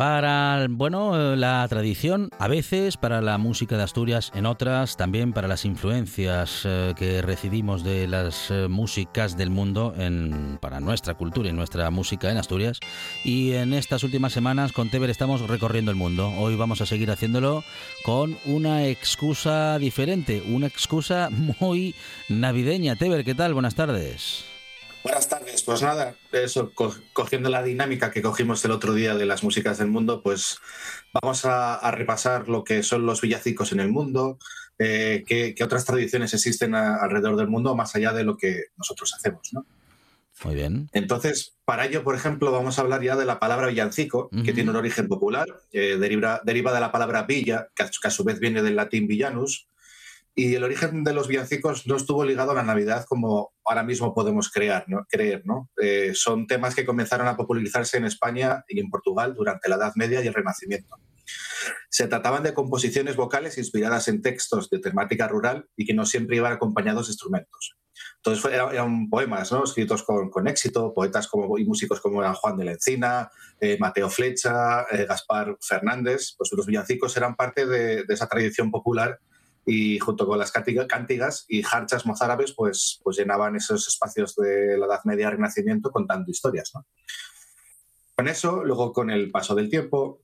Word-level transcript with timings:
Para, 0.00 0.66
bueno, 0.70 1.36
la 1.36 1.68
tradición, 1.68 2.30
a 2.38 2.48
veces 2.48 2.96
para 2.96 3.20
la 3.20 3.36
música 3.36 3.76
de 3.76 3.82
Asturias, 3.82 4.32
en 4.34 4.46
otras 4.46 4.96
también 4.96 5.34
para 5.34 5.46
las 5.46 5.66
influencias 5.66 6.62
eh, 6.64 6.94
que 6.96 7.20
recibimos 7.20 7.84
de 7.84 8.08
las 8.08 8.50
eh, 8.50 8.66
músicas 8.66 9.36
del 9.36 9.50
mundo 9.50 9.92
en, 9.98 10.56
para 10.58 10.80
nuestra 10.80 11.12
cultura 11.12 11.50
y 11.50 11.52
nuestra 11.52 11.90
música 11.90 12.30
en 12.30 12.38
Asturias. 12.38 12.80
Y 13.24 13.52
en 13.52 13.74
estas 13.74 14.02
últimas 14.02 14.32
semanas 14.32 14.72
con 14.72 14.88
Teber 14.88 15.10
estamos 15.10 15.46
recorriendo 15.46 15.90
el 15.90 15.98
mundo. 15.98 16.32
Hoy 16.38 16.56
vamos 16.56 16.80
a 16.80 16.86
seguir 16.86 17.10
haciéndolo 17.10 17.62
con 18.02 18.38
una 18.46 18.86
excusa 18.86 19.78
diferente, 19.78 20.42
una 20.48 20.66
excusa 20.66 21.28
muy 21.30 21.94
navideña. 22.30 22.96
Teber, 22.96 23.22
¿qué 23.22 23.34
tal? 23.34 23.52
Buenas 23.52 23.74
tardes. 23.74 24.46
Buenas 25.02 25.28
tardes, 25.28 25.39
pues 25.62 25.82
nada, 25.82 26.16
eso, 26.32 26.72
cogiendo 27.12 27.48
la 27.48 27.62
dinámica 27.62 28.10
que 28.10 28.22
cogimos 28.22 28.64
el 28.64 28.70
otro 28.70 28.94
día 28.94 29.14
de 29.14 29.26
las 29.26 29.42
músicas 29.42 29.78
del 29.78 29.88
mundo, 29.88 30.22
pues 30.22 30.58
vamos 31.20 31.44
a, 31.44 31.90
repasar 31.90 32.48
lo 32.48 32.64
que 32.64 32.82
son 32.82 33.06
los 33.06 33.20
villacicos 33.20 33.72
en 33.72 33.80
el 33.80 33.90
mundo, 33.90 34.38
eh, 34.78 35.24
qué, 35.26 35.54
otras 35.62 35.84
tradiciones 35.84 36.34
existen 36.34 36.74
alrededor 36.74 37.36
del 37.36 37.48
mundo, 37.48 37.74
más 37.74 37.94
allá 37.94 38.12
de 38.12 38.24
lo 38.24 38.36
que 38.36 38.64
nosotros 38.76 39.14
hacemos, 39.14 39.50
¿no? 39.52 39.66
Muy 40.44 40.54
bien. 40.54 40.88
Entonces, 40.92 41.56
para 41.64 41.86
ello, 41.86 42.02
por 42.02 42.14
ejemplo, 42.14 42.50
vamos 42.50 42.78
a 42.78 42.82
hablar 42.82 43.02
ya 43.02 43.14
de 43.16 43.26
la 43.26 43.38
palabra 43.38 43.68
villancico, 43.68 44.30
que 44.44 44.52
tiene 44.52 44.70
un 44.70 44.76
origen 44.76 45.06
popular, 45.06 45.46
eh, 45.72 45.96
deriva, 45.98 46.40
deriva, 46.44 46.72
de 46.72 46.80
la 46.80 46.92
palabra 46.92 47.24
villa, 47.24 47.68
que 47.74 47.82
a, 47.82 48.10
su 48.10 48.24
vez 48.24 48.40
viene 48.40 48.62
del 48.62 48.76
latín 48.76 49.06
villanus, 49.06 49.68
y 50.34 50.54
el 50.54 50.64
origen 50.64 51.02
de 51.04 51.12
los 51.12 51.28
villancicos 51.28 51.86
no 51.86 51.96
estuvo 51.96 52.24
ligado 52.24 52.52
a 52.52 52.54
la 52.54 52.62
Navidad 52.62 53.04
como 53.08 53.52
ahora 53.64 53.82
mismo 53.82 54.14
podemos 54.14 54.50
crear, 54.50 54.84
¿no? 54.88 55.04
creer. 55.08 55.42
¿no? 55.44 55.68
Eh, 55.80 56.12
son 56.14 56.46
temas 56.46 56.74
que 56.74 56.84
comenzaron 56.84 57.26
a 57.26 57.36
popularizarse 57.36 57.96
en 57.96 58.04
España 58.04 58.64
y 58.68 58.80
en 58.80 58.90
Portugal 58.90 59.34
durante 59.34 59.68
la 59.68 59.76
Edad 59.76 59.92
Media 59.96 60.22
y 60.22 60.26
el 60.26 60.34
Renacimiento. 60.34 60.96
Se 61.88 62.08
trataban 62.08 62.42
de 62.42 62.54
composiciones 62.54 63.16
vocales 63.16 63.58
inspiradas 63.58 64.08
en 64.08 64.22
textos 64.22 64.70
de 64.70 64.78
temática 64.78 65.28
rural 65.28 65.68
y 65.76 65.84
que 65.84 65.94
no 65.94 66.06
siempre 66.06 66.36
iban 66.36 66.52
acompañados 66.52 67.06
de 67.06 67.12
instrumentos. 67.12 67.76
Entonces 68.16 68.52
eran 68.52 69.10
poemas 69.10 69.52
¿no? 69.52 69.64
escritos 69.64 70.02
con, 70.02 70.48
éxito, 70.48 70.94
poetas 70.94 71.28
como, 71.28 71.58
y 71.58 71.64
músicos 71.64 72.00
como 72.00 72.22
eran 72.22 72.34
Juan 72.34 72.56
de 72.56 72.64
la 72.64 72.72
Encina, 72.72 73.30
eh, 73.60 73.76
Mateo 73.78 74.08
Flecha, 74.08 74.82
eh, 74.90 75.06
Gaspar 75.06 75.56
Fernández. 75.60 76.34
Pues 76.36 76.50
los 76.52 76.66
villancicos 76.66 77.16
eran 77.16 77.34
parte 77.34 77.66
de 77.66 78.04
esa 78.08 78.28
tradición 78.28 78.70
popular 78.70 79.20
y 79.66 79.98
junto 79.98 80.26
con 80.26 80.38
las 80.38 80.52
cántigas 80.52 81.44
y 81.48 81.62
jarchas 81.62 82.06
mozárabes, 82.06 82.52
pues, 82.52 83.00
pues 83.02 83.16
llenaban 83.16 83.56
esos 83.56 83.86
espacios 83.88 84.34
de 84.36 84.78
la 84.78 84.86
Edad 84.86 85.04
Media 85.04 85.30
Renacimiento 85.30 85.90
contando 85.90 86.30
historias. 86.30 86.72
Con 88.14 88.28
eso, 88.28 88.64
luego 88.64 88.92
con 88.92 89.10
el 89.10 89.30
paso 89.30 89.54
del 89.54 89.70
tiempo, 89.70 90.22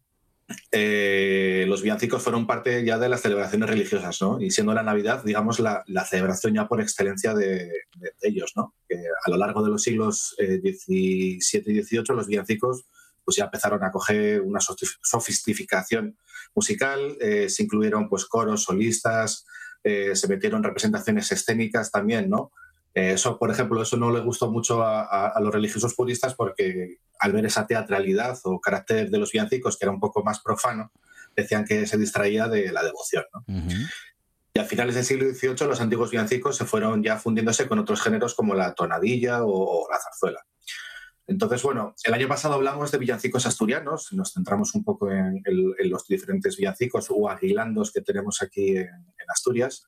eh, 0.70 1.64
los 1.66 1.82
villancicos 1.82 2.22
fueron 2.22 2.46
parte 2.46 2.84
ya 2.84 2.98
de 2.98 3.08
las 3.08 3.20
celebraciones 3.20 3.68
religiosas, 3.68 4.20
¿no? 4.22 4.40
Y 4.40 4.50
siendo 4.50 4.74
la 4.74 4.82
Navidad, 4.82 5.24
digamos, 5.24 5.58
la, 5.58 5.84
celebración 6.08 6.54
ya 6.54 6.68
por 6.68 6.80
excelencia 6.80 7.34
de, 7.34 7.68
ellos, 8.20 8.52
¿no? 8.54 8.74
Que 8.88 8.96
a 8.96 9.30
lo 9.30 9.36
largo 9.36 9.62
de 9.62 9.70
los 9.70 9.82
siglos 9.82 10.36
XVII 10.38 10.58
eh, 10.58 10.76
y 10.86 11.40
XVIII 11.40 12.04
los 12.14 12.28
villancicos 12.28 12.86
pues 13.26 13.36
ya 13.36 13.44
empezaron 13.44 13.82
a 13.82 13.90
coger 13.90 14.40
una 14.40 14.60
sofisticación 14.60 16.16
musical, 16.54 17.18
eh, 17.20 17.50
se 17.50 17.64
incluyeron 17.64 18.08
pues 18.08 18.24
coros, 18.24 18.62
solistas, 18.62 19.44
eh, 19.82 20.14
se 20.14 20.28
metieron 20.28 20.62
representaciones 20.62 21.30
escénicas 21.32 21.90
también, 21.90 22.30
¿no? 22.30 22.52
Eh, 22.94 23.12
eso, 23.14 23.36
por 23.36 23.50
ejemplo, 23.50 23.82
eso 23.82 23.96
no 23.96 24.12
le 24.12 24.20
gustó 24.20 24.50
mucho 24.50 24.82
a, 24.82 25.38
los 25.40 25.52
religiosos 25.52 25.94
puristas 25.94 26.34
porque 26.34 26.98
al 27.18 27.32
ver 27.32 27.44
esa 27.46 27.66
teatralidad 27.66 28.38
o 28.44 28.60
carácter 28.60 29.10
de 29.10 29.18
los 29.18 29.32
villancicos, 29.32 29.76
que 29.76 29.84
era 29.84 29.92
un 29.92 30.00
poco 30.00 30.22
más 30.22 30.40
profano, 30.40 30.92
decían 31.34 31.64
que 31.64 31.86
se 31.86 31.98
distraía 31.98 32.48
de 32.48 32.72
la 32.72 32.84
devoción, 32.84 33.24
¿no? 33.34 33.44
Y 34.54 34.58
a 34.58 34.64
finales 34.64 34.94
del 34.94 35.04
siglo 35.04 35.28
XVIII 35.28 35.68
los 35.68 35.82
antiguos 35.82 36.10
villancicos 36.10 36.56
se 36.56 36.64
fueron 36.64 37.02
ya 37.02 37.18
fundiéndose 37.18 37.68
con 37.68 37.80
otros 37.80 38.00
géneros 38.00 38.34
como 38.34 38.54
la 38.54 38.72
tonadilla 38.72 39.44
o 39.44 39.86
la 39.90 39.98
zarzuela. 39.98 40.46
Entonces, 41.28 41.62
bueno, 41.62 41.94
el 42.04 42.14
año 42.14 42.28
pasado 42.28 42.54
hablamos 42.54 42.92
de 42.92 42.98
villancicos 42.98 43.46
asturianos, 43.46 44.12
nos 44.12 44.32
centramos 44.32 44.74
un 44.74 44.84
poco 44.84 45.10
en, 45.10 45.42
los 45.90 46.06
diferentes 46.06 46.56
villancicos 46.56 47.06
o 47.10 47.28
aguilandos 47.28 47.92
que 47.92 48.00
tenemos 48.00 48.42
aquí 48.42 48.76
en, 48.76 48.90
Asturias. 49.28 49.84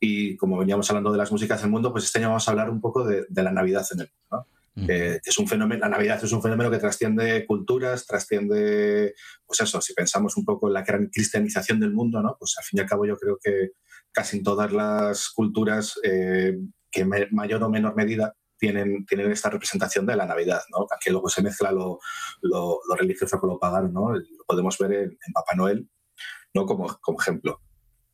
Y 0.00 0.36
como 0.36 0.58
veníamos 0.58 0.90
hablando 0.90 1.12
de 1.12 1.18
las 1.18 1.30
músicas 1.30 1.60
del 1.60 1.70
mundo, 1.70 1.92
pues 1.92 2.04
este 2.04 2.18
año 2.18 2.30
vamos 2.30 2.48
a 2.48 2.50
hablar 2.50 2.68
un 2.68 2.80
poco 2.80 3.04
de, 3.04 3.24
la 3.30 3.52
Navidad 3.52 3.86
en 3.92 4.00
el 4.00 4.10
mundo. 4.28 5.20
es 5.24 5.38
un 5.38 5.46
fenómeno, 5.46 5.82
la 5.82 5.88
Navidad 5.88 6.18
es 6.24 6.32
un 6.32 6.42
fenómeno 6.42 6.68
que 6.68 6.78
trasciende 6.78 7.46
culturas, 7.46 8.04
trasciende, 8.04 9.14
pues 9.46 9.60
eso, 9.60 9.80
si 9.80 9.94
pensamos 9.94 10.36
un 10.36 10.44
poco 10.44 10.66
en 10.66 10.74
la 10.74 10.82
gran 10.82 11.06
cristianización 11.06 11.78
del 11.78 11.92
mundo, 11.92 12.20
¿no? 12.20 12.34
pues 12.36 12.56
al 12.58 12.64
fin 12.64 12.78
y 12.78 12.80
al 12.80 12.88
cabo 12.88 13.06
yo 13.06 13.16
creo 13.16 13.38
que 13.40 13.70
casi 14.10 14.38
en 14.38 14.42
todas 14.42 14.72
las 14.72 15.28
culturas, 15.28 15.94
eh, 16.02 16.58
que 16.90 17.02
en 17.02 17.10
mayor 17.30 17.62
o 17.62 17.70
menor 17.70 17.94
medida 17.94 18.34
tienen, 18.62 19.04
tienen 19.06 19.32
esta 19.32 19.50
representación 19.50 20.06
de 20.06 20.14
la 20.14 20.24
Navidad, 20.24 20.62
¿no? 20.70 20.86
que 21.04 21.10
luego 21.10 21.28
se 21.28 21.42
mezcla 21.42 21.72
lo, 21.72 21.98
lo, 22.42 22.78
religioso 22.96 23.40
con 23.40 23.50
lo 23.50 23.58
pagano, 23.58 23.88
¿no? 23.88 24.14
lo 24.14 24.44
podemos 24.46 24.78
ver 24.78 24.92
en, 24.92 25.18
Papá 25.34 25.56
Noel 25.56 25.88
¿no? 26.54 26.64
como, 26.64 26.96
como 27.00 27.20
ejemplo. 27.20 27.60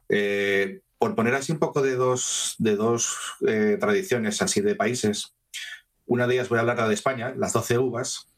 Eh, 0.09 0.81
por 0.97 1.14
poner 1.14 1.34
así 1.34 1.53
un 1.53 1.59
poco 1.59 1.82
de 1.82 1.97
dos, 1.97 2.54
de 2.59 2.76
dos 2.76 3.14
eh, 3.47 3.76
tradiciones 3.78 4.41
así 4.41 4.62
de 4.62 4.75
países, 4.75 5.34
una 6.06 6.26
de 6.26 6.36
ellas 6.36 6.48
voy 6.48 6.56
a 6.56 6.60
hablar 6.62 6.88
de 6.88 6.94
España, 6.94 7.34
las 7.36 7.53
12 7.53 7.76
uvas, 7.76 8.28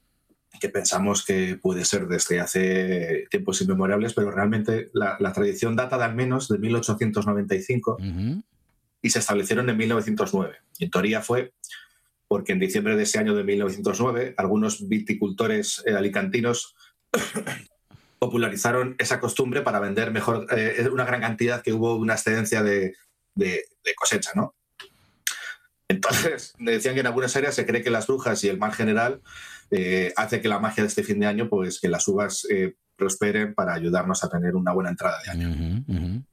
que 0.60 0.68
pensamos 0.68 1.24
que 1.24 1.60
puede 1.62 1.84
ser 1.84 2.08
desde 2.08 2.40
hace 2.40 3.28
tiempos 3.30 3.62
inmemorables, 3.62 4.14
pero 4.14 4.32
realmente 4.32 4.90
la, 4.94 5.16
tradición 5.32 5.76
data 5.76 5.96
de 5.96 6.06
al 6.06 6.16
menos 6.16 6.48
de 6.48 6.58
1895 6.58 7.98
y 9.00 9.10
se 9.10 9.20
establecieron 9.20 9.70
en 9.70 9.76
1909. 9.76 10.56
Y 10.78 10.86
en 10.86 10.90
teoría 10.90 11.22
fue 11.22 11.52
porque 12.30 12.52
en 12.52 12.60
diciembre 12.60 12.94
de 12.94 13.02
ese 13.02 13.18
año 13.18 13.34
de 13.34 13.42
1909 13.42 14.34
algunos 14.36 14.88
viticultores 14.88 15.82
eh, 15.84 15.94
alicantinos 15.94 16.76
popularizaron 18.20 18.94
esa 18.98 19.18
costumbre 19.18 19.62
para 19.62 19.80
vender 19.80 20.12
mejor 20.12 20.46
eh, 20.56 20.88
una 20.92 21.04
gran 21.04 21.22
cantidad 21.22 21.60
que 21.60 21.72
hubo 21.72 21.96
una 21.96 22.14
excedencia 22.14 22.62
de, 22.62 22.94
cosecha, 23.96 24.30
¿no? 24.36 24.54
Entonces, 25.88 26.54
decían 26.60 26.94
que 26.94 27.00
en 27.00 27.08
algunas 27.08 27.34
áreas 27.34 27.56
se 27.56 27.66
cree 27.66 27.82
que 27.82 27.90
las 27.90 28.06
brujas 28.06 28.44
y 28.44 28.48
el 28.48 28.58
mal 28.58 28.74
general 28.74 29.22
eh, 29.72 30.12
hace 30.16 30.40
que 30.40 30.46
la 30.46 30.60
magia 30.60 30.84
de 30.84 30.88
este 30.88 31.02
fin 31.02 31.18
de 31.18 31.26
año, 31.26 31.48
pues 31.48 31.80
que 31.80 31.88
las 31.88 32.06
uvas 32.06 32.46
prosperen 32.94 33.54
para 33.54 33.74
ayudarnos 33.74 34.22
a 34.22 34.28
tener 34.28 34.54
una 34.54 34.72
buena 34.72 34.90
entrada 34.90 35.18
de 35.24 35.30
año. 35.32 36.24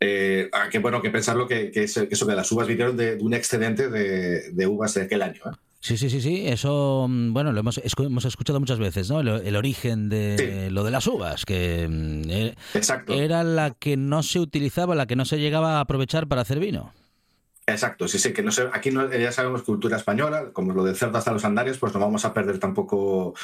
Eh, 0.00 0.48
ah, 0.52 0.68
que 0.70 0.78
bueno, 0.78 1.02
que 1.02 1.10
pensarlo 1.10 1.48
que, 1.48 1.70
que, 1.70 1.84
eso, 1.84 2.06
que 2.08 2.34
las 2.34 2.52
uvas 2.52 2.68
vinieron 2.68 2.96
de, 2.96 3.16
un 3.20 3.34
excedente 3.34 3.88
de, 3.88 4.66
uvas 4.66 4.94
de 4.94 5.02
aquel 5.02 5.22
año. 5.22 5.40
¿eh? 5.46 5.56
Sí, 5.80 5.96
sí, 5.96 6.10
sí, 6.10 6.20
sí. 6.20 6.46
Eso, 6.46 7.06
mm, 7.08 7.32
bueno, 7.32 7.52
lo 7.52 7.60
hemos, 7.60 7.80
hemos 7.98 8.24
escuchado 8.24 8.60
muchas 8.60 8.78
veces, 8.78 9.10
¿no? 9.10 9.20
El, 9.20 9.56
origen 9.56 10.08
de 10.08 10.68
lo 10.70 10.84
de 10.84 10.90
las 10.90 11.06
uvas, 11.06 11.44
que 11.44 11.86
mm, 11.88 12.30
eh, 12.30 12.54
era 13.08 13.42
la 13.42 13.70
que 13.70 13.96
no 13.96 14.22
se 14.22 14.40
utilizaba, 14.40 14.94
la 14.94 15.06
que 15.06 15.16
no 15.16 15.24
se 15.24 15.38
llegaba 15.38 15.78
a 15.78 15.80
aprovechar 15.80 16.28
para 16.28 16.42
hacer 16.42 16.60
vino. 16.60 16.92
Exacto, 17.68 18.08
sí, 18.08 18.18
sí, 18.18 18.32
que 18.32 18.42
no 18.42 18.50
sé, 18.50 18.66
aquí 18.72 18.90
no, 18.90 19.10
ya 19.12 19.30
sabemos 19.30 19.62
cultura 19.62 19.98
española, 19.98 20.52
como 20.54 20.72
lo 20.72 20.82
del 20.84 20.96
cerdo 20.96 21.18
hasta 21.18 21.34
los 21.34 21.44
andarios, 21.44 21.76
pues 21.76 21.92
no 21.92 22.00
vamos 22.00 22.24
a 22.24 22.32
perder 22.32 22.58
tampoco 22.58 23.34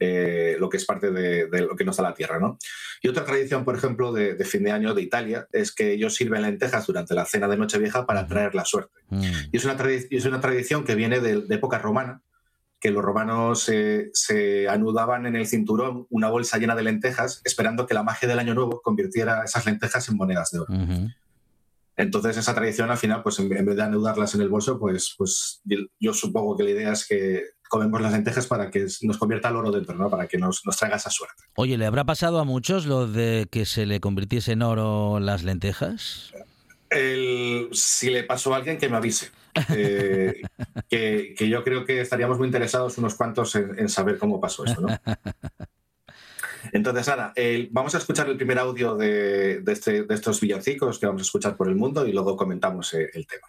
eh, 0.00 0.56
lo 0.58 0.70
que 0.70 0.78
es 0.78 0.86
parte 0.86 1.10
de, 1.10 1.46
lo 1.60 1.76
que 1.76 1.84
nos 1.84 1.98
da 1.98 2.04
la 2.04 2.14
tierra, 2.14 2.38
¿no? 2.38 2.58
Y 3.02 3.08
otra 3.08 3.26
tradición, 3.26 3.62
por 3.62 3.76
ejemplo, 3.76 4.10
de, 4.10 4.42
fin 4.46 4.64
de 4.64 4.72
año 4.72 4.94
de 4.94 5.02
Italia, 5.02 5.48
es 5.52 5.70
que 5.70 5.92
ellos 5.92 6.14
sirven 6.14 6.40
lentejas 6.40 6.86
durante 6.86 7.12
la 7.12 7.26
cena 7.26 7.46
de 7.46 7.58
Nochevieja 7.58 8.06
para 8.06 8.26
traer 8.26 8.54
la 8.54 8.64
suerte. 8.64 9.00
Mm. 9.10 9.22
Y, 9.52 9.56
es 9.58 9.66
una 9.66 9.76
es 9.90 10.24
una 10.24 10.40
tradición 10.40 10.84
que 10.84 10.94
viene 10.94 11.20
de, 11.20 11.44
época 11.54 11.78
romana, 11.78 12.22
que 12.80 12.90
los 12.90 13.04
romanos 13.04 13.70
se 14.14 14.68
anudaban 14.68 15.26
en 15.26 15.36
el 15.36 15.46
cinturón 15.46 16.06
una 16.08 16.30
bolsa 16.30 16.56
llena 16.56 16.74
de 16.74 16.84
lentejas, 16.84 17.42
esperando 17.44 17.86
que 17.86 17.92
la 17.92 18.02
magia 18.02 18.28
del 18.30 18.38
año 18.38 18.54
nuevo 18.54 18.80
convirtiera 18.80 19.44
esas 19.44 19.66
lentejas 19.66 20.08
en 20.08 20.16
monedas 20.16 20.50
de 20.52 20.60
oro. 20.60 20.72
Entonces 21.96 22.36
esa 22.36 22.54
tradición 22.54 22.90
al 22.90 22.98
final, 22.98 23.22
pues 23.22 23.38
en 23.38 23.48
vez 23.48 23.76
de 23.76 23.82
anudarlas 23.82 24.34
en 24.34 24.40
el 24.40 24.48
bolso, 24.48 24.78
pues, 24.78 25.14
pues 25.16 25.62
yo 26.00 26.12
supongo 26.12 26.56
que 26.56 26.64
la 26.64 26.70
idea 26.70 26.92
es 26.92 27.06
que 27.06 27.42
comemos 27.68 28.00
las 28.00 28.12
lentejas 28.12 28.46
para 28.46 28.70
que 28.70 28.86
nos 29.02 29.18
convierta 29.18 29.48
el 29.48 29.56
oro 29.56 29.70
dentro, 29.70 29.94
¿no? 29.94 30.10
Para 30.10 30.26
que 30.26 30.38
nos, 30.38 30.62
nos 30.64 30.76
traiga 30.76 30.96
esa 30.96 31.10
suerte. 31.10 31.42
Oye, 31.56 31.78
¿le 31.78 31.86
habrá 31.86 32.04
pasado 32.04 32.38
a 32.38 32.44
muchos 32.44 32.86
lo 32.86 33.06
de 33.06 33.48
que 33.50 33.64
se 33.64 33.86
le 33.86 34.00
convirtiese 34.00 34.52
en 34.52 34.62
oro 34.62 35.20
las 35.20 35.42
lentejas? 35.42 36.32
si 37.72 38.10
le 38.10 38.22
pasó 38.22 38.54
a 38.54 38.58
alguien, 38.58 38.78
que 38.78 38.88
me 38.88 38.96
avise. 38.96 39.30
Eh, 39.70 40.42
que, 40.88 41.34
yo 41.48 41.64
creo 41.64 41.84
que 41.84 42.00
estaríamos 42.00 42.38
muy 42.38 42.46
interesados 42.46 42.98
unos 42.98 43.14
cuantos 43.14 43.54
en, 43.56 43.88
saber 43.88 44.18
cómo 44.18 44.40
pasó 44.40 44.64
eso, 44.64 44.80
¿no? 44.80 44.88
Entonces, 46.72 47.06
nada, 47.08 47.32
vamos 47.70 47.94
a 47.94 47.98
escuchar 47.98 48.28
el 48.28 48.36
primer 48.36 48.58
audio 48.58 48.96
de, 48.96 49.62
este, 49.66 50.04
de, 50.04 50.14
estos 50.14 50.40
villancicos 50.40 50.98
que 50.98 51.06
vamos 51.06 51.22
a 51.22 51.24
escuchar 51.24 51.56
por 51.56 51.68
el 51.68 51.76
mundo 51.76 52.06
y 52.06 52.12
luego 52.12 52.36
comentamos 52.36 52.94
eh, 52.94 53.10
el 53.14 53.26
tema. 53.26 53.48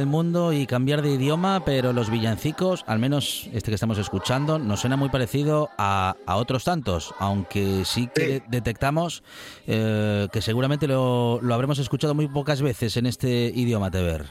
El 0.00 0.06
mundo 0.06 0.52
y 0.52 0.66
cambiar 0.66 1.02
de 1.02 1.10
idioma, 1.10 1.64
pero 1.64 1.92
los 1.92 2.10
villancicos, 2.10 2.84
al 2.86 2.98
menos 2.98 3.48
este 3.52 3.70
que 3.70 3.74
estamos 3.74 3.98
escuchando, 3.98 4.58
nos 4.58 4.80
suena 4.80 4.96
muy 4.96 5.10
parecido 5.10 5.68
a, 5.78 6.16
otros 6.26 6.64
tantos, 6.64 7.14
aunque 7.18 7.84
sí 7.84 8.08
que 8.14 8.42
detectamos 8.48 9.22
eh, 9.66 10.26
que 10.32 10.40
seguramente 10.40 10.86
lo, 10.86 11.40
habremos 11.50 11.78
escuchado 11.78 12.14
muy 12.14 12.28
pocas 12.28 12.62
veces 12.62 12.96
en 12.96 13.06
este 13.06 13.52
idioma, 13.54 13.90
Teber. 13.90 14.26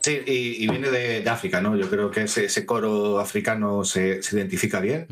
Sí, 0.00 0.18
y, 0.26 0.68
viene 0.68 0.90
de, 0.90 1.28
África, 1.28 1.60
¿no? 1.60 1.76
Yo 1.76 1.90
creo 1.90 2.10
que 2.10 2.22
ese, 2.22 2.66
coro 2.66 3.18
africano 3.18 3.84
se, 3.84 4.20
identifica 4.32 4.80
bien. 4.80 5.06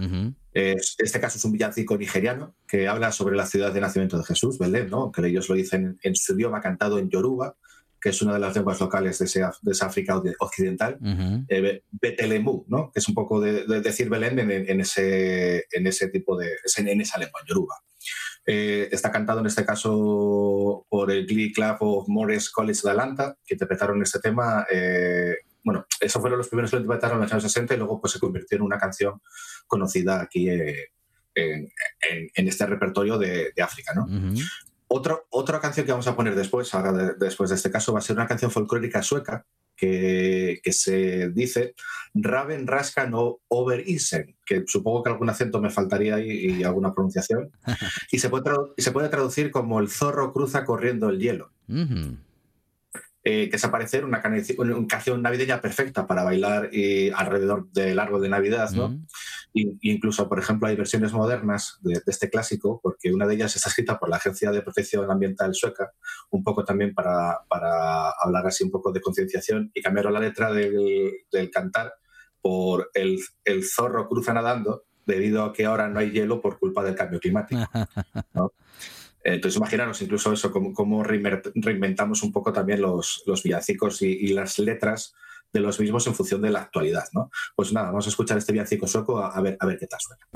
En 0.54 0.76
este 0.78 1.20
caso 1.20 1.38
es 1.38 1.44
un 1.44 1.52
villancico 1.52 1.96
nigeriano 1.96 2.54
que 2.66 2.88
habla 2.88 3.12
sobre 3.12 3.36
la 3.36 3.46
ciudad 3.46 3.72
de 3.72 3.80
nacimiento 3.80 4.18
de 4.18 4.24
Jesús, 4.24 4.58
Belén, 4.58 4.88
¿no? 4.90 5.12
Que 5.12 5.26
ellos 5.26 5.48
lo 5.48 5.54
dicen 5.54 5.98
en 6.02 6.16
su 6.16 6.34
idioma 6.34 6.60
cantado 6.60 6.98
en 6.98 7.10
Yoruba 7.10 7.56
que 8.00 8.10
es 8.10 8.22
una 8.22 8.34
de 8.34 8.38
las 8.38 8.54
lenguas 8.54 8.80
locales 8.80 9.18
de, 9.18 9.24
esa 9.24 9.86
África 9.86 10.20
occidental, 10.38 10.98
uh 11.00 11.44
Betelemu, 11.90 12.64
¿no? 12.68 12.90
que 12.92 13.00
es 13.00 13.08
un 13.08 13.14
poco 13.14 13.40
de, 13.40 13.64
decir 13.80 14.08
Belén 14.08 14.38
en, 14.38 14.80
ese, 14.80 15.66
en 15.70 15.86
ese 15.86 16.08
tipo 16.08 16.36
de, 16.36 16.50
en 16.76 17.00
esa 17.00 17.18
lengua, 17.18 17.40
yoruba. 17.46 17.76
Eh, 18.50 18.88
está 18.92 19.12
cantado 19.12 19.40
en 19.40 19.46
este 19.46 19.66
caso 19.66 20.86
por 20.88 21.10
el 21.10 21.26
Glee 21.26 21.52
Club 21.52 21.76
of 21.80 22.08
Morris 22.08 22.48
College 22.48 22.80
de 22.82 22.90
Atlanta, 22.90 23.36
que 23.44 23.54
interpretaron 23.54 24.02
este 24.02 24.20
tema. 24.20 24.66
Eh, 24.72 25.34
bueno, 25.62 25.84
esos 26.00 26.18
fueron 26.18 26.38
los 26.38 26.48
primeros 26.48 26.70
que 26.70 26.76
lo 26.76 26.82
interpretaron 26.82 27.18
en 27.18 27.24
los 27.24 27.32
años 27.32 27.42
60 27.42 27.74
y 27.74 27.76
luego 27.76 28.00
pues, 28.00 28.14
se 28.14 28.18
convirtió 28.18 28.56
en 28.56 28.62
una 28.62 28.78
canción 28.78 29.20
conocida 29.66 30.22
aquí 30.22 30.48
eh, 30.48 30.92
en, 31.34 32.48
este 32.48 32.64
repertorio 32.64 33.18
de, 33.18 33.52
África. 33.62 33.92
¿no? 33.94 34.06
Otra 34.88 35.60
canción 35.60 35.86
que 35.86 35.92
vamos 35.92 36.08
a 36.08 36.16
poner 36.16 36.34
después, 36.34 36.70
después 37.18 37.50
de 37.50 37.56
este 37.56 37.70
caso, 37.70 37.92
va 37.92 37.98
a 37.98 38.02
ser 38.02 38.16
una 38.16 38.26
canción 38.26 38.50
folclórica 38.50 39.02
sueca 39.02 39.44
que, 39.78 40.60
se 40.72 41.30
dice 41.30 41.74
Raven 42.14 42.66
Raskan 42.66 43.12
o 43.14 43.40
Overisen, 43.48 44.36
que 44.44 44.64
supongo 44.66 45.02
que 45.02 45.10
algún 45.10 45.30
acento 45.30 45.60
me 45.60 45.70
faltaría 45.70 46.16
ahí 46.16 46.58
y 46.58 46.64
alguna 46.64 46.92
pronunciación, 46.92 47.52
y 48.10 48.18
se 48.18 48.28
puede, 48.28 48.50
se 48.76 48.90
puede 48.90 49.08
traducir 49.08 49.50
como 49.50 49.78
el 49.78 49.88
zorro 49.88 50.32
cruza 50.32 50.64
corriendo 50.64 51.08
el 51.08 51.20
hielo. 51.20 51.52
Eh, 51.68 52.16
que 52.16 52.27
es 53.22 53.64
aparecer 53.64 54.04
una, 54.04 54.22
canción 54.22 55.22
navideña 55.22 55.60
perfecta 55.60 56.06
para 56.06 56.24
bailar 56.24 56.70
y 56.72 57.10
alrededor 57.10 57.70
del 57.72 57.98
árbol 57.98 58.22
de 58.22 58.28
Navidad, 58.28 58.70
¿no? 58.70 58.98
incluso, 59.52 60.28
por 60.28 60.38
ejemplo, 60.38 60.68
hay 60.68 60.76
versiones 60.76 61.12
modernas 61.12 61.78
de, 61.80 62.00
este 62.06 62.30
clásico, 62.30 62.80
porque 62.82 63.12
una 63.12 63.26
de 63.26 63.34
ellas 63.34 63.56
está 63.56 63.68
escrita 63.68 63.98
por 63.98 64.08
la 64.08 64.16
Agencia 64.16 64.50
de 64.50 64.62
Protección 64.62 65.10
Ambiental 65.10 65.54
Sueca, 65.54 65.92
un 66.30 66.44
poco 66.44 66.64
también 66.64 66.94
para, 66.94 67.40
para 67.48 68.10
hablar 68.10 68.46
así 68.46 68.64
un 68.64 68.70
poco 68.70 68.92
de 68.92 69.00
concienciación 69.00 69.70
y 69.74 69.82
cambiaron 69.82 70.12
la 70.12 70.20
letra 70.20 70.52
del, 70.52 71.12
del 71.30 71.50
cantar 71.50 71.94
por 72.40 72.90
el, 72.94 73.18
el, 73.44 73.64
zorro 73.64 74.08
cruza 74.08 74.32
nadando 74.32 74.84
debido 75.06 75.42
a 75.42 75.52
que 75.52 75.64
ahora 75.64 75.88
no 75.88 75.98
hay 75.98 76.12
hielo 76.12 76.40
por 76.40 76.58
culpa 76.58 76.84
del 76.84 76.94
cambio 76.94 77.18
climático. 77.18 77.62
¿no? 78.34 78.52
Entonces, 79.34 79.56
imaginaros 79.56 80.00
incluso 80.00 80.32
eso, 80.32 80.50
cómo, 80.50 81.04
reinventamos 81.04 82.22
un 82.22 82.32
poco 82.32 82.52
también 82.52 82.80
los, 82.80 83.22
los 83.26 83.42
villancicos 83.42 84.00
y, 84.02 84.28
las 84.28 84.58
letras 84.58 85.14
de 85.52 85.60
los 85.60 85.78
mismos 85.80 86.06
en 86.06 86.14
función 86.14 86.40
de 86.40 86.50
la 86.50 86.60
actualidad, 86.60 87.04
¿no? 87.12 87.30
Pues 87.54 87.72
nada, 87.72 87.88
vamos 87.88 88.06
a 88.06 88.10
escuchar 88.10 88.38
este 88.38 88.52
villancico 88.52 88.86
sueco 88.86 89.18
a, 89.18 89.40
ver, 89.40 89.56
a 89.60 89.66
ver 89.66 89.78
qué 89.78 89.86
tal 89.86 90.00
suena. 90.00 90.26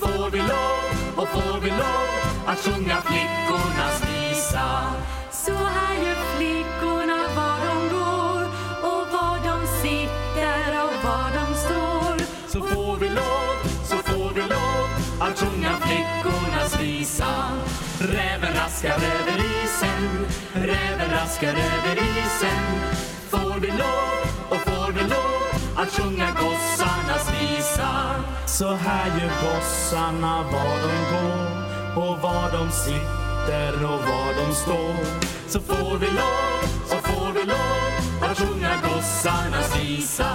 Får 0.00 0.30
vi 0.30 0.38
lov 0.38 1.16
och 1.16 1.28
får 1.28 1.60
vi 1.60 1.70
lov 1.70 2.04
att 2.46 4.13
raskar 18.84 19.06
över 19.06 19.38
isen, 19.38 20.26
räven 20.52 21.10
raskar 21.10 21.48
över 21.48 21.96
isen. 22.02 22.80
Får 23.30 23.60
vi 23.60 23.68
lov, 23.68 24.26
och 24.50 24.60
får 24.60 24.92
vi 24.92 25.00
lov, 25.00 25.76
att 25.76 25.90
sjunga 25.90 26.26
gossarnas 26.30 27.30
visa. 27.32 28.14
Så 28.46 28.74
här 28.74 29.06
gör 29.06 29.32
gossarna 29.42 30.42
var 30.42 30.76
de 30.82 30.94
går 31.12 32.02
och 32.02 32.18
var 32.18 32.52
de 32.52 32.70
sitter 32.70 33.84
och 33.84 34.00
var 34.00 34.46
de 34.46 34.54
står. 34.54 35.04
Så 35.48 35.60
får 35.60 35.98
vi 35.98 36.06
lov, 36.06 36.64
och 36.84 37.06
får 37.08 37.32
vi 37.32 37.44
lov 37.44 38.30
att 38.30 38.38
sjunga 38.38 38.72
gossarnas 38.82 39.76
visa. 39.76 40.30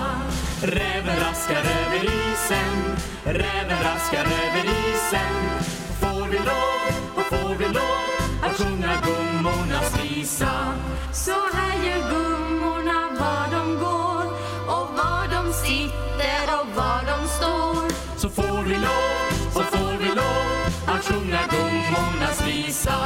Räven 0.61 1.19
raskar 1.19 1.59
över 1.59 2.03
isen, 2.03 2.95
räven 3.23 3.83
raskar 3.83 4.25
över 4.25 4.65
isen 4.65 5.69
Får 5.99 6.27
vi 6.27 6.37
lov 6.37 7.15
och 7.15 7.25
får 7.25 7.55
vi 7.55 7.65
lov 7.65 8.08
att 8.49 8.57
sjunga 8.57 9.01
gummornas 9.05 10.03
visa. 10.03 10.73
Så 11.11 11.31
här 11.53 11.83
gör 11.85 12.09
gummorna 12.09 13.09
var 13.19 13.45
de 13.51 13.79
går 13.79 14.25
och 14.67 14.87
var 14.99 15.27
de 15.35 15.53
sitter 15.53 16.43
och 16.59 16.67
var 16.75 17.01
de 17.11 17.27
står. 17.27 18.17
Så 18.17 18.29
får 18.29 18.63
vi 18.63 18.75
lov, 18.75 19.51
så 19.53 19.63
får 19.63 19.97
vi 19.97 20.09
lov 20.09 20.45
att 20.87 21.05
sjunga 21.05 21.39
gummornas 21.49 22.47
visa. 22.47 22.97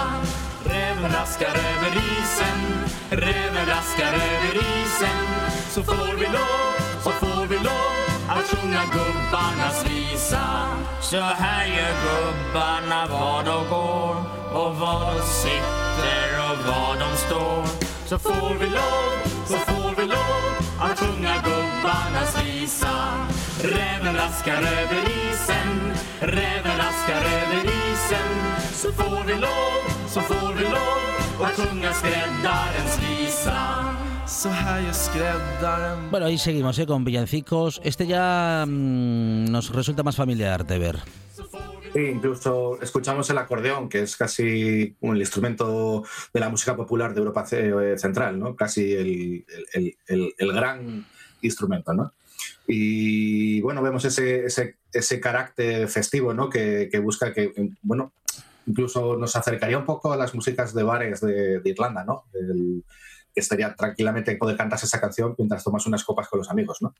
Räven 0.65 1.12
raskar 1.12 1.47
över 1.47 1.91
isen, 1.97 2.59
räven 3.09 3.65
raskar 3.67 4.13
över 4.13 4.55
isen. 4.55 5.19
Så 5.69 5.83
får 5.83 6.17
vi 6.19 6.25
lov, 6.25 7.03
så 7.03 7.12
får 7.12 7.47
vi 7.47 7.55
lov 7.57 8.02
att 8.43 8.50
sjunga 8.50 8.83
gubbarnas 8.93 9.85
visa. 9.85 10.67
Så 11.01 11.17
här 11.17 11.65
gör 11.65 11.93
gubbarna 12.03 13.07
var 13.07 13.43
de 13.43 13.69
går 13.69 14.15
och 14.53 14.75
var 14.75 15.13
de 15.13 15.21
sitter 15.21 16.27
och 16.39 16.57
var 16.67 16.95
de 17.00 17.17
står. 17.17 17.65
Så 18.05 18.19
får 18.19 18.55
vi 18.59 18.69
lov, 18.69 19.12
så 19.45 19.57
får 19.57 19.95
vi 19.97 20.05
lov 20.05 20.43
att 20.79 21.00
sjunga 21.00 21.35
gubbarnas 21.43 22.43
visa. 22.43 22.95
Räven 23.63 24.15
raskar 24.15 24.57
över 24.57 25.01
isen, 25.29 25.93
räven 26.19 26.77
raskar 26.77 27.21
över 27.38 27.63
isen. 27.63 28.31
Så 28.73 28.91
får 28.91 29.23
vi 29.27 29.33
lov, 29.33 30.07
så 30.07 30.21
får 30.21 30.53
vi 30.53 30.63
lov 30.63 31.45
att 31.45 31.55
sjunga 31.55 31.93
skräddarens 31.93 33.00
visa. 33.01 33.92
Bueno, 36.12 36.25
ahí 36.25 36.38
seguimos 36.38 36.77
¿eh? 36.79 36.85
con 36.85 37.03
villancicos. 37.03 37.79
Este 37.83 38.05
ya 38.05 38.65
mmm, 38.67 39.45
nos 39.45 39.71
resulta 39.73 40.03
más 40.03 40.15
familiar 40.15 40.65
de 40.65 40.79
ver. 40.79 40.97
Sí, 41.93 42.00
incluso 42.00 42.81
escuchamos 42.81 43.29
el 43.29 43.38
acordeón, 43.38 43.88
que 43.88 44.01
es 44.01 44.17
casi 44.17 44.95
el 45.00 45.17
instrumento 45.17 46.03
de 46.33 46.39
la 46.39 46.50
música 46.50 46.75
popular 46.75 47.13
de 47.13 47.19
Europa 47.19 47.45
eh, 47.51 47.95
Central, 47.97 48.39
¿no? 48.39 48.55
Casi 48.55 48.93
el, 48.93 49.45
el, 49.73 49.97
el, 50.07 50.33
el 50.38 50.53
gran 50.53 51.05
instrumento, 51.41 51.93
¿no? 51.93 52.13
Y 52.67 53.62
bueno, 53.62 53.81
vemos 53.81 54.03
ese, 54.05 54.45
ese, 54.45 54.77
ese 54.91 55.19
carácter 55.19 55.88
festivo, 55.88 56.33
¿no? 56.33 56.50
Que, 56.50 56.89
que, 56.91 57.00
busca 57.00 57.31
que, 57.33 57.53
bueno, 57.81 58.12
incluso 58.65 59.15
nos 59.17 59.35
acercaría 59.35 59.77
un 59.77 59.85
poco 59.85 60.12
a 60.12 60.17
las 60.17 60.33
músicas 60.33 60.73
de 60.73 60.83
bares 60.83 61.21
de, 61.21 61.59
de 61.59 61.69
Irlanda, 61.69 62.03
¿no? 62.03 62.25
El, 62.33 62.83
estaría 63.41 63.75
tranquilamente 63.75 64.35
poder 64.35 64.57
cantarse 64.57 64.85
esa 64.85 65.01
canción 65.01 65.35
mientras 65.37 65.63
tomas 65.63 65.85
unas 65.85 66.03
copas 66.03 66.27
con 66.27 66.39
los 66.39 66.49
amigos, 66.49 66.81
¿no? 66.81 66.93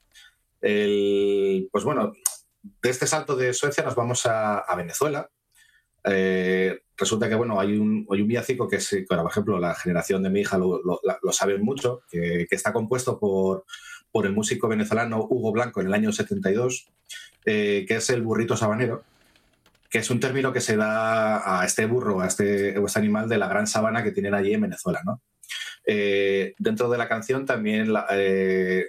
El, 0.62 1.70
pues 1.72 1.84
bueno, 1.84 2.14
de 2.62 2.90
este 2.90 3.08
salto 3.08 3.36
de 3.36 3.54
Suecia 3.54 3.84
nos 3.84 3.96
vamos 3.96 4.26
a, 4.26 4.66
Venezuela. 4.76 5.30
Eh, 6.06 6.82
resulta 6.98 7.30
que, 7.30 7.36
bueno, 7.36 7.60
hay 7.60 7.78
un, 7.78 8.08
hay 8.10 8.22
un 8.22 8.28
villancico 8.28 8.68
que, 8.68 8.78
es, 8.78 8.96
por 9.08 9.30
ejemplo, 9.30 9.60
la 9.60 9.76
generación 9.76 10.24
de 10.24 10.30
mi 10.30 10.42
hija 10.42 10.58
lo, 10.58 10.82
lo, 10.84 11.00
lo 11.22 11.32
sabe 11.32 11.58
mucho, 11.58 12.02
que, 12.10 12.48
que, 12.50 12.56
está 12.56 12.74
compuesto 12.74 13.20
por, 13.20 13.66
por 14.14 14.28
el 14.28 14.34
músico 14.34 14.68
venezolano 14.68 15.26
Hugo 15.30 15.52
Blanco 15.52 15.82
en 15.82 15.88
el 15.88 15.94
año 15.94 16.12
72, 16.12 16.88
eh, 17.46 17.84
que 17.88 17.96
es 17.96 18.10
el 18.12 18.22
burrito 18.22 18.56
sabanero, 18.56 19.04
que 19.90 20.00
es 20.00 20.10
un 20.10 20.20
término 20.20 20.54
que 20.54 20.62
se 20.62 20.78
da 20.78 21.60
a 21.60 21.66
este 21.66 21.88
burro, 21.88 22.22
a 22.22 22.28
este, 22.28 22.76
a 22.78 22.80
este 22.80 23.00
animal 23.00 23.28
de 23.28 23.38
la 23.38 23.48
gran 23.48 23.68
sabana 23.68 24.04
que 24.04 24.12
tienen 24.12 24.34
allí 24.34 24.54
en 24.54 24.62
Venezuela, 24.62 25.02
¿no? 25.04 25.22
Eh, 25.86 26.54
dentro 26.58 26.90
de 26.90 26.98
la 26.98 27.08
canción 27.08 27.46
también, 27.46 27.92
la, 27.92 28.08
eh, 28.12 28.88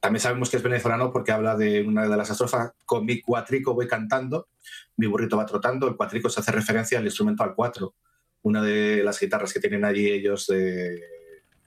también 0.00 0.20
sabemos 0.20 0.50
que 0.50 0.58
es 0.58 0.62
venezolano 0.62 1.12
porque 1.12 1.32
habla 1.32 1.56
de 1.56 1.82
una 1.82 2.08
de 2.08 2.16
las 2.16 2.30
estrofas, 2.30 2.72
con 2.84 3.04
mi 3.04 3.20
cuatrico 3.20 3.74
voy 3.74 3.88
cantando, 3.88 4.48
mi 4.96 5.06
burrito 5.06 5.36
va 5.36 5.46
trotando, 5.46 5.88
el 5.88 5.96
cuatrico 5.96 6.28
se 6.28 6.40
hace 6.40 6.52
referencia 6.52 6.98
al 6.98 7.04
instrumento 7.04 7.42
al 7.42 7.54
cuatro, 7.54 7.94
una 8.42 8.62
de 8.62 9.02
las 9.02 9.18
guitarras 9.18 9.52
que 9.52 9.60
tienen 9.60 9.84
allí 9.84 10.06
ellos 10.06 10.46
de, 10.46 11.00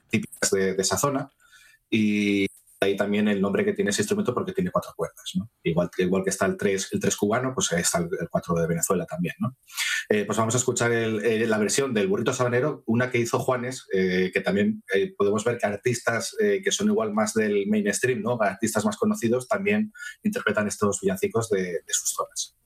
típicas 0.08 0.50
de, 0.50 0.74
de 0.74 0.82
esa 0.82 0.96
zona, 0.96 1.30
y 1.90 2.46
ahí 2.86 2.96
también 2.96 3.28
el 3.28 3.40
nombre 3.40 3.64
que 3.64 3.72
tiene 3.72 3.90
ese 3.90 4.02
instrumento 4.02 4.32
porque 4.32 4.52
tiene 4.52 4.70
cuatro 4.70 4.92
cuerdas. 4.96 5.32
¿no? 5.34 5.50
Igual, 5.62 5.90
que, 5.94 6.02
igual 6.04 6.24
que 6.24 6.30
está 6.30 6.46
el 6.46 6.56
tres, 6.56 6.88
el 6.92 7.00
tres 7.00 7.16
cubano, 7.16 7.52
pues 7.54 7.70
está 7.72 7.98
el, 7.98 8.08
el 8.20 8.28
cuatro 8.28 8.54
de 8.54 8.66
Venezuela 8.66 9.06
también. 9.06 9.34
¿no? 9.38 9.56
Eh, 10.08 10.24
pues 10.24 10.38
vamos 10.38 10.54
a 10.54 10.58
escuchar 10.58 10.90
eh, 10.92 11.46
la 11.46 11.58
versión 11.58 11.94
del 11.94 12.08
burrito 12.08 12.32
sabanero, 12.32 12.82
una 12.86 13.10
que 13.10 13.18
hizo 13.18 13.38
Juanes, 13.38 13.86
eh, 13.92 14.30
que 14.32 14.40
también 14.40 14.82
podemos 15.16 15.44
ver 15.44 15.58
que 15.58 15.66
artistas 15.66 16.34
que 16.38 16.72
son 16.72 16.88
igual 16.88 17.12
más 17.12 17.34
del 17.34 17.66
mainstream, 17.66 18.22
¿no? 18.22 18.38
artistas 18.40 18.84
más 18.84 18.96
conocidos, 18.96 19.46
también 19.46 19.92
interpretan 20.22 20.66
estos 20.66 21.00
villancicos 21.00 21.48
de 21.50 21.82
sus 21.88 22.10
zonas. 22.10 22.59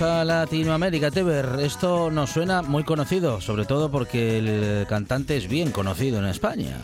Vamos 0.00 0.16
a 0.16 0.24
Latinoamérica, 0.24 1.10
Teber. 1.10 1.60
Esto 1.60 2.10
nos 2.10 2.30
suena 2.30 2.62
muy 2.62 2.84
conocido, 2.84 3.40
sobre 3.40 3.64
todo 3.64 3.90
porque 3.90 4.38
el 4.38 4.86
cantante 4.86 5.36
es 5.36 5.48
bien 5.48 5.72
conocido 5.72 6.18
en 6.18 6.26
España. 6.26 6.76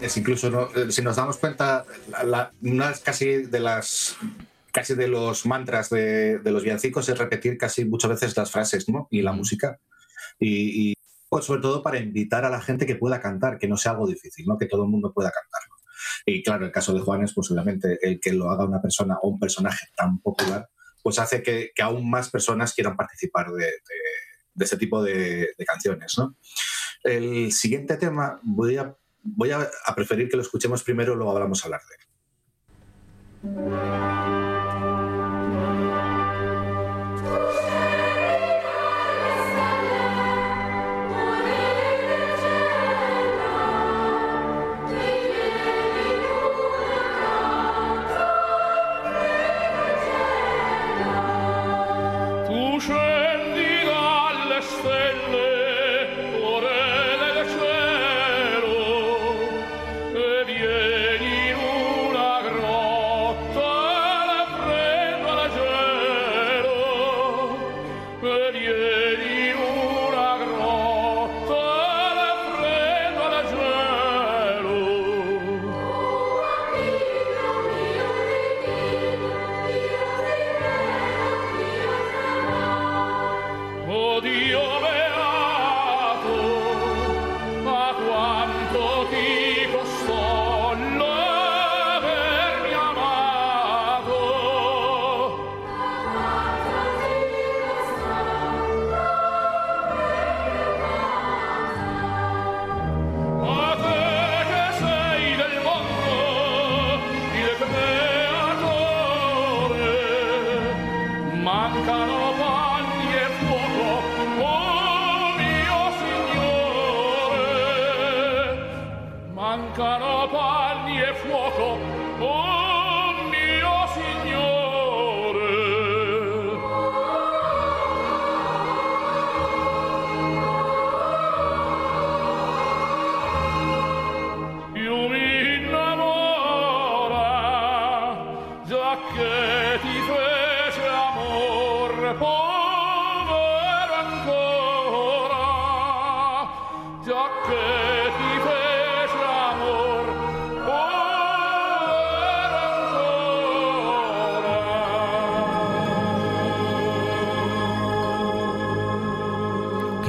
Es 0.00 0.16
incluso, 0.16 0.50
¿no? 0.50 0.68
Eh, 0.74 0.90
si 0.92 1.02
nos 1.02 1.16
damos 1.16 1.36
cuenta, 1.36 1.84
la, 2.10 2.24
la, 2.24 2.52
una 2.62 2.92
casi 3.04 3.42
de 3.42 3.60
las 3.60 4.16
casi 4.72 4.94
de 4.94 5.08
los 5.08 5.44
mantras 5.46 5.90
de, 5.90 6.38
de, 6.38 6.50
los 6.52 6.62
villancicos 6.62 7.08
es 7.08 7.18
repetir 7.18 7.58
casi 7.58 7.84
muchas 7.84 8.12
veces 8.12 8.36
las 8.36 8.50
frases 8.50 8.88
¿no? 8.88 9.08
y 9.10 9.20
la 9.22 9.32
música. 9.32 9.78
Y, 10.38 10.90
y 10.90 10.94
pues 11.28 11.44
sobre 11.44 11.60
todo 11.60 11.82
para 11.82 11.98
invitar 11.98 12.44
a 12.44 12.50
la 12.50 12.60
gente 12.60 12.86
que 12.86 12.94
pueda 12.94 13.20
cantar, 13.20 13.58
que 13.58 13.68
no 13.68 13.76
sea 13.76 13.92
algo 13.92 14.06
difícil, 14.06 14.46
¿no? 14.46 14.56
que 14.56 14.66
todo 14.66 14.84
el 14.84 14.90
mundo 14.90 15.12
pueda 15.12 15.30
cantarlo. 15.30 15.74
Y 16.24 16.42
claro, 16.42 16.64
el 16.64 16.72
caso 16.72 16.94
de 16.94 17.00
Juanes, 17.00 17.32
pues 17.34 17.50
obviamente 17.50 17.98
el 18.00 18.20
que 18.20 18.32
lo 18.32 18.48
haga 18.50 18.64
una 18.64 18.80
persona 18.80 19.18
o 19.22 19.28
un 19.28 19.40
personaje 19.40 19.86
tan 19.96 20.20
popular, 20.20 20.68
pues 21.02 21.18
hace 21.18 21.42
que, 21.42 21.72
aún 21.82 22.10
más 22.10 22.30
personas 22.30 22.74
quieran 22.74 22.96
participar 22.96 23.50
de, 23.50 23.64
de, 23.64 23.72
de 24.54 24.64
ese 24.64 24.76
tipo 24.76 25.02
de, 25.02 25.48
canciones. 25.66 26.16
¿no? 26.18 26.36
El 27.02 27.50
siguiente 27.52 27.96
tema 27.96 28.38
voy 28.42 28.76
a, 28.76 28.94
preferir 29.94 30.28
que 30.28 30.36
lo 30.36 30.42
escuchemos 30.42 30.82
primero, 30.82 31.14
luego 31.14 31.32
hablamos 31.32 31.64
hablar 31.64 31.80
de 31.88 31.96
él. 31.96 32.02
scendi 52.80 53.84
dalle 53.84 54.60
stelle. 54.62 55.59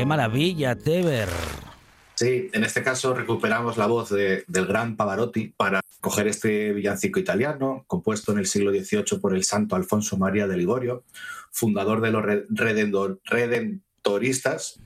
Maravilla, 0.06 0.76
Teber. 0.76 1.30
Sí, 2.16 2.50
en 2.54 2.64
este 2.64 2.84
caso 2.84 3.16
recuperamos 3.16 3.78
la 3.78 3.88
voz 3.88 4.10
del 4.10 4.66
gran 4.68 4.96
Pavarotti 4.96 5.48
para 5.58 5.82
coger 6.02 6.28
este 6.28 6.72
villancico 6.72 7.20
italiano, 7.20 7.84
compuesto 7.88 8.32
en 8.32 8.38
el 8.38 8.46
siglo 8.46 8.72
XVIII 8.72 9.20
por 9.20 9.34
el 9.36 9.44
santo 9.44 9.76
Alfonso 9.76 10.18
María 10.18 10.48
de 10.48 10.56
Ligorio, 10.56 11.04
fundador 11.50 12.00
de 12.02 12.12
los 12.12 12.24
redentoristas. 13.26 14.80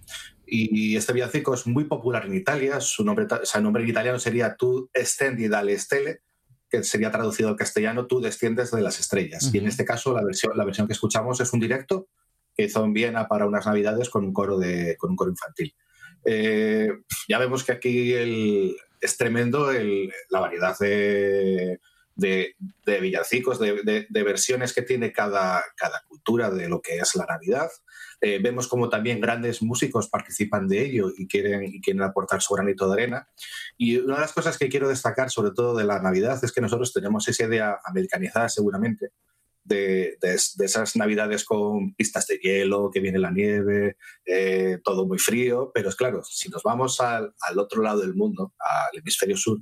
Y 0.48 0.96
este 0.96 1.12
villancico 1.12 1.56
es 1.56 1.68
muy 1.68 1.86
popular 1.86 2.26
en 2.26 2.36
Italia, 2.36 2.80
su 2.80 3.04
nombre, 3.04 3.26
o 3.26 3.60
nombre 3.60 3.84
en 3.84 3.90
italiano 3.90 4.20
sería 4.20 4.56
Tu 4.56 4.90
estendi 4.94 5.48
dalle 5.48 5.78
stelle, 5.78 6.22
que 6.70 6.84
sería 6.84 7.12
traducido 7.12 7.50
al 7.50 7.56
castellano 7.56 8.06
Tú 8.06 8.22
desciendes 8.22 8.72
de 8.72 8.82
las 8.82 9.00
estrellas. 9.00 9.50
Y 9.52 9.58
en 9.58 9.68
este 9.68 9.84
caso 9.84 10.14
la 10.14 10.24
versión, 10.24 10.56
la 10.56 10.64
versión 10.64 10.88
que 10.88 10.94
escuchamos 10.94 11.42
es 11.42 11.52
un 11.52 11.60
directo 11.60 12.08
que 12.56 12.64
hizo 12.64 12.84
en 12.84 12.94
Viena 12.94 13.28
para 13.28 13.46
unas 13.46 13.66
navidades 13.66 14.10
con 14.10 14.24
un 14.24 14.34
coro, 14.34 14.58
de, 14.58 14.96
con 14.98 15.12
un 15.12 15.16
coro 15.16 15.32
infantil. 15.32 15.76
Eh, 16.26 16.90
ya 17.28 17.38
vemos 17.38 17.64
que 17.64 17.72
aquí 17.74 18.14
el, 18.14 18.76
es 19.00 19.18
tremendo 19.18 19.72
la 20.30 20.40
variedad 20.40 20.78
de, 20.80 21.80
de, 22.16 22.56
de 22.86 23.00
villancicos, 23.00 23.60
de, 23.60 24.08
versiones 24.10 24.74
que 24.74 24.82
tiene 24.82 25.12
cada, 25.12 25.64
cada, 25.76 26.02
cultura 26.08 26.50
de 26.50 26.68
lo 26.68 26.82
que 26.82 26.98
es 26.98 27.16
la 27.16 27.26
Navidad. 27.26 27.70
Eh, 28.22 28.40
vemos 28.42 28.68
como 28.68 28.90
también 28.90 29.20
grandes 29.20 29.62
músicos 29.62 30.10
participan 30.10 30.68
de 30.68 30.84
ello 30.84 31.12
y 31.16 31.28
quieren, 31.28 31.64
y 31.66 31.82
quieren 31.82 32.02
aportar 32.02 32.42
su 32.42 32.54
granito 32.56 32.88
de 32.88 32.94
arena. 32.94 33.30
Y 33.78 33.98
una 33.98 34.16
de 34.16 34.22
las 34.22 34.34
cosas 34.34 34.58
que 34.58 34.70
quiero 34.70 34.88
destacar, 34.88 35.30
sobre 35.30 35.52
todo 35.52 35.76
de 35.76 35.84
la 35.84 36.02
Navidad, 36.02 36.40
es 36.42 36.52
que 36.52 36.62
nosotros 36.62 36.94
tenemos 36.94 37.28
esa 37.28 37.44
idea 37.44 37.78
americanizada 37.86 38.50
seguramente 38.50 39.12
de, 39.66 40.18
esas 40.22 40.96
navidades 40.96 41.44
con 41.44 41.94
pistas 41.96 42.28
de 42.28 42.38
hielo, 42.38 42.90
que 42.94 43.00
viene 43.00 43.20
la 43.20 43.32
nieve, 43.32 43.98
eh, 44.26 44.80
todo 44.84 45.06
muy 45.06 45.18
frío, 45.18 45.72
pero 45.74 45.90
es 45.90 45.96
claro, 45.96 46.24
si 46.24 46.50
nos 46.50 46.64
vamos 46.64 47.02
al, 47.02 47.34
otro 47.58 47.82
lado 47.82 48.00
del 48.02 48.16
mundo, 48.16 48.54
al 48.60 48.98
hemisferio 48.98 49.36
sur, 49.36 49.60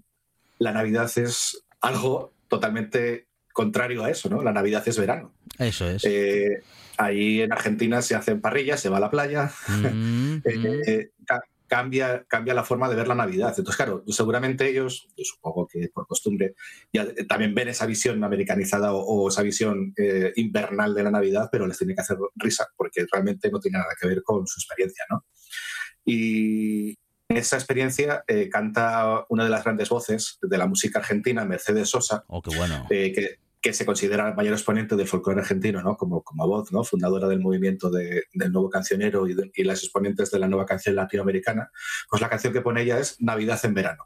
la 0.59 0.71
Navidad 0.71 1.11
es 1.17 1.65
algo 1.81 2.33
totalmente 2.47 3.27
contrario 3.53 4.03
a 4.03 4.09
eso, 4.09 4.29
¿no? 4.29 4.41
La 4.43 4.51
Navidad 4.51 4.83
es 4.87 4.97
verano. 4.97 5.33
Eso 5.57 5.89
es. 5.89 6.03
Eh, 6.05 6.61
ahí 6.97 7.41
en 7.41 7.51
Argentina 7.51 8.01
se 8.01 8.15
hacen 8.15 8.41
parrillas, 8.41 8.79
se 8.79 8.89
va 8.89 8.97
a 8.97 9.01
la 9.01 9.09
playa, 9.09 9.51
mm, 9.67 10.35
eh, 10.45 11.09
mm 11.17 11.52
cambia, 11.73 12.23
cambia 12.27 12.53
la 12.53 12.63
forma 12.63 12.87
de 12.87 12.95
ver 12.95 13.07
la 13.07 13.15
Navidad. 13.15 13.49
Entonces, 13.49 13.75
claro, 13.75 14.03
seguramente 14.05 14.69
ellos, 14.69 15.07
yo 15.17 15.23
supongo 15.23 15.67
que 15.67 15.89
por 15.91 16.05
costumbre, 16.05 16.53
ya 16.93 17.07
también 17.27 17.55
ven 17.55 17.69
esa 17.69 17.87
visión 17.87 18.23
americanizada 18.23 18.93
o, 18.93 19.27
esa 19.27 19.41
visión 19.41 19.91
eh, 19.97 20.31
invernal 20.35 20.93
de 20.93 21.01
la 21.01 21.09
Navidad, 21.09 21.49
pero 21.51 21.65
les 21.65 21.75
tiene 21.79 21.95
que 21.95 22.01
hacer 22.01 22.17
risa 22.35 22.67
porque 22.77 23.07
realmente 23.11 23.49
no 23.49 23.59
tiene 23.59 23.79
nada 23.79 23.95
que 23.99 24.07
ver 24.07 24.21
con 24.21 24.45
su 24.45 24.59
experiencia, 24.59 25.03
¿no? 25.09 25.25
Y 26.05 26.95
esa 27.27 27.55
experiencia 27.55 28.23
eh, 28.27 28.49
canta 28.49 29.25
una 29.29 29.45
de 29.45 29.49
las 29.49 29.63
grandes 29.63 29.89
voces 29.89 30.37
de 30.43 30.57
la 30.59 30.67
música 30.67 30.99
argentina, 30.99 31.43
Mercedes 31.43 31.89
Sosa, 31.89 32.23
oh, 32.27 32.43
qué 32.43 32.55
bueno. 32.55 32.85
Eh, 32.91 33.11
que, 33.13 33.39
que 33.63 33.73
se 33.73 33.85
considera 33.85 34.27
el 34.27 34.35
mayor 34.35 34.53
exponente 34.53 34.97
del 34.97 35.07
folclore 35.07 35.39
argentino, 35.39 35.81
¿no? 35.81 35.95
como, 35.95 36.21
como 36.21 36.45
voz, 36.45 36.73
¿no? 36.73 36.83
fundadora 36.83 37.29
del 37.29 37.39
movimiento 37.39 37.89
del 37.89 38.51
nuevo 38.51 38.69
cancionero 38.69 39.25
y 39.25 39.63
las 39.63 39.81
exponentes 39.81 40.29
de 40.31 40.39
la 40.39 40.49
nueva 40.49 40.65
canción 40.65 40.95
latinoamericana, 40.95 41.71
pues 42.09 42.21
la 42.21 42.29
canción 42.29 42.51
que 42.51 42.59
pone 42.59 42.81
ella 42.81 42.99
es 42.99 43.21
Navidad 43.21 43.59
en 43.63 43.73
verano. 43.73 44.03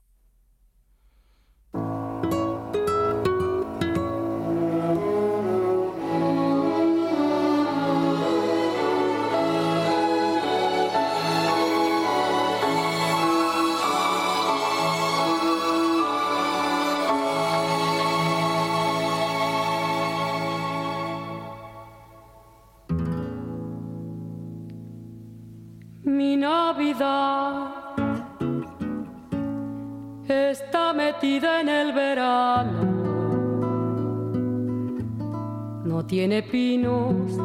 Tiene 36.07 36.41
pinos, 36.41 37.37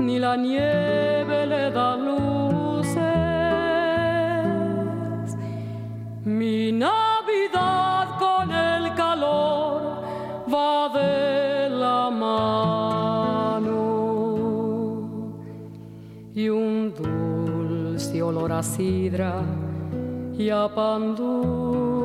ni 0.00 0.18
la 0.18 0.36
nieve 0.36 1.46
le 1.46 1.70
da 1.70 1.96
luces. 1.96 2.96
Mi 6.24 6.72
Navidad 6.72 8.18
con 8.18 8.50
el 8.50 8.94
calor 8.94 10.02
va 10.52 10.88
de 10.98 11.68
la 11.70 12.10
mano. 12.10 13.76
Y 16.34 16.48
un 16.48 16.94
dulce 16.94 18.22
olor 18.22 18.52
a 18.52 18.62
sidra 18.62 19.42
y 20.38 20.48
a 20.48 20.68
pan 20.74 21.14
dulce. 21.14 21.95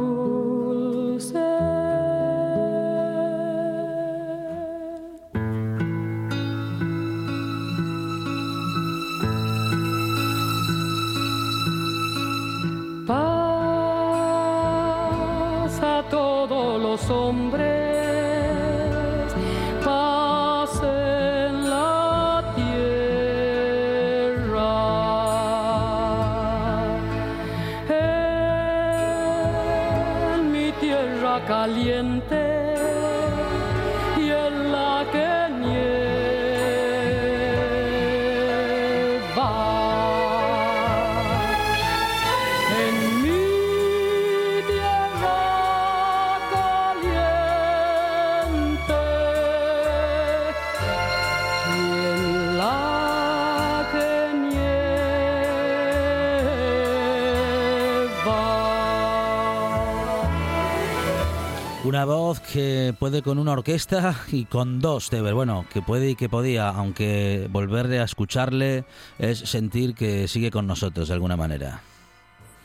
Una 62.02 62.16
voz 62.16 62.40
que 62.40 62.96
puede 62.98 63.22
con 63.22 63.38
una 63.38 63.52
orquesta 63.52 64.26
y 64.32 64.46
con 64.46 64.80
dos, 64.80 65.12
Teber. 65.12 65.36
Bueno, 65.36 65.68
que 65.72 65.84
puede 65.84 66.10
y 66.10 66.16
que 66.16 66.30
podía, 66.30 66.70
aunque 66.70 67.48
volverle 67.52 68.00
a 68.00 68.06
escucharle 68.06 68.86
es 69.20 69.38
sentir 69.38 69.94
que 69.94 70.28
sigue 70.28 70.50
con 70.50 70.66
nosotros 70.66 71.10
de 71.10 71.14
alguna 71.14 71.38
manera. 71.38 71.84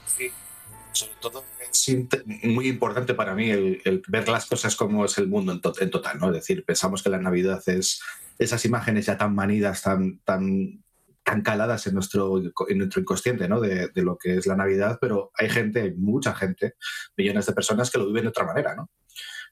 Sí, 0.06 0.30
sobre 0.92 1.12
todo 1.20 1.44
es 1.70 2.44
muy 2.44 2.66
importante 2.66 3.12
para 3.12 3.34
mí 3.34 3.50
el, 3.50 4.02
ver 4.08 4.26
las 4.26 4.46
cosas 4.46 4.74
como 4.74 5.04
es 5.04 5.18
el 5.18 5.28
mundo 5.28 5.52
en, 5.52 5.60
en 5.80 5.90
total, 5.90 6.18
¿no? 6.18 6.28
Es 6.28 6.36
decir, 6.36 6.64
pensamos 6.64 7.02
que 7.02 7.10
la 7.10 7.18
Navidad 7.18 7.62
es 7.66 8.00
esas 8.38 8.64
imágenes 8.64 9.04
ya 9.04 9.18
tan 9.18 9.34
manidas, 9.34 9.82
tan, 9.82 10.18
tan, 10.20 10.82
tan 11.26 11.42
caladas 11.42 11.88
en 11.88 11.94
nuestro, 11.94 12.38
en 12.38 12.78
nuestro 12.78 13.00
inconsciente, 13.00 13.48
¿no? 13.48 13.60
De, 13.60 13.88
de 13.88 14.02
lo 14.02 14.16
que 14.16 14.36
es 14.36 14.46
la 14.46 14.54
Navidad, 14.54 14.98
pero 15.00 15.32
hay 15.34 15.50
gente, 15.50 15.80
hay 15.80 15.92
mucha 15.92 16.32
gente, 16.32 16.74
millones 17.16 17.46
de 17.46 17.52
personas 17.52 17.90
que 17.90 17.98
lo 17.98 18.06
viven 18.06 18.22
de 18.22 18.28
otra 18.28 18.46
manera, 18.46 18.76
¿no? 18.76 18.92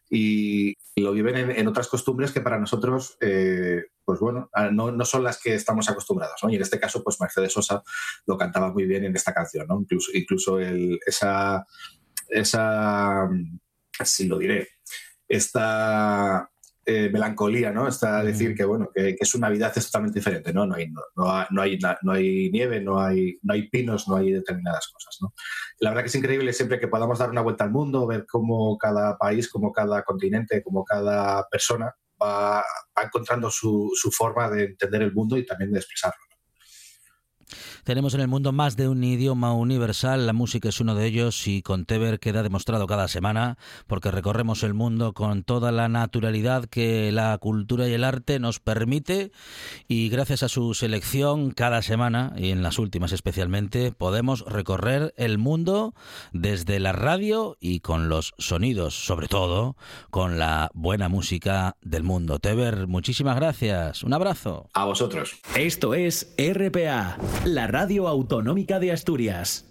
Y 0.09 0.77
lo 0.95 1.11
viven 1.11 1.37
en, 1.37 1.51
en 1.51 1.67
otras 1.67 1.89
costumbres 1.89 2.31
que 2.31 2.41
para 2.41 2.61
nosotros, 2.61 3.17
eh, 3.21 3.87
pues 4.05 4.21
bueno, 4.21 4.49
ah, 4.53 4.71
no, 4.71 4.93
no 4.93 5.05
son 5.05 5.25
las 5.25 5.43
que 5.43 5.55
estamos 5.55 5.91
acostumbrados, 5.91 6.39
¿no? 6.45 6.51
Y 6.51 6.55
en 6.55 6.63
este 6.63 6.79
caso, 6.79 7.03
pues 7.03 7.21
Mercedes 7.21 7.53
Sosa 7.53 7.83
lo 8.25 8.39
cantaba 8.39 8.73
muy 8.73 8.87
bien 8.87 9.05
en 9.05 9.17
esta 9.17 9.35
canción, 9.35 9.67
¿no? 9.67 9.85
Incluso, 10.13 10.61
esa, 10.61 11.67
esa, 12.29 13.29
así 13.99 14.29
lo 14.29 14.39
diré, 14.39 14.69
esta 15.27 16.49
eh, 16.87 17.09
melancolía, 17.11 17.71
¿no? 17.71 17.89
Está 17.89 18.23
decir 18.23 18.55
que, 18.55 18.65
bueno, 18.65 18.91
que, 18.95 19.17
que 19.17 19.25
su 19.25 19.39
Navidad 19.39 19.73
es 19.75 19.87
totalmente 19.87 20.19
diferente, 20.19 20.53
¿no? 20.53 20.67
No 20.67 20.75
hay, 20.75 20.91
no, 20.91 21.01
no 21.17 21.31
hay, 21.31 21.47
no 21.51 21.63
hay, 21.63 21.79
no 22.03 22.13
hay 22.13 22.51
nieve, 22.51 22.81
no 22.81 23.01
hay, 23.01 23.39
no 23.43 23.55
hay 23.55 23.69
pinos, 23.69 24.07
no 24.07 24.17
hay 24.17 24.33
determinadas 24.33 24.89
cosas, 24.89 25.17
¿no? 25.21 25.35
La 25.81 25.91
verdad 25.91 26.03
que 26.03 26.09
es 26.09 26.15
increíble 26.15 26.53
siempre 26.53 26.79
que 26.79 26.89
podamos 26.89 27.19
dar 27.19 27.31
una 27.31 27.41
vuelta 27.41 27.65
al 27.65 27.71
mundo, 27.71 28.07
ver 28.07 28.27
cómo 28.27 28.77
cada 28.77 29.17
país, 29.17 29.49
cómo 29.49 29.73
cada 29.73 30.03
continente, 30.03 30.63
cómo 30.63 30.85
cada 30.85 31.49
persona 31.49 31.95
va, 32.23 32.57
va 32.59 33.03
encontrando 33.03 33.51
su, 33.51 33.91
su 33.95 34.11
forma 34.11 34.51
de 34.51 34.65
entender 34.65 35.03
el 35.03 35.15
mundo 35.15 35.37
y 35.39 35.47
también 35.47 35.73
de 35.73 35.79
expresarlo. 35.79 36.21
Tenemos 37.85 38.15
en 38.15 38.23
el 38.23 38.29
mundo 38.29 38.51
más 38.53 38.77
de 38.77 38.89
un 38.89 39.05
idioma 39.05 39.53
universal, 39.53 40.27
la 40.27 40.33
música 40.33 40.71
es 40.71 40.81
uno 40.81 40.95
de 40.95 41.05
ellos 41.05 41.47
y 41.47 41.61
con 41.61 41.85
Teber 41.85 42.19
queda 42.19 42.43
demostrado 42.43 42.87
cada 42.87 43.09
semana 43.09 43.59
porque 43.87 44.11
recorremos 44.11 44.63
el 44.63 44.73
mundo 44.73 45.13
con 45.13 45.45
toda 45.45 45.71
la 45.71 45.91
naturalidad 45.91 46.65
que 46.65 47.13
la 47.13 47.37
cultura 47.37 47.87
y 47.87 47.93
el 47.93 48.05
arte 48.05 48.39
nos 48.39 48.59
permite 48.59 49.33
y 49.87 50.09
gracias 50.09 50.43
a 50.43 50.49
su 50.49 50.73
selección 50.73 51.51
cada 51.51 51.83
semana 51.83 52.33
y 52.39 52.53
en 52.53 52.63
las 52.63 52.79
últimas 52.79 53.13
especialmente 53.13 53.93
podemos 53.93 54.47
recorrer 54.47 55.13
el 55.19 55.37
mundo 55.37 55.95
desde 56.33 56.81
la 56.81 56.93
radio 56.93 57.59
y 57.61 57.81
con 57.81 58.09
los 58.09 58.33
sonidos, 58.39 58.95
sobre 58.95 59.29
todo 59.29 59.77
con 60.11 60.39
la 60.39 60.71
buena 60.73 61.11
música 61.11 61.77
del 61.83 62.03
mundo. 62.03 62.39
Teber, 62.39 62.87
muchísimas 62.87 63.37
gracias. 63.37 64.03
Un 64.03 64.15
abrazo. 64.15 64.71
A 64.73 64.87
vosotros. 64.87 65.35
Esto 65.55 65.93
es 65.93 66.35
RPA, 66.39 67.19
la 67.45 67.74
radio 67.75 68.07
autonómica 68.07 68.79
de 68.79 68.93
Asturias. 68.93 69.65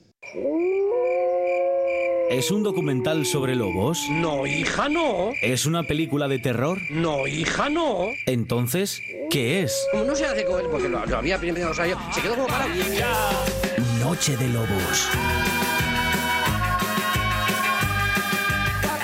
¿Es 2.29 2.51
un 2.51 2.61
documental 2.61 3.25
sobre 3.25 3.55
lobos? 3.55 3.97
No, 4.11 4.45
hija, 4.45 4.89
no. 4.89 5.31
¿Es 5.41 5.65
una 5.65 5.83
película 5.83 6.27
de 6.27 6.37
terror? 6.37 6.79
No, 6.91 7.27
hija, 7.27 7.69
no. 7.69 8.07
Entonces, 8.25 9.01
¿qué 9.29 9.61
es? 9.61 9.87
Como 9.93 10.03
no 10.03 10.17
se 10.17 10.25
hace 10.25 10.43
con 10.43 10.59
él, 10.59 10.67
porque 10.69 10.89
lo, 10.89 11.05
lo 11.05 11.17
había 11.17 11.37
primero, 11.37 11.71
o 11.71 11.73
sea, 11.73 11.87
yo, 11.87 11.95
se 12.11 12.21
quedó 12.21 12.35
como 12.35 12.47
para. 12.47 12.67
Noche 14.01 14.35
de 14.35 14.49
Lobos. 14.49 15.07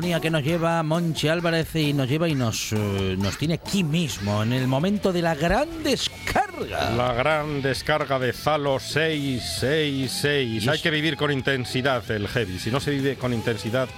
Sintonía 0.00 0.20
que 0.20 0.30
nos 0.30 0.42
lleva 0.42 0.82
Monchi 0.82 1.28
Álvarez 1.28 1.76
y 1.76 1.92
nos 1.92 2.08
lleva 2.08 2.26
y 2.26 2.34
nos, 2.34 2.72
eh, 2.72 3.16
nos 3.18 3.36
tiene 3.36 3.52
aquí 3.52 3.84
mismo, 3.84 4.42
en 4.42 4.54
el 4.54 4.66
momento 4.66 5.12
de 5.12 5.20
la 5.20 5.34
gran 5.34 5.82
descarga. 5.82 6.88
La 6.92 7.12
gran 7.12 7.60
descarga 7.60 8.18
de 8.18 8.32
Zalo 8.32 8.80
666. 8.80 10.68
Hay 10.68 10.80
que 10.80 10.90
vivir 10.90 11.18
con 11.18 11.30
intensidad 11.30 12.10
el 12.10 12.28
heavy. 12.28 12.58
Si 12.58 12.70
no 12.70 12.80
se 12.80 12.92
vive 12.92 13.16
con 13.16 13.34
intensidad, 13.34 13.90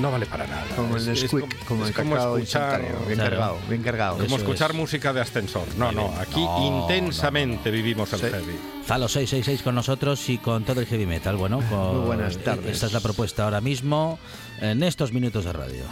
no 0.00 0.10
vale 0.10 0.26
para 0.26 0.46
nada. 0.46 0.64
Como 0.76 0.96
el 0.96 1.02
Es- 1.02 1.08
es 1.22 1.32
Nesquik, 1.32 1.64
como, 1.64 1.86
el 1.86 1.92
cacao 1.92 2.36
escuchar. 2.38 2.80
Bien 2.80 2.92
Claro. 3.18 3.30
cargado, 3.30 3.58
bien 3.68 3.82
cargado. 3.82 4.12
como 4.14 4.26
Eso 4.26 4.36
escuchar 4.36 4.70
es. 4.72 4.76
música 4.76 5.12
de 5.12 5.20
ascensor. 5.20 5.66
No, 5.76 5.92
no, 5.92 6.12
aquí 6.20 6.40
No, 6.40 6.82
intensamente 6.82 7.70
vivimos 7.70 8.12
el 8.12 8.20
Sí. 8.20 8.26
heavy. 8.26 8.56
Zalo 8.86 9.08
666 9.08 9.62
con 9.62 9.74
nosotros 9.74 10.28
y 10.28 10.38
con 10.38 10.64
todo 10.64 10.80
el 10.80 10.86
heavy 10.86 11.06
metal. 11.06 11.36
Bueno, 11.36 11.60
con- 11.70 11.96
Muy 11.98 12.06
buenas 12.06 12.36
tardes. 12.38 12.72
Esta 12.72 12.86
es 12.86 12.92
la 12.92 13.00
propuesta 13.00 13.44
ahora 13.44 13.60
mismo, 13.60 14.18
en 14.60 14.82
estos 14.82 15.12
minutos 15.12 15.44
de 15.44 15.52
radio. 15.52 15.84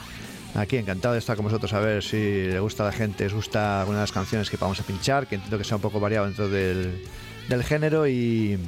Aquí 0.55 0.77
encantado 0.77 1.13
de 1.15 1.21
estar 1.21 1.37
con 1.37 1.45
vosotros 1.45 1.73
a 1.73 1.79
ver 1.79 2.03
si 2.03 2.17
le 2.17 2.59
gusta 2.59 2.83
a 2.83 2.87
la 2.87 2.93
gente, 2.93 3.25
os 3.27 3.33
gusta 3.33 3.81
alguna 3.81 3.99
de 3.99 4.03
las 4.03 4.13
canciones 4.13 4.51
que 4.51 4.57
vamos 4.57 4.81
a 4.81 4.83
pinchar, 4.83 5.29
que 5.29 5.37
entiendo 5.37 5.57
que 5.59 5.63
sea 5.65 5.77
un 5.77 5.83
poco 5.83 6.01
variado 6.01 6.27
dentro 6.27 6.49
del, 6.49 7.05
del 7.49 7.63
género 7.63 8.09
y, 8.09 8.59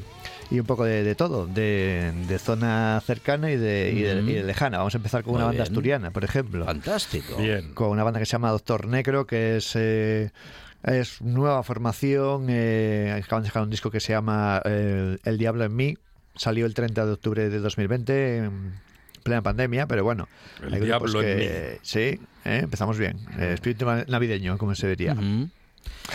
y 0.52 0.60
un 0.60 0.66
poco 0.66 0.84
de, 0.84 1.02
de 1.02 1.14
todo, 1.14 1.46
de, 1.46 2.12
de 2.28 2.38
zona 2.38 3.00
cercana 3.04 3.50
y 3.50 3.56
de, 3.56 3.92
y 3.96 4.02
de- 4.02 4.20
y 4.22 4.34
de 4.34 4.44
lejana. 4.44 4.78
Vamos 4.78 4.94
a 4.94 4.98
empezar 4.98 5.22
con 5.22 5.32
Muy 5.32 5.38
una 5.38 5.46
banda 5.46 5.62
bien. 5.64 5.72
asturiana, 5.72 6.10
por 6.10 6.24
ejemplo. 6.24 6.64
Fantástico. 6.64 7.36
Bien. 7.36 7.72
Con 7.74 7.88
una 7.90 8.04
banda 8.04 8.20
que 8.20 8.26
se 8.26 8.32
llama 8.32 8.50
Doctor 8.50 8.86
Negro, 8.86 9.26
que 9.26 9.56
es... 9.56 9.72
eh, 9.76 10.30
es 10.84 11.22
nueva 11.22 11.62
formación, 11.62 12.46
eh, 12.48 13.14
acaban 13.24 13.44
de 13.44 13.48
sacar 13.50 13.62
un 13.62 13.70
disco 13.70 13.90
que 13.92 14.00
se 14.00 14.12
llama 14.12 14.60
eh, 14.64 15.16
El 15.24 15.38
Diablo 15.38 15.62
en 15.64 15.76
mí, 15.76 15.96
salió 16.34 16.66
el 16.66 16.74
30 16.74 17.06
de 17.06 17.12
octubre 17.12 17.48
de 17.48 17.58
2020, 17.60 18.36
en 18.38 18.72
plena 19.22 19.42
pandemia, 19.42 19.86
pero 19.86 20.02
bueno, 20.02 20.26
El 20.60 20.80
Diablo 20.84 21.22
en 21.22 21.38
que- 21.38 21.78
Sí, 21.82 22.00
eh, 22.44 22.60
empezamos 22.64 22.98
bien, 22.98 23.16
Eh, 23.38 23.52
espíritu 23.54 23.86
navideño, 24.08 24.58
como 24.58 24.74
se 24.74 24.88
diría. 24.88 25.14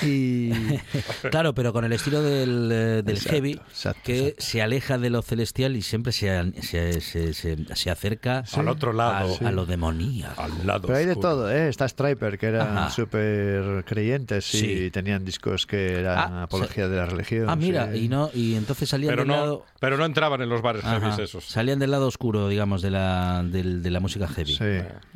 Y 0.01 0.51
Claro, 1.31 1.53
pero 1.53 1.73
con 1.73 1.85
el 1.85 1.93
estilo 1.93 2.21
del, 2.21 2.69
eh, 2.71 2.75
del 3.03 3.15
Exacto, 3.17 3.29
heavy, 3.35 3.51
exacto, 3.53 4.01
que 4.03 4.19
exacto. 4.19 4.43
se 4.43 4.61
aleja 4.61 4.97
de 4.97 5.09
lo 5.09 5.21
celestial 5.21 5.75
y 5.75 5.81
siempre 5.81 6.11
se, 6.11 6.51
se, 6.61 7.01
se, 7.01 7.33
se- 7.33 7.75
se 7.75 7.89
acerca 7.91 8.43
Al 8.53 8.67
otro 8.67 8.93
lado. 8.93 9.35
a 9.43 9.51
lo 9.51 9.65
demoníaco. 9.65 10.41
Al 10.41 10.65
lado 10.67 10.81
Pero 10.87 10.97
hay 10.99 11.05
de 11.05 11.15
todo, 11.15 11.51
¿eh? 11.51 11.67
Está 11.69 11.87
Striper, 11.87 12.37
que 12.37 12.47
eran 12.47 12.91
súper 12.91 13.83
creyentes 13.85 14.53
y 14.53 14.57
Sí. 14.57 14.91
tenían 14.91 15.23
discos 15.25 15.65
que 15.65 15.99
eran 15.99 16.17
Ah, 16.17 16.43
apología 16.43 16.87
de 16.87 16.97
la 16.97 17.05
religión. 17.05 17.49
Ah, 17.49 17.55
mira, 17.55 17.91
sí. 17.91 18.05
y 18.05 18.09
no 18.09 18.29
y 18.33 18.55
entonces 18.55 18.89
salían 18.89 19.11
Pero 19.11 19.21
del 19.23 19.27
no, 19.29 19.35
lado 19.35 19.65
pero 19.79 19.97
no 19.97 20.05
entraban 20.05 20.41
en 20.41 20.49
los 20.49 20.61
bares 20.61 20.83
Ajá, 20.83 21.21
esos. 21.21 21.45
salían 21.45 21.79
del 21.79 21.91
lado 21.91 22.07
oscuro, 22.07 22.47
digamos, 22.49 22.81
de 22.81 22.91
la 22.91 23.43
del- 23.43 23.81
de 23.83 23.91
la 23.91 23.99
música 23.99 24.27
heavy. 24.27 24.55
Sí, 24.55 24.63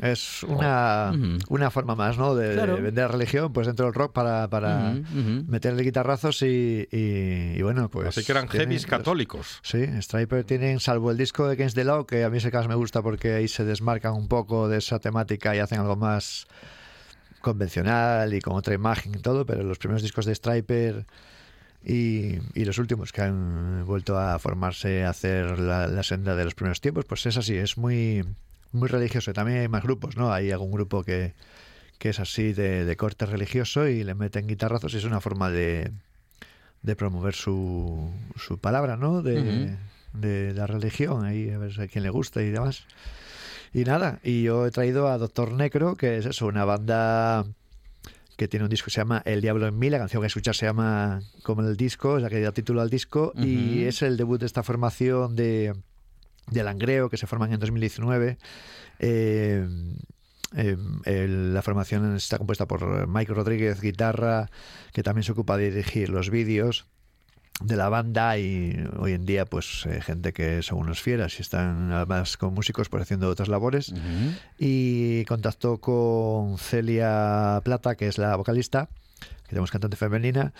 es 0.02 0.44
una, 0.44 1.12
una 1.50 1.72
forma 1.72 1.96
más, 1.96 2.18
¿no? 2.18 2.36
De, 2.36 2.54
Claro. 2.54 2.76
de 2.76 2.82
vender 2.82 3.12
religión, 3.12 3.52
pues 3.54 3.68
dentro 3.68 3.86
del 3.86 3.94
rock 3.96 4.14
para, 4.14 4.50
para 4.50 4.61
Ujú. 4.62 5.44
meterle 5.48 5.84
guitarrazos 5.84 6.42
y, 6.42 6.88
y- 6.92 7.54
y 7.58 7.62
bueno, 7.62 7.90
pues... 7.90 8.08
Así 8.10 8.24
que 8.24 8.32
eran 8.32 8.48
tienen 8.48 8.68
heavies 8.70 8.84
los- 8.84 8.90
católicos. 8.90 9.60
Sí, 9.64 9.84
Striper 10.02 10.44
tienen, 10.44 10.80
salvo 10.80 11.12
el 11.12 11.18
disco 11.18 11.48
de 11.48 11.54
Against 11.54 11.76
the 11.76 11.84
Law, 11.84 12.06
que 12.06 12.24
a 12.24 12.30
mí 12.30 12.38
ese 12.38 12.52
caso 12.52 12.70
me 12.70 12.76
gusta 12.76 13.02
porque 13.02 13.34
ahí 13.34 13.48
se 13.48 13.64
desmarcan 13.66 14.14
un 14.14 14.28
poco 14.28 14.68
de 14.68 14.78
esa 14.78 15.00
temática 15.00 15.56
y 15.56 15.60
hacen 15.60 15.80
algo 15.80 15.96
más 15.96 16.48
convencional 17.42 18.34
y 18.34 18.40
con 18.42 18.56
otra 18.56 18.74
imagen 18.74 19.16
y 19.16 19.20
todo, 19.22 19.46
pero 19.46 19.64
los 19.64 19.78
primeros 19.80 20.02
discos 20.02 20.26
de 20.26 20.36
Striper 20.36 21.06
y, 21.84 22.36
y 22.54 22.66
los 22.66 22.78
últimos 22.78 23.12
que 23.12 23.22
han 23.22 23.86
vuelto 23.86 24.18
a 24.20 24.38
formarse 24.38 25.04
a 25.04 25.10
hacer 25.10 25.60
la, 25.60 25.88
la 25.88 26.04
senda 26.04 26.36
de 26.36 26.46
los 26.46 26.54
primeros 26.54 26.82
tiempos, 26.82 27.06
pues 27.06 27.26
es 27.26 27.38
así, 27.38 27.56
es 27.58 27.78
muy, 27.78 28.24
muy 28.72 28.88
religioso. 28.88 29.34
También 29.34 29.60
hay 29.62 29.68
más 29.68 29.82
grupos, 29.82 30.16
¿no? 30.18 30.32
Hay 30.32 30.52
algún 30.52 30.72
grupo 30.72 31.04
que, 31.04 31.34
que 32.02 32.10
es 32.10 32.20
así 32.20 32.52
de, 32.54 32.84
de 32.84 32.98
corte 32.98 33.28
religioso 33.28 33.88
y 33.88 34.04
le 34.04 34.16
meten 34.16 34.48
guitarrazos 34.48 34.96
y 34.96 34.98
es 34.98 35.04
una 35.04 35.22
forma 35.22 35.52
de, 35.52 35.92
de 36.82 36.96
promover 36.96 37.36
su, 37.36 38.12
su 38.38 38.58
palabra, 38.58 38.98
¿no? 38.98 39.22
De, 39.22 39.78
de 40.12 40.52
la 40.56 40.66
religión, 40.66 41.24
ahí 41.24 41.52
a 41.52 41.60
ver 41.60 41.80
a 41.80 41.88
quién 41.88 42.04
le 42.04 42.10
gusta 42.10 42.42
y 42.42 42.50
demás. 42.50 42.88
Y 43.72 43.84
nada, 43.84 44.20
y 44.24 44.42
yo 44.42 44.66
he 44.66 44.72
traído 44.72 45.10
a 45.10 45.20
Doctor 45.20 45.52
Necro, 45.52 45.96
que 45.96 46.18
es 46.18 46.26
eso, 46.26 46.48
una 46.48 46.66
banda 46.66 47.46
que 48.36 48.48
tiene 48.48 48.64
un 48.64 48.72
disco 48.72 48.86
que 48.86 48.92
se 48.92 49.02
llama 49.02 49.22
El 49.24 49.42
Diablo 49.42 49.68
en 49.68 49.78
mí, 49.78 49.92
la 49.92 50.00
canción 50.00 50.24
que 50.24 50.28
escuchas 50.28 50.58
se 50.58 50.66
llama 50.66 51.22
como 51.44 51.62
el 51.62 51.78
disco, 51.78 52.18
es 52.18 52.24
la 52.24 52.32
que 52.32 52.42
da 52.42 52.52
título 52.52 52.82
al 52.82 52.90
disco, 52.90 53.32
y 53.36 53.84
es 53.84 54.02
el 54.02 54.18
debut 54.18 54.40
de 54.40 54.48
esta 54.48 54.64
formación 54.64 55.36
de, 55.36 55.76
de 56.50 56.64
Langreo, 56.64 57.12
que 57.12 57.18
se 57.18 57.28
forman 57.28 57.54
en 57.54 57.60
2019. 57.60 58.40
Eh, 58.98 59.68
eh, 60.56 60.78
el- 61.06 61.54
la 61.54 61.62
formación 61.62 62.16
está 62.16 62.38
compuesta 62.38 62.68
por 62.68 63.08
Mike 63.08 63.34
Rodríguez, 63.34 63.82
guitarra, 63.82 64.50
que 64.94 65.04
también 65.04 65.24
se 65.24 65.32
ocupa 65.32 65.58
de 65.58 65.72
dirigir 65.72 66.10
los 66.10 66.30
vídeos 66.30 66.86
de 67.64 67.76
la 67.76 67.90
banda 67.90 68.38
y 68.40 68.76
hoy 68.98 69.14
en 69.14 69.26
día 69.26 69.46
pues 69.46 69.86
eh, 69.86 70.02
gente 70.02 70.34
que 70.34 70.64
son 70.64 70.80
unos 70.80 71.00
fieras 71.02 71.38
y 71.38 71.44
están 71.44 71.92
además 71.92 72.36
con 72.38 72.54
músicos 72.56 72.90
pues 72.90 73.04
haciendo 73.04 73.30
otras 73.30 73.50
labores. 73.50 73.94
Y 74.58 75.26
contactó 75.26 75.78
con 75.80 76.58
Celia 76.58 77.62
Plata 77.64 77.96
que 77.96 78.08
es 78.08 78.18
la 78.18 78.36
vocalista 78.36 78.90
que 79.44 79.50
tenemos 79.50 79.70
cantante 79.70 79.96
femenina 79.98 80.54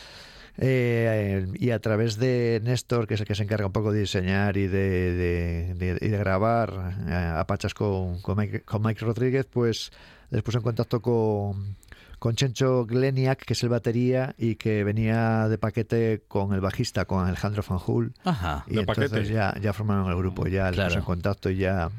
eh, 0.58 1.48
y 1.56 1.72
a 1.72 1.80
través 1.80 2.18
de 2.18 2.60
Néstor 2.64 3.08
que 3.08 3.16
es 3.16 3.20
el 3.22 3.26
que 3.28 3.36
se 3.36 3.44
encarga 3.44 3.66
un 3.66 3.72
poco 3.72 3.92
de 3.92 4.02
diseñar 4.02 4.58
y 4.58 4.68
de, 4.68 5.14
de- 5.16 5.74
de- 5.76 6.06
y 6.06 6.10
de 6.10 6.18
grabar 6.18 6.96
eh, 7.08 7.14
a 7.38 7.46
pachas 7.48 7.74
con, 7.74 8.22
con, 8.22 8.38
Mike, 8.38 8.62
con 8.62 8.82
Mike 8.84 9.04
Rodríguez 9.06 9.46
pues 9.52 9.92
les 10.30 10.44
puso 10.44 10.58
en 10.60 10.64
contacto 10.64 11.02
con 11.02 11.76
con 12.20 12.36
Chencho 12.36 12.86
Gleniak, 12.86 13.40
que 13.46 13.54
es 13.54 13.64
el 13.64 13.70
batería 13.70 14.36
y 14.38 14.54
que 14.54 14.84
venía 14.84 15.48
de 15.48 15.58
paquete 15.58 16.22
con 16.28 16.54
el 16.54 16.62
bajista, 16.62 17.06
con 17.06 17.26
Alejandro 17.26 17.64
Fanjul. 17.64 18.14
Ajá. 18.24 18.64
Y 18.68 18.76
De 18.76 18.82
entonces 18.82 19.10
paquete. 19.10 19.34
ya, 19.34 19.56
ya 19.60 19.74
formaron 19.74 20.08
el 20.08 20.16
grupo, 20.16 20.46
ya 20.46 20.66
les 20.68 20.76
Claro. 20.76 20.90
puso 20.90 21.00
en 21.00 21.06
contacto 21.06 21.50
y 21.50 21.56
ya 21.58 21.90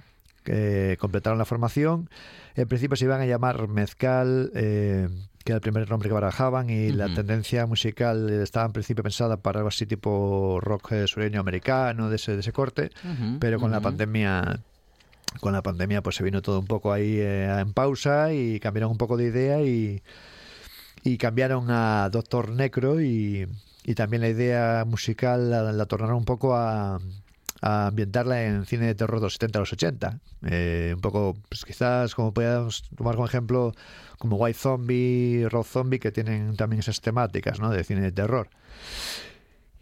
eh, 0.44 0.96
completaron 1.00 1.38
la 1.40 1.44
formación. 1.44 2.08
En 2.54 2.68
principio 2.68 2.96
se 2.96 3.06
iban 3.06 3.20
a 3.20 3.26
llamar 3.26 3.66
Mezcal, 3.66 4.52
eh, 4.54 5.08
que 5.44 5.52
era 5.52 5.56
el 5.56 5.62
primer 5.62 5.88
nombre 5.88 6.08
que 6.08 6.14
barajaban, 6.14 6.70
y 6.70 6.90
la 6.92 7.12
tendencia 7.12 7.66
musical 7.66 8.30
estaba 8.30 8.66
en 8.66 8.72
principio 8.72 9.02
pensada 9.02 9.36
para 9.36 9.60
algo 9.60 9.68
así 9.68 9.86
tipo 9.86 10.58
rock 10.60 10.92
eh, 10.92 11.06
sureño 11.06 11.40
americano, 11.40 12.10
de 12.10 12.16
ese, 12.16 12.32
de 12.32 12.40
ese 12.40 12.52
corte, 12.52 12.90
pero 13.40 13.58
con 13.58 13.70
la 13.70 13.80
pandemia 13.80 14.60
con 15.40 15.54
la 15.54 15.62
pandemia 15.62 16.02
pues 16.02 16.16
se 16.16 16.24
vino 16.24 16.42
todo 16.42 16.60
un 16.60 16.66
poco 16.66 16.92
ahí 16.92 17.16
eh, 17.18 17.58
en 17.58 17.72
pausa 17.72 18.34
y 18.34 18.60
cambiaron 18.60 18.90
un 18.90 18.98
poco 18.98 19.16
de 19.16 19.24
idea 19.24 19.62
y, 19.62 20.02
y 21.04 21.16
cambiaron 21.16 21.70
a 21.70 22.10
Doctor 22.10 22.50
Necro 22.50 23.00
y, 23.00 23.48
y 23.84 23.94
también 23.94 24.20
la 24.20 24.28
idea 24.28 24.84
musical 24.86 25.50
la, 25.50 25.72
la 25.72 25.86
tornaron 25.86 26.16
un 26.16 26.24
poco 26.26 26.54
a, 26.54 27.00
a 27.62 27.86
ambientarla 27.86 28.44
en 28.44 28.66
cine 28.66 28.86
de 28.86 28.94
terror 28.94 29.20
de 29.20 29.26
los 29.26 29.34
70 29.34 29.58
a 29.58 29.62
los 29.62 29.72
80 29.72 30.20
Eh, 30.42 30.92
un 30.94 31.00
poco 31.00 31.34
pues 31.48 31.64
quizás 31.64 32.14
como 32.14 32.34
podemos 32.34 32.82
tomar 32.96 33.14
como 33.14 33.26
ejemplo 33.26 33.72
como 34.18 34.36
White 34.36 34.58
Zombie, 34.58 35.48
Road 35.48 35.64
Zombie 35.64 35.98
que 35.98 36.12
tienen 36.12 36.56
también 36.56 36.80
esas 36.80 37.00
temáticas 37.00 37.60
¿no? 37.60 37.70
de 37.70 37.84
cine 37.84 38.02
de 38.02 38.12
terror 38.12 38.50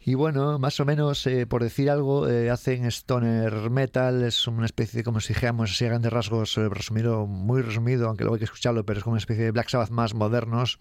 y 0.03 0.15
bueno, 0.15 0.59
más 0.59 0.81
o 0.81 0.87
menos, 0.87 1.27
eh, 1.27 1.47
por 1.47 1.63
decir 1.63 1.91
algo, 1.91 2.27
eh, 2.27 2.49
hacen 2.49 2.87
stoner 2.87 3.69
metal, 3.69 4.25
es 4.25 4.47
una 4.49 4.65
especie 4.65 4.99
de, 4.99 5.05
como 5.05 5.21
si 5.21 5.35
dijéramos 5.35 5.71
así 5.71 5.85
a 5.85 5.89
grandes 5.89 6.11
rasgos, 6.11 6.57
eh, 6.57 6.71
resumido, 6.71 7.27
muy 7.27 7.61
resumido, 7.61 8.09
aunque 8.09 8.25
luego 8.25 8.37
hay 8.37 8.39
que 8.39 8.47
escucharlo, 8.47 8.87
pero 8.87 8.99
es 8.99 9.05
como 9.05 9.13
una 9.13 9.19
especie 9.19 9.45
de 9.45 9.51
Black 9.51 9.69
Sabbath 9.69 9.91
más 9.91 10.15
modernos. 10.15 10.79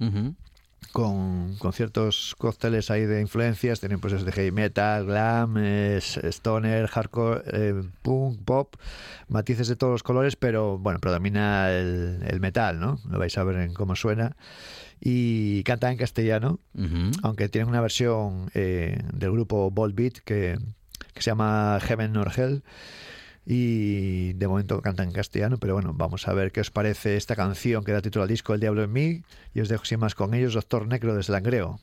Con, 0.91 1.55
con 1.57 1.73
ciertos 1.73 2.35
cócteles 2.37 2.89
ahí 2.89 3.05
de 3.05 3.21
influencias, 3.21 3.79
tienen 3.79 3.99
pues 3.99 4.13
desde 4.13 4.31
heavy 4.31 4.51
metal, 4.51 5.05
glam, 5.05 5.55
eh, 5.57 5.99
stoner, 6.01 6.87
hardcore, 6.87 7.41
eh, 7.45 7.83
punk, 8.01 8.41
pop, 8.43 8.75
matices 9.27 9.67
de 9.67 9.75
todos 9.75 9.91
los 9.91 10.03
colores, 10.03 10.35
pero 10.35 10.77
bueno, 10.77 10.99
predomina 10.99 11.71
el, 11.71 12.19
el 12.27 12.39
metal, 12.39 12.79
¿no? 12.79 12.99
Lo 13.09 13.19
vais 13.19 13.37
a 13.37 13.43
ver 13.43 13.57
en 13.57 13.73
cómo 13.73 13.95
suena. 13.95 14.35
Y 15.01 15.63
canta 15.63 15.89
en 15.91 15.97
castellano, 15.97 16.59
aunque 17.23 17.47
tienen 17.47 17.69
una 17.69 17.79
versión 17.79 18.51
eh, 18.53 19.01
del 19.13 19.31
grupo 19.31 19.71
Bold 19.71 19.95
Beat 19.95 20.17
que, 20.25 20.57
que 21.13 21.21
se 21.21 21.31
llama 21.31 21.79
Heaven 21.81 22.17
or 22.17 22.31
Hell 22.35 22.63
y 23.51 24.33
de 24.33 24.47
momento 24.47 24.79
cantan 24.79 25.07
en 25.07 25.11
castellano, 25.11 25.57
pero 25.57 25.73
bueno, 25.73 25.91
vamos 25.95 26.27
a 26.27 26.33
ver 26.33 26.51
qué 26.51 26.61
os 26.61 26.69
parece 26.69 27.17
esta 27.17 27.35
canción 27.35 27.83
que 27.83 27.91
da 27.91 27.99
título 27.99 28.21
al 28.21 28.29
disco 28.29 28.53
El 28.53 28.59
Diablo 28.59 28.83
en 28.83 28.93
mí 28.93 29.23
y 29.55 29.61
os 29.61 29.69
dejo 29.69 29.85
sin 29.85 29.99
más 29.99 30.13
con 30.13 30.35
ellos, 30.35 30.53
Doctor 30.53 30.85
Necro 30.85 31.15
desde 31.15 31.33
Langreo. 31.33 31.79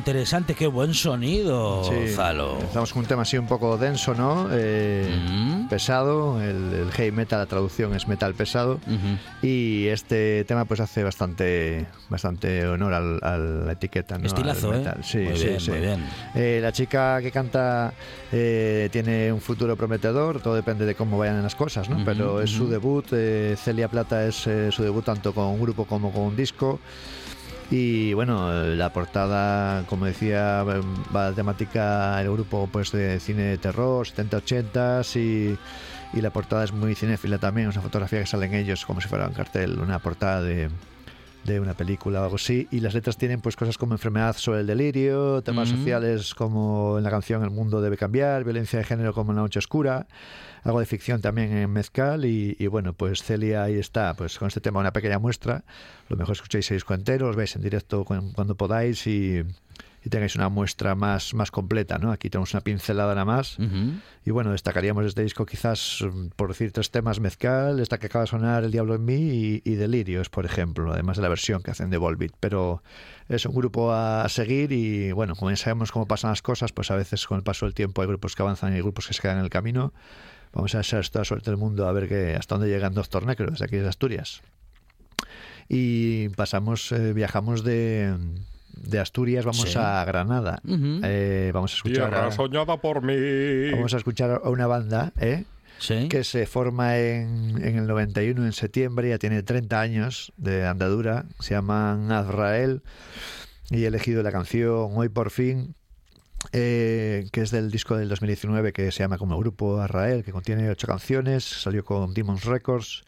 Interesante, 0.00 0.54
qué 0.54 0.66
buen 0.66 0.94
sonido, 0.94 1.84
Sí, 1.84 2.08
Zalo. 2.14 2.56
Estamos 2.58 2.90
con 2.92 3.02
un 3.02 3.06
tema 3.06 3.22
así 3.22 3.36
un 3.36 3.46
poco 3.46 3.76
denso, 3.76 4.14
¿no? 4.14 4.48
Eh, 4.50 5.14
Mm. 5.30 5.68
Pesado, 5.68 6.40
el, 6.42 6.72
el 6.72 6.90
heavy 6.92 7.12
metal, 7.12 7.38
la 7.38 7.46
traducción 7.46 7.94
es 7.94 8.08
metal 8.08 8.34
pesado. 8.34 8.80
Y 9.42 9.86
este 9.88 10.44
tema 10.44 10.64
pues 10.64 10.80
hace 10.80 11.04
bastante 11.04 11.86
bastante 12.08 12.66
honor 12.66 12.92
al- 12.94 13.20
a 13.22 13.36
la 13.36 13.72
etiqueta, 13.72 14.18
¿no? 14.18 14.26
Estilazo, 14.26 14.74
¿eh? 14.74 14.82
Sí, 15.02 15.18
Muy 15.18 15.36
sí, 15.36 15.46
bien, 15.46 15.60
sí. 15.60 15.70
muy 15.70 15.80
bien. 15.80 16.04
Eh, 16.34 16.58
la 16.62 16.72
chica 16.72 17.20
que 17.20 17.30
canta 17.30 17.92
eh, 18.32 18.88
tiene 18.90 19.30
un 19.32 19.40
futuro 19.40 19.76
prometedor, 19.76 20.40
todo 20.40 20.54
depende 20.54 20.86
de 20.86 20.94
cómo 20.94 21.18
vayan 21.18 21.42
las 21.42 21.54
cosas, 21.54 21.88
¿no? 21.90 22.02
Pero 22.04 22.40
es 22.40 22.50
su 22.50 22.68
debut, 22.68 23.06
Celia 23.56 23.88
Plata 23.88 24.24
es 24.26 24.34
su 24.36 24.82
debut 24.82 25.04
tanto 25.04 25.32
con 25.34 25.44
un 25.44 25.60
grupo 25.60 25.84
como 25.84 26.10
con 26.10 26.22
un 26.22 26.36
disco. 26.36 26.80
Y 27.70 28.14
bueno, 28.14 28.52
la 28.64 28.92
portada, 28.92 29.84
como 29.86 30.06
decía, 30.06 30.64
eh, 30.68 30.80
va 31.14 31.28
a 31.28 31.32
temática 31.32 32.20
el 32.20 32.30
grupo 32.32 32.68
pues 32.70 32.90
de 32.90 33.20
cine 33.20 33.42
de 33.42 33.58
terror, 33.58 34.06
70-80s 34.06 35.16
y, 35.16 35.56
y 36.18 36.20
la 36.20 36.30
portada 36.30 36.64
es 36.64 36.72
muy 36.72 36.96
cinéfila 36.96 37.38
también, 37.38 37.68
es 37.68 37.76
una 37.76 37.82
fotografía 37.82 38.18
que 38.18 38.26
salen 38.26 38.54
ellos 38.54 38.84
como 38.84 39.00
si 39.00 39.06
fuera 39.06 39.28
un 39.28 39.34
cartel, 39.34 39.78
una 39.78 40.00
portada 40.00 40.42
de, 40.42 40.68
de 41.44 41.60
una 41.60 41.74
película 41.74 42.20
o 42.20 42.24
algo 42.24 42.36
así. 42.36 42.66
Y 42.72 42.80
las 42.80 42.94
letras 42.94 43.16
tienen 43.16 43.40
pues 43.40 43.54
cosas 43.54 43.78
como 43.78 43.94
enfermedad 43.94 44.36
sobre 44.36 44.60
el 44.60 44.66
delirio, 44.66 45.42
temas 45.42 45.68
Ujú. 45.68 45.78
sociales 45.78 46.34
como 46.34 46.98
en 46.98 47.04
la 47.04 47.10
canción 47.10 47.44
El 47.44 47.50
mundo 47.50 47.80
debe 47.80 47.96
cambiar, 47.96 48.42
violencia 48.42 48.80
de 48.80 48.84
género 48.84 49.14
como 49.14 49.30
en 49.30 49.36
la 49.36 49.42
noche 49.42 49.60
oscura, 49.60 50.08
algo 50.62 50.80
de 50.80 50.86
ficción 50.86 51.20
también 51.20 51.56
en 51.56 51.70
Mezcal 51.70 52.24
y, 52.24 52.56
y 52.58 52.66
bueno, 52.66 52.92
pues 52.92 53.22
Celia 53.22 53.62
ahí 53.64 53.78
está, 53.78 54.14
pues 54.14 54.38
con 54.38 54.48
este 54.48 54.60
tema 54.60 54.80
una 54.80 54.92
pequeña 54.92 55.18
muestra. 55.18 55.64
Lo 56.08 56.16
mejor 56.16 56.32
escuchéis 56.32 56.70
el 56.70 56.76
disco 56.76 56.94
entero, 56.94 57.28
os 57.28 57.36
veis 57.36 57.54
en 57.56 57.62
directo 57.62 58.04
cuan- 58.04 58.32
cuando 58.32 58.56
podáis 58.56 59.06
y, 59.06 59.42
y 60.04 60.08
tengáis 60.10 60.34
una 60.36 60.48
muestra 60.48 60.94
más, 60.94 61.34
más 61.34 61.50
completa, 61.50 61.98
¿no? 61.98 62.10
Aquí 62.12 62.30
tenemos 62.30 62.52
una 62.54 62.62
pincelada 62.62 63.14
nada 63.14 63.24
más. 63.24 63.58
Ujú. 63.58 63.92
Y 64.24 64.30
bueno, 64.32 64.52
destacaríamos 64.52 65.02
de 65.04 65.08
este 65.08 65.22
disco 65.22 65.46
quizás, 65.46 65.98
mm, 66.02 66.28
por 66.36 66.48
decir 66.48 66.72
tres 66.72 66.90
temas, 66.90 67.20
Mezcal, 67.20 67.80
esta 67.80 67.98
que 67.98 68.06
acaba 68.06 68.24
de 68.24 68.30
sonar 68.30 68.64
El 68.64 68.70
Diablo 68.70 68.94
en 68.94 69.04
mí 69.04 69.14
y, 69.14 69.62
y 69.64 69.74
Delirios, 69.76 70.28
por 70.30 70.44
ejemplo, 70.46 70.92
además 70.92 71.16
de 71.16 71.22
la 71.22 71.28
versión 71.28 71.62
que 71.62 71.70
hacen 71.70 71.90
de 71.90 71.96
Volbeat. 71.96 72.32
Pero 72.40 72.82
es 73.28 73.46
un 73.46 73.54
grupo 73.54 73.92
a 73.92 74.28
seguir 74.28 74.72
y 74.72 75.12
bueno, 75.12 75.34
como 75.36 75.50
ya 75.50 75.56
sabemos 75.56 75.92
cómo 75.92 76.06
pasan 76.06 76.30
las 76.30 76.42
cosas, 76.42 76.72
pues 76.72 76.90
a 76.90 76.96
veces 76.96 77.26
con 77.26 77.36
el 77.38 77.44
paso 77.44 77.66
del 77.66 77.74
tiempo 77.74 78.02
hay 78.02 78.08
grupos 78.08 78.34
que 78.34 78.42
avanzan 78.42 78.72
y 78.72 78.76
hay 78.76 78.82
grupos 78.82 79.06
que 79.06 79.14
se 79.14 79.22
quedan 79.22 79.38
en 79.38 79.44
el 79.44 79.50
camino. 79.50 79.92
Vamos 80.52 80.74
a 80.74 80.78
desear 80.78 81.06
toda 81.08 81.24
suerte 81.24 81.50
del 81.50 81.58
mundo 81.58 81.86
a 81.88 81.92
ver 81.92 82.08
que, 82.08 82.34
hasta 82.34 82.56
dónde 82.56 82.68
llegan 82.70 82.92
Doctor 82.94 83.24
Necro 83.26 83.50
desde 83.50 83.64
aquí 83.66 83.76
de 83.76 83.88
Asturias. 83.88 84.42
Y 85.68 86.28
pasamos, 86.30 86.90
eh, 86.92 87.12
viajamos 87.12 87.62
de, 87.62 88.14
de 88.76 88.98
Asturias, 88.98 89.44
vamos 89.44 89.70
Sí. 89.70 89.78
a 89.78 90.04
Granada. 90.04 90.60
Eh, 90.66 91.50
vamos 91.54 91.72
a 91.72 91.76
escuchar 91.76 92.08
Tierra 92.10 92.26
a- 92.26 92.32
soñada 92.32 92.76
por 92.78 93.02
mí. 93.02 93.70
Vamos 93.70 93.94
a 93.94 93.98
escuchar 93.98 94.40
a 94.44 94.48
una 94.50 94.66
banda 94.66 95.12
¿eh? 95.20 95.44
Sí. 95.78 96.08
que 96.08 96.24
se 96.24 96.46
forma 96.46 96.98
en, 96.98 97.62
en 97.64 97.78
el 97.78 97.86
91, 97.86 98.44
en 98.44 98.52
septiembre, 98.52 99.08
ya 99.10 99.18
tiene 99.18 99.42
30 99.42 99.80
años 99.80 100.32
de 100.36 100.66
andadura, 100.66 101.26
se 101.38 101.54
llaman 101.54 102.10
Azrael 102.12 102.82
y 103.70 103.84
he 103.84 103.86
elegido 103.86 104.22
la 104.24 104.32
canción 104.32 104.88
Hoy 104.96 105.08
por 105.08 105.30
fin, 105.30 105.74
eh, 106.52 107.28
que 107.32 107.42
es 107.42 107.50
del 107.50 107.70
disco 107.70 107.96
del 107.96 108.08
2019 108.08 108.72
que 108.72 108.90
se 108.90 109.00
llama 109.00 109.18
como 109.18 109.38
Grupo 109.38 109.80
Azrael, 109.80 110.24
que 110.24 110.32
contiene 110.32 110.68
ocho 110.70 110.86
canciones, 110.86 111.44
salió 111.44 111.84
con 111.84 112.14
Demons 112.14 112.44
Records. 112.44 113.04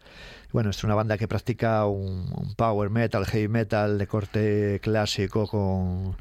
Bueno, 0.52 0.70
es 0.70 0.84
una 0.84 0.94
banda 0.94 1.16
que 1.16 1.28
practica 1.28 1.86
un, 1.86 2.54
power 2.56 2.90
metal, 2.90 3.24
heavy 3.26 3.48
metal 3.48 3.98
de 3.98 4.06
corte 4.06 4.80
clásico 4.82 5.46
con, 5.46 6.14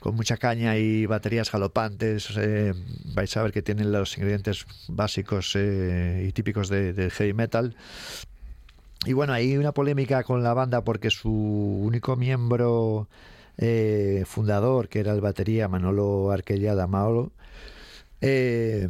con 0.00 0.14
mucha 0.14 0.36
caña 0.36 0.76
y 0.76 1.06
baterías 1.06 1.50
galopantes. 1.50 2.28
eh, 2.36 2.74
vais 3.14 3.36
a 3.36 3.42
ver 3.42 3.52
que 3.52 3.62
tienen 3.62 3.90
los 3.90 4.16
ingredientes 4.18 4.66
básicos 4.88 5.52
eh, 5.56 6.26
y 6.28 6.32
típicos 6.32 6.68
de- 6.68 7.10
heavy 7.10 7.32
metal. 7.32 7.74
Y 9.06 9.14
bueno, 9.14 9.32
hay 9.32 9.56
una 9.56 9.72
polémica 9.72 10.22
con 10.24 10.42
la 10.42 10.52
banda 10.52 10.84
porque 10.84 11.10
su 11.10 11.30
único 11.32 12.16
miembro 12.16 13.08
eh, 13.60 14.24
fundador, 14.26 14.88
que 14.88 15.00
era 15.00 15.12
el 15.12 15.22
batería 15.22 15.68
Manolo 15.68 16.32
Arquellada 16.32 16.88
Maolo, 16.88 17.32
eh, 18.20 18.88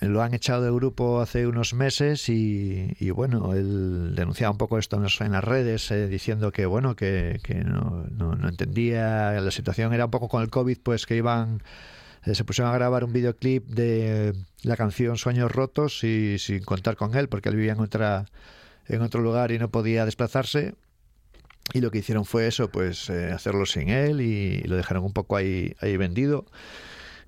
lo 0.00 0.22
han 0.22 0.34
echado 0.34 0.62
del 0.64 0.74
grupo 0.74 1.20
hace 1.20 1.46
unos 1.46 1.72
meses 1.74 2.28
y, 2.28 2.94
y, 3.00 3.10
bueno, 3.10 3.54
él 3.54 4.14
denunciaba 4.14 4.50
un 4.52 4.58
poco 4.58 4.78
esto 4.78 4.96
en 4.96 5.04
las, 5.04 5.20
en 5.20 5.32
las 5.32 5.44
redes 5.44 5.90
eh, 5.90 6.08
diciendo 6.08 6.52
que 6.52 6.66
bueno, 6.66 6.94
que, 6.96 7.40
no, 7.64 8.04
no- 8.10 8.34
no 8.34 8.48
entendía 8.48 9.32
la 9.40 9.50
situación, 9.50 9.94
era 9.94 10.06
un 10.06 10.10
poco 10.10 10.28
con 10.28 10.42
el 10.42 10.50
COVID, 10.50 10.78
pues 10.82 11.06
que 11.06 11.16
iban 11.16 11.62
eh, 12.26 12.34
se 12.34 12.44
pusieron 12.44 12.72
a 12.72 12.76
grabar 12.78 13.04
un 13.04 13.12
videoclip 13.12 13.66
de 13.68 14.34
la 14.62 14.76
canción 14.76 15.16
Sueños 15.18 15.52
Rotos 15.52 16.04
y 16.04 16.38
sin 16.38 16.64
contar 16.64 16.96
con 16.96 17.14
él, 17.16 17.28
porque 17.28 17.48
él 17.50 17.56
vivía 17.56 17.72
en 17.72 17.80
otra 17.80 18.26
en 18.88 19.02
otro 19.02 19.22
lugar 19.22 19.52
y 19.52 19.58
no 19.58 19.70
podía 19.70 20.04
desplazarse. 20.04 20.74
Y 21.72 21.80
lo 21.80 21.90
que 21.90 21.98
hicieron 21.98 22.24
fue 22.24 22.46
eso, 22.46 22.68
pues 22.68 23.08
eh, 23.10 23.32
hacerlo 23.32 23.66
sin 23.66 23.88
él 23.88 24.20
y 24.20 24.62
lo 24.62 24.76
dejaron 24.76 25.04
un 25.04 25.12
poco 25.12 25.36
ahí, 25.36 25.74
ahí 25.80 25.96
vendido. 25.96 26.44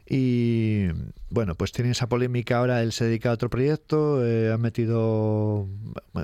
Y 0.09 0.87
bueno, 1.31 1.57
pues 1.57 1.73
tiene 1.73 1.91
esa 1.91 2.09
polémica 2.09 2.59
ahora, 2.59 2.81
él 2.83 2.93
se 2.93 3.07
dedica 3.07 3.31
a 3.31 3.33
otro 3.33 3.51
proyecto, 3.51 4.25
eh, 4.25 4.53
han 4.53 4.61
metido 4.61 5.67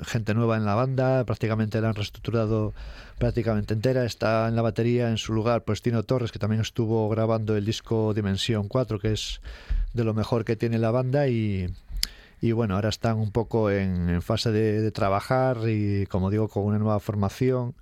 gente 0.05 0.33
nueva 0.33 0.55
en 0.55 0.63
la 0.63 0.75
banda, 0.75 1.25
prácticamente 1.25 1.81
la 1.81 1.89
han 1.89 1.95
reestructurado 1.95 2.73
prácticamente 3.17 3.73
entera, 3.73 4.05
está 4.05 4.47
en 4.47 4.55
la 4.55 4.61
batería, 4.61 5.09
en 5.09 5.17
su 5.17 5.33
lugar 5.33 5.63
pues 5.63 5.81
Tino 5.81 6.03
Torres, 6.03 6.31
que 6.31 6.39
también 6.39 6.61
estuvo 6.61 7.09
grabando 7.09 7.57
el 7.57 7.65
disco 7.65 8.13
Dimensión 8.13 8.69
4, 8.69 8.99
que 8.99 9.11
es 9.11 9.41
de 9.93 10.05
lo 10.05 10.13
mejor 10.13 10.45
que 10.45 10.55
tiene 10.55 10.79
la 10.79 10.91
banda 10.91 11.27
y, 11.27 11.67
y 12.43 12.51
bueno, 12.51 12.75
ahora 12.75 12.89
están 12.89 13.19
un 13.19 13.31
poco 13.31 13.71
en, 13.71 14.21
fase 14.21 14.51
de, 14.51 14.91
trabajar 14.91 15.59
y 15.65 16.05
como 16.07 16.29
digo, 16.29 16.49
con 16.49 16.65
una 16.65 16.77
nueva 16.77 16.99
formación 16.99 17.73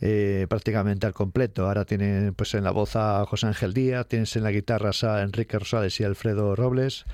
eh, 0.00 0.46
prácticamente 0.48 1.06
al 1.06 1.12
completo. 1.12 1.66
Ahora 1.66 1.84
tienen 1.84 2.32
pues 2.32 2.54
en 2.54 2.62
la 2.62 2.70
voz 2.70 2.94
a 2.94 3.26
José 3.26 3.48
Ángel 3.48 3.74
Díaz, 3.74 4.06
tienes 4.06 4.36
en 4.36 4.44
la 4.44 4.52
guitarra 4.52 4.92
a 5.02 5.22
Enrique 5.22 5.58
Rosales 5.58 5.98
y 5.98 6.04
Alfredo 6.04 6.54
Robles, 6.54 7.04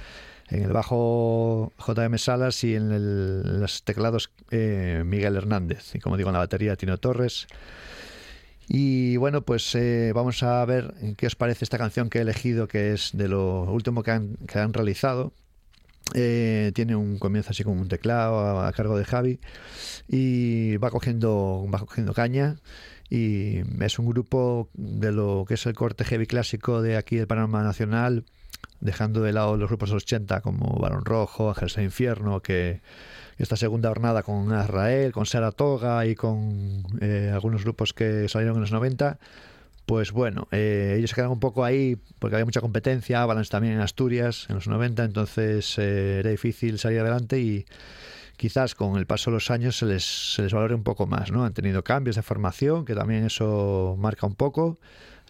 en 0.51 0.65
el 0.65 0.73
bajo 0.75 1.73
JM 1.79 2.19
Salas 2.19 2.63
y 2.63 2.75
en, 2.75 2.93
el- 2.93 3.61
los 3.63 3.85
teclados 3.85 4.31
eh, 4.51 5.03
Miguel 5.07 5.37
Hernández. 5.37 5.95
Y 5.95 5.99
como 5.99 6.19
digo, 6.19 6.29
en 6.29 6.35
la 6.35 6.41
batería 6.41 6.77
Tino 6.77 6.99
Torres. 6.99 7.47
Y 8.69 9.17
bueno, 9.17 9.41
pues 9.43 9.75
eh, 9.77 10.13
vamos 10.15 10.43
a 10.43 10.63
ver 10.67 10.93
qué 11.17 11.27
os 11.27 11.37
parece 11.37 11.65
esta 11.65 11.79
canción 11.79 12.11
que 12.11 12.19
he 12.19 12.21
elegido, 12.23 12.69
que 12.69 12.93
es 12.93 13.11
de 13.15 13.29
lo 13.29 13.63
último 13.65 14.03
que 14.03 14.11
han, 14.11 14.37
que 14.47 14.59
han 14.59 14.75
realizado. 14.75 15.33
Eh, 16.15 16.73
tiene 16.75 16.95
un 16.97 17.19
comienzo 17.19 17.51
así 17.51 17.65
como 17.65 17.81
un 17.81 17.89
teclado 17.89 18.61
a, 18.61 18.73
cargo 18.73 18.99
de 18.99 19.05
Javi 19.05 19.41
y 20.09 20.77
va 20.77 20.91
cogiendo, 20.91 21.67
va 21.73 21.79
cogiendo 21.79 22.13
caña 22.13 22.57
y 23.09 23.61
es 23.83 23.99
un 23.99 24.07
grupo 24.07 24.69
de 24.75 25.13
lo 25.13 25.45
que 25.47 25.55
es 25.55 25.67
el 25.67 25.75
corte 25.75 26.05
heavy 26.05 26.27
clásico 26.27 26.83
de 26.83 26.97
aquí 26.97 27.17
del 27.17 27.27
panorama 27.27 27.63
nacional, 27.63 28.25
dejando 28.81 29.23
de 29.23 29.33
lado 29.33 29.57
los 29.57 29.69
grupos 29.69 29.91
de 29.91 29.95
los 29.97 30.05
80 30.05 30.41
como 30.41 30.79
Barón 30.79 31.05
Rojo, 31.05 31.51
Ángeles 31.51 31.77
del 31.77 31.85
Infierno, 31.87 32.41
que 32.41 32.81
esta 33.39 33.57
segunda 33.57 33.89
jornada 33.89 34.23
con 34.23 34.53
Azrael, 34.53 35.13
con 35.13 35.27
Saratoga 35.27 36.07
y 36.07 36.15
con 36.15 36.85
eh, 37.01 37.31
algunos 37.33 37.65
grupos 37.65 37.93
que 37.93 38.29
salieron 38.29 38.57
en 38.57 38.63
los 38.63 38.73
90 38.73 39.19
pues 39.87 40.13
bueno, 40.13 40.49
eh, 40.53 40.95
ellos 40.99 41.11
se 41.11 41.17
quedaron 41.17 41.33
un 41.33 41.41
poco 41.41 41.65
ahí 41.65 41.97
porque 42.19 42.37
había 42.37 42.45
mucha 42.45 42.61
competencia, 42.61 43.23
Avalanche 43.23 43.51
también 43.51 43.75
en 43.75 43.81
Asturias 43.81 44.47
en 44.49 44.57
los 44.57 44.69
90, 44.69 45.05
entonces 45.05 45.79
eh, 45.79 46.21
era 46.21 46.31
difícil 46.31 46.79
salir 46.79 47.01
adelante 47.01 47.41
y 47.41 47.67
quizás 48.37 48.75
con 48.75 48.97
el 48.97 49.07
paso 49.07 49.31
de 49.31 49.37
los 49.37 49.51
años 49.51 49.77
se 49.77 49.87
les, 49.87 50.35
se 50.35 50.43
les 50.43 50.53
valore 50.53 50.75
un 50.75 50.85
poco 50.85 51.07
más, 51.07 51.33
¿no? 51.33 51.45
Han 51.45 51.53
tenido 51.53 51.85
cambios 51.85 52.17
de 52.17 52.23
formación, 52.23 52.85
que 52.85 52.95
también 52.95 53.25
eso 53.25 53.97
marca 53.99 54.27
un 54.27 54.35
poco, 54.35 54.79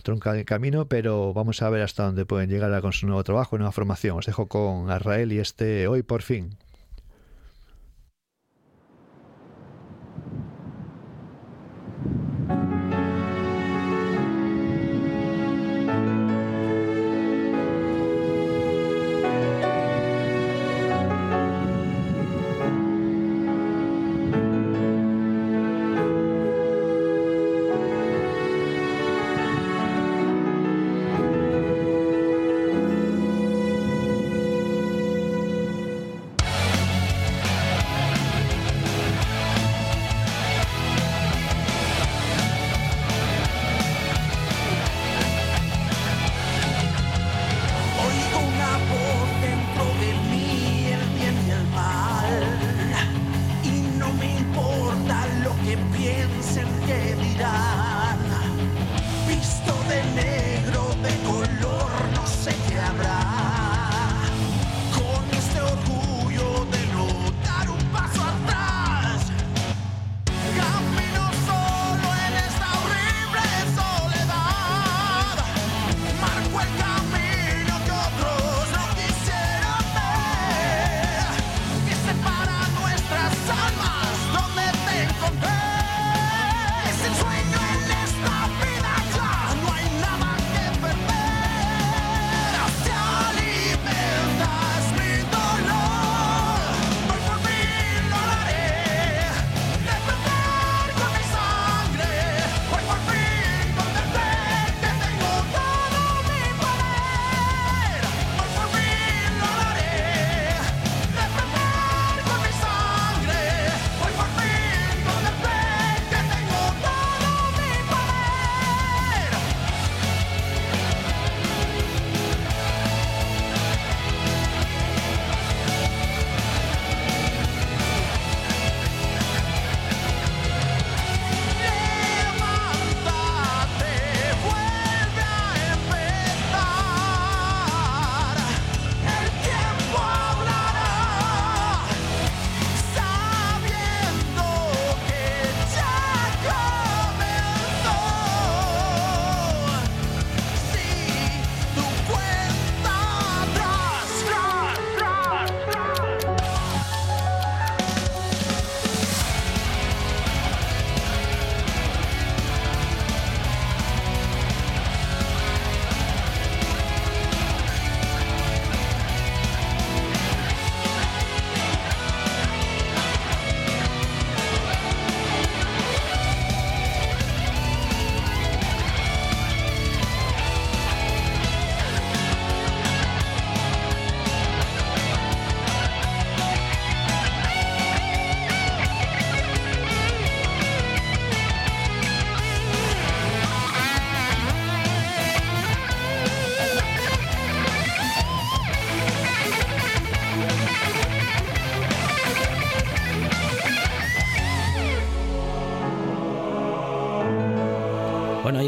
trunca 0.02 0.36
el 0.36 0.44
camino, 0.44 0.86
pero 0.86 1.32
vamos 1.32 1.62
a 1.62 1.70
ver 1.70 1.82
hasta 1.82 2.04
dónde 2.04 2.26
pueden 2.26 2.50
llegar 2.50 2.80
con 2.82 2.92
su 2.92 3.06
nuevo 3.06 3.24
trabajo 3.24 3.56
y 3.56 3.58
nueva 3.58 3.72
formación. 3.72 4.18
Os 4.18 4.26
dejo 4.26 4.48
con 4.48 4.90
Azrael 4.90 5.32
y 5.32 5.38
este 5.38 5.88
Hoy 5.88 6.02
por 6.02 6.22
fin. 6.22 6.56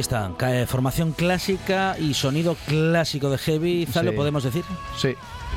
Está, 0.05 0.31
cae 0.37 0.67
formación 0.67 1.13
clásica 1.13 1.97
y 1.99 2.13
sonido 2.15 2.57
clásico 2.67 3.31
de 3.31 3.39
heavy, 3.39 3.87
¿lo 3.87 4.11
Sí. 4.11 4.17
podemos 4.17 4.45
decir? 4.45 4.65
Sí. 4.97 5.15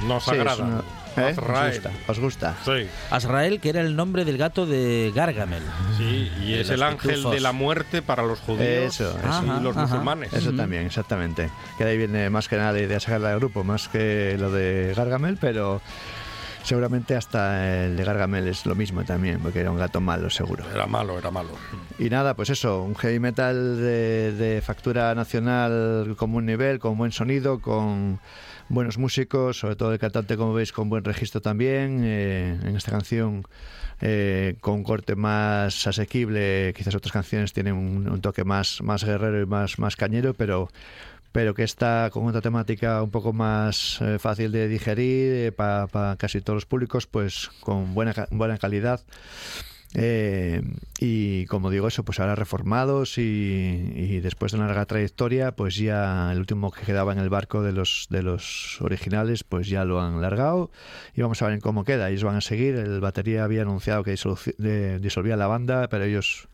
Nos 0.07 0.23
Sí, 0.23 0.31
agrada. 0.31 0.63
una- 0.63 0.81
¿Eh? 1.17 1.31
¿Os 1.31 1.37
Azrael. 1.39 1.73
gusta? 1.73 1.91
¿Os 2.07 2.19
gusta? 2.19 2.55
Sí, 2.63 2.87
Azrael, 3.09 3.59
que 3.59 3.69
era 3.69 3.81
el 3.81 3.95
nombre 3.95 4.23
del 4.23 4.37
gato 4.37 4.65
de 4.67 5.11
Gargamel. 5.15 5.63
sí, 5.97 6.31
y 6.45 6.51
De 6.51 6.61
es 6.61 6.69
el 6.69 6.83
ángel 6.83 7.09
pitufos. 7.15 7.33
de 7.33 7.39
la 7.41 7.51
muerte 7.53 8.01
para 8.03 8.21
los 8.23 8.39
judíos 8.39 8.93
Eso, 8.93 9.17
eso. 9.17 9.43
y 9.59 9.63
los 9.63 9.75
Ajá, 9.75 9.87
musulmanes. 9.87 10.31
Eso 10.33 10.53
también, 10.53 10.85
exactamente. 10.85 11.49
Que 11.77 11.85
de 11.85 11.91
ahí 11.91 11.97
viene 11.97 12.29
más 12.29 12.47
que 12.47 12.55
nada 12.57 12.71
la 12.73 12.79
idea 12.79 12.87
de 12.89 12.99
sacarla 12.99 13.29
del 13.31 13.39
grupo, 13.39 13.63
más 13.63 13.87
que 13.89 14.37
lo 14.39 14.51
de 14.51 14.93
Gargamel, 14.95 15.37
pero 15.41 15.81
seguramente 16.67 17.15
hasta 17.15 17.85
el 17.85 17.95
de 17.95 18.03
Gargamel 18.03 18.45
es 18.45 18.65
lo 18.65 18.75
mismo 18.75 19.05
también, 19.05 19.39
porque 19.39 19.61
era 19.61 19.71
un 19.71 19.77
gato 19.77 20.01
malo, 20.01 20.29
seguro. 20.29 20.65
Era 20.73 20.85
malo, 20.85 21.17
era 21.17 21.31
malo. 21.31 21.49
Y 21.97 22.09
nada, 22.09 22.35
pues 22.35 22.49
eso, 22.49 22.83
un 22.83 22.93
heavy 22.95 23.19
metal 23.19 23.77
de, 23.77 24.33
de 24.33 24.61
factura 24.61 25.15
nacional 25.15 26.13
con 26.17 26.33
buen 26.33 26.45
nivel, 26.45 26.79
con 26.79 26.97
buen 26.97 27.13
sonido, 27.13 27.61
con 27.61 28.19
buenos 28.67 28.97
músicos, 28.97 29.59
sobre 29.59 29.77
todo 29.77 29.93
el 29.93 29.99
cantante, 29.99 30.35
como 30.35 30.53
veis, 30.53 30.73
con 30.73 30.89
buen 30.89 31.05
registro 31.05 31.41
también. 31.41 32.01
eh, 32.03 32.59
en 32.61 32.75
esta 32.75 32.91
canción, 32.91 33.45
eh, 34.01 34.57
con 34.59 34.75
un 34.75 34.83
corte 34.83 35.15
más 35.15 35.87
asequible, 35.87 36.73
quizás 36.75 36.93
otras 36.95 37.13
canciones 37.13 37.53
tienen 37.53 37.75
un, 37.75 38.09
un 38.09 38.19
toque 38.19 38.43
más, 38.43 38.81
más 38.81 39.05
guerrero 39.05 39.41
y 39.41 39.45
más, 39.45 39.79
más 39.79 39.95
cañero, 39.95 40.33
pero 40.33 40.67
pero 41.31 41.53
que 41.53 41.63
está 41.63 42.09
con 42.11 42.23
una 42.23 42.41
temática 42.41 43.01
un 43.03 43.11
poco 43.11 43.33
más 43.33 43.99
eh, 44.01 44.19
fácil 44.19 44.51
de 44.51 44.67
digerir 44.67 45.53
para 45.53 46.15
casi 46.17 46.41
todos 46.41 46.57
los 46.57 46.65
públicos, 46.65 47.07
pues 47.07 47.49
con 47.61 47.93
buena, 47.93 48.27
buena 48.31 48.57
calidad. 48.57 49.01
Eh, 49.93 50.61
y 50.99 51.45
como 51.45 51.69
digo 51.69 51.87
eso, 51.87 52.03
pues 52.03 52.19
ahora 52.19 52.35
reformados 52.35 53.17
y, 53.17 54.19
después 54.19 54.51
de 54.51 54.57
una 54.57 54.67
larga 54.67 54.85
trayectoria, 54.85 55.53
pues 55.53 55.75
ya 55.75 56.31
el 56.31 56.39
último 56.39 56.71
que 56.71 56.81
quedaba 56.81 57.13
en 57.13 57.19
el 57.19 57.29
barco 57.29 57.63
de 57.63 57.71
los 57.71 58.07
de 58.09 58.21
los 58.21 58.79
originales, 58.81 59.43
pues 59.43 59.67
ya 59.67 59.85
lo 59.85 60.01
han 60.01 60.21
largado 60.21 60.71
y 61.15 61.21
vamos 61.21 61.41
a 61.41 61.47
ver 61.47 61.59
cómo 61.61 61.83
queda. 61.83 62.09
Ellos 62.09 62.23
van 62.23 62.35
a 62.35 62.41
seguir. 62.41 62.75
El 62.75 62.99
batería 62.99 63.43
había 63.43 63.61
anunciado 63.61 64.03
que 64.03 64.15
disolvía 64.99 65.37
la 65.37 65.47
banda, 65.47 65.87
pero 65.89 66.03
ellos 66.03 66.47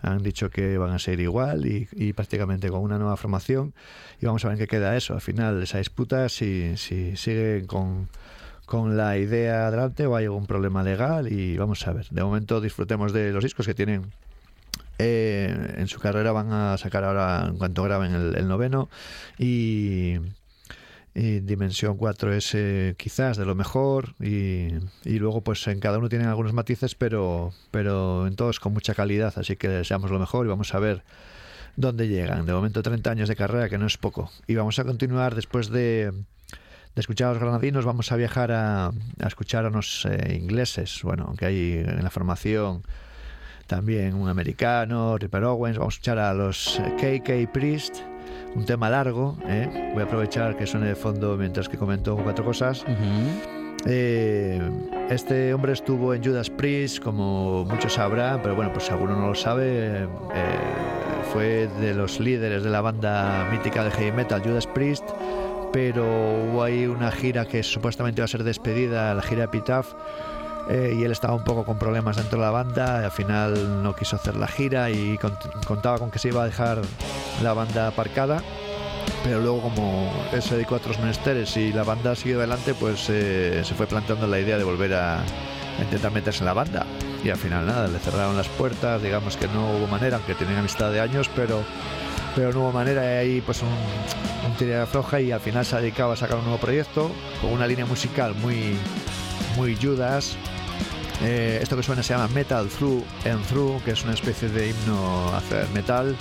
han 0.00 0.22
dicho 0.22 0.50
que 0.50 0.78
van 0.78 0.90
a 0.92 0.98
seguir 0.98 1.20
igual 1.20 1.66
y, 1.66 1.88
y 1.92 2.12
prácticamente 2.12 2.68
con 2.68 2.80
una 2.80 2.98
nueva 2.98 3.16
formación 3.16 3.74
y 4.20 4.26
vamos 4.26 4.44
a 4.44 4.48
ver 4.48 4.58
qué 4.58 4.66
queda 4.66 4.96
eso. 4.96 5.14
Al 5.14 5.20
final 5.20 5.62
esa 5.62 5.78
disputa 5.78 6.28
si, 6.28 6.76
si 6.76 7.16
siguen 7.16 7.66
con 7.66 8.08
con 8.66 8.98
la 8.98 9.16
idea 9.16 9.68
adelante 9.68 10.04
o 10.06 10.14
hay 10.14 10.26
algún 10.26 10.46
problema 10.46 10.82
legal 10.82 11.32
y 11.32 11.56
vamos 11.56 11.86
a 11.86 11.92
ver. 11.94 12.06
De 12.10 12.22
momento 12.22 12.60
disfrutemos 12.60 13.14
de 13.14 13.32
los 13.32 13.42
discos 13.42 13.66
que 13.66 13.72
tienen 13.72 14.12
eh, 14.98 15.74
en 15.78 15.88
su 15.88 15.98
carrera 16.00 16.32
van 16.32 16.52
a 16.52 16.76
sacar 16.76 17.04
ahora 17.04 17.46
en 17.48 17.56
cuanto 17.56 17.82
graben 17.84 18.14
el, 18.14 18.36
el 18.36 18.46
noveno 18.46 18.90
y, 19.38 20.16
y 21.18 21.40
Dimensión 21.40 21.96
4 21.96 22.32
es 22.32 22.54
eh, 22.54 22.94
quizás 22.96 23.36
de 23.36 23.44
lo 23.44 23.56
mejor 23.56 24.14
y, 24.20 24.68
y 25.04 25.18
luego 25.18 25.40
pues 25.40 25.66
en 25.66 25.80
cada 25.80 25.98
uno 25.98 26.08
tienen 26.08 26.28
algunos 26.28 26.52
matices 26.52 26.94
pero 26.94 27.52
pero 27.72 28.28
en 28.28 28.36
todos 28.36 28.60
con 28.60 28.72
mucha 28.72 28.94
calidad 28.94 29.34
así 29.36 29.56
que 29.56 29.68
deseamos 29.68 30.12
lo 30.12 30.20
mejor 30.20 30.46
y 30.46 30.48
vamos 30.48 30.72
a 30.74 30.78
ver 30.78 31.02
dónde 31.74 32.06
llegan. 32.06 32.46
De 32.46 32.52
momento 32.52 32.82
30 32.82 33.10
años 33.10 33.28
de 33.28 33.36
carrera 33.36 33.68
que 33.68 33.78
no 33.78 33.86
es 33.86 33.96
poco. 33.96 34.30
Y 34.46 34.54
vamos 34.54 34.78
a 34.78 34.84
continuar 34.84 35.34
después 35.34 35.70
de 35.70 36.12
de 36.94 37.00
escuchar 37.00 37.28
a 37.28 37.32
los 37.32 37.40
granadinos 37.40 37.84
vamos 37.84 38.10
a 38.10 38.16
viajar 38.16 38.50
a, 38.50 38.86
a 38.86 39.26
escuchar 39.26 39.64
a 39.64 39.68
unos 39.68 40.04
eh, 40.06 40.36
ingleses, 40.40 41.00
bueno, 41.02 41.26
aunque 41.28 41.46
hay 41.46 41.84
en 41.86 42.02
la 42.02 42.10
formación 42.10 42.82
también 43.66 44.14
un 44.14 44.28
americano, 44.28 45.18
Ripper 45.18 45.44
Owens, 45.44 45.78
vamos 45.78 45.94
a 45.94 45.96
escuchar 45.96 46.18
a 46.18 46.32
los 46.32 46.80
eh, 46.80 47.22
KK 47.22 47.52
Priest, 47.52 47.98
un 48.54 48.64
tema 48.64 48.90
largo, 48.90 49.36
¿eh? 49.46 49.90
voy 49.92 50.02
a 50.02 50.06
aprovechar 50.06 50.56
que 50.56 50.66
suene 50.66 50.86
de 50.86 50.94
fondo 50.94 51.36
mientras 51.36 51.68
que 51.68 51.76
comento 51.76 52.16
cuatro 52.16 52.44
cosas. 52.44 52.84
Eh, 53.86 54.60
este 55.08 55.54
hombre 55.54 55.72
estuvo 55.72 56.12
en 56.12 56.22
Judas 56.22 56.50
Priest, 56.50 57.00
como 57.02 57.64
muchos 57.64 57.94
sabrán, 57.94 58.40
pero 58.42 58.54
bueno, 58.54 58.72
pues 58.72 58.86
si 58.86 58.92
alguno 58.92 59.16
no 59.16 59.28
lo 59.28 59.34
sabe, 59.34 60.02
eh, 60.02 60.06
fue 61.32 61.68
de 61.80 61.94
los 61.94 62.18
líderes 62.20 62.64
de 62.64 62.70
la 62.70 62.80
banda 62.80 63.48
mítica 63.50 63.84
de 63.84 63.90
heavy 63.90 64.12
metal 64.12 64.42
Judas 64.42 64.66
Priest, 64.66 65.04
pero 65.72 66.04
hubo 66.04 66.62
ahí 66.62 66.86
una 66.86 67.10
gira 67.10 67.44
que 67.44 67.62
supuestamente 67.62 68.20
iba 68.20 68.24
a 68.24 68.28
ser 68.28 68.42
despedida, 68.42 69.14
la 69.14 69.22
gira 69.22 69.44
Epitaph, 69.44 69.86
eh, 70.68 70.94
y 70.98 71.04
él 71.04 71.12
estaba 71.12 71.34
un 71.34 71.44
poco 71.44 71.64
con 71.64 71.78
problemas 71.78 72.16
dentro 72.16 72.38
de 72.38 72.44
la 72.44 72.50
banda, 72.50 73.00
y 73.02 73.04
al 73.04 73.10
final 73.10 73.82
no 73.82 73.94
quiso 73.96 74.16
hacer 74.16 74.36
la 74.36 74.46
gira 74.48 74.90
y 74.90 75.16
cont- 75.18 75.64
contaba 75.64 75.98
con 75.98 76.10
que 76.10 76.18
se 76.18 76.28
iba 76.28 76.42
a 76.42 76.46
dejar 76.46 76.82
la 77.42 77.52
banda 77.54 77.88
aparcada 77.88 78.42
pero 79.24 79.40
luego 79.40 79.62
como 79.62 80.12
él 80.32 80.42
se 80.42 80.54
dedicó 80.54 80.74
a 80.74 80.78
otros 80.78 80.98
menesteres 80.98 81.56
y 81.56 81.72
la 81.72 81.82
banda 81.82 82.14
siguió 82.14 82.38
adelante, 82.38 82.74
pues 82.74 83.06
eh, 83.08 83.62
se 83.64 83.74
fue 83.74 83.86
planteando 83.86 84.26
la 84.26 84.38
idea 84.38 84.58
de 84.58 84.64
volver 84.64 84.92
a, 84.94 85.20
a 85.20 85.82
intentar 85.82 86.12
meterse 86.12 86.40
en 86.40 86.46
la 86.46 86.52
banda. 86.52 86.86
Y 87.24 87.30
al 87.30 87.36
final 87.36 87.66
nada, 87.66 87.88
le 87.88 87.98
cerraron 87.98 88.36
las 88.36 88.48
puertas, 88.48 89.02
digamos 89.02 89.36
que 89.36 89.48
no 89.48 89.72
hubo 89.72 89.86
manera, 89.86 90.16
aunque 90.18 90.34
tenían 90.34 90.58
amistad 90.58 90.92
de 90.92 91.00
años, 91.00 91.28
pero, 91.34 91.62
pero 92.36 92.52
no 92.52 92.60
hubo 92.60 92.72
manera, 92.72 93.02
y 93.02 93.16
ahí 93.16 93.40
pues 93.40 93.62
un, 93.62 93.68
un 94.48 94.56
tira 94.56 94.86
floja 94.86 95.20
y 95.20 95.32
al 95.32 95.40
final 95.40 95.64
se 95.64 95.76
ha 95.76 95.80
dedicado 95.80 96.12
a 96.12 96.16
sacar 96.16 96.36
un 96.38 96.44
nuevo 96.44 96.58
proyecto 96.60 97.10
con 97.40 97.50
una 97.52 97.66
línea 97.66 97.86
musical 97.86 98.34
muy, 98.34 98.76
muy 99.56 99.76
Judas. 99.80 100.36
Eh, 101.22 101.58
esto 101.62 101.76
que 101.76 101.82
suena 101.82 102.02
se 102.02 102.14
llama 102.14 102.28
Metal 102.28 102.68
Through 102.68 103.04
and 103.26 103.44
Through, 103.46 103.82
que 103.84 103.90
es 103.92 104.04
una 104.04 104.14
especie 104.14 104.48
de 104.48 104.70
himno 104.70 105.34
hacia 105.34 105.62
el 105.62 105.68
metal. 105.70 106.16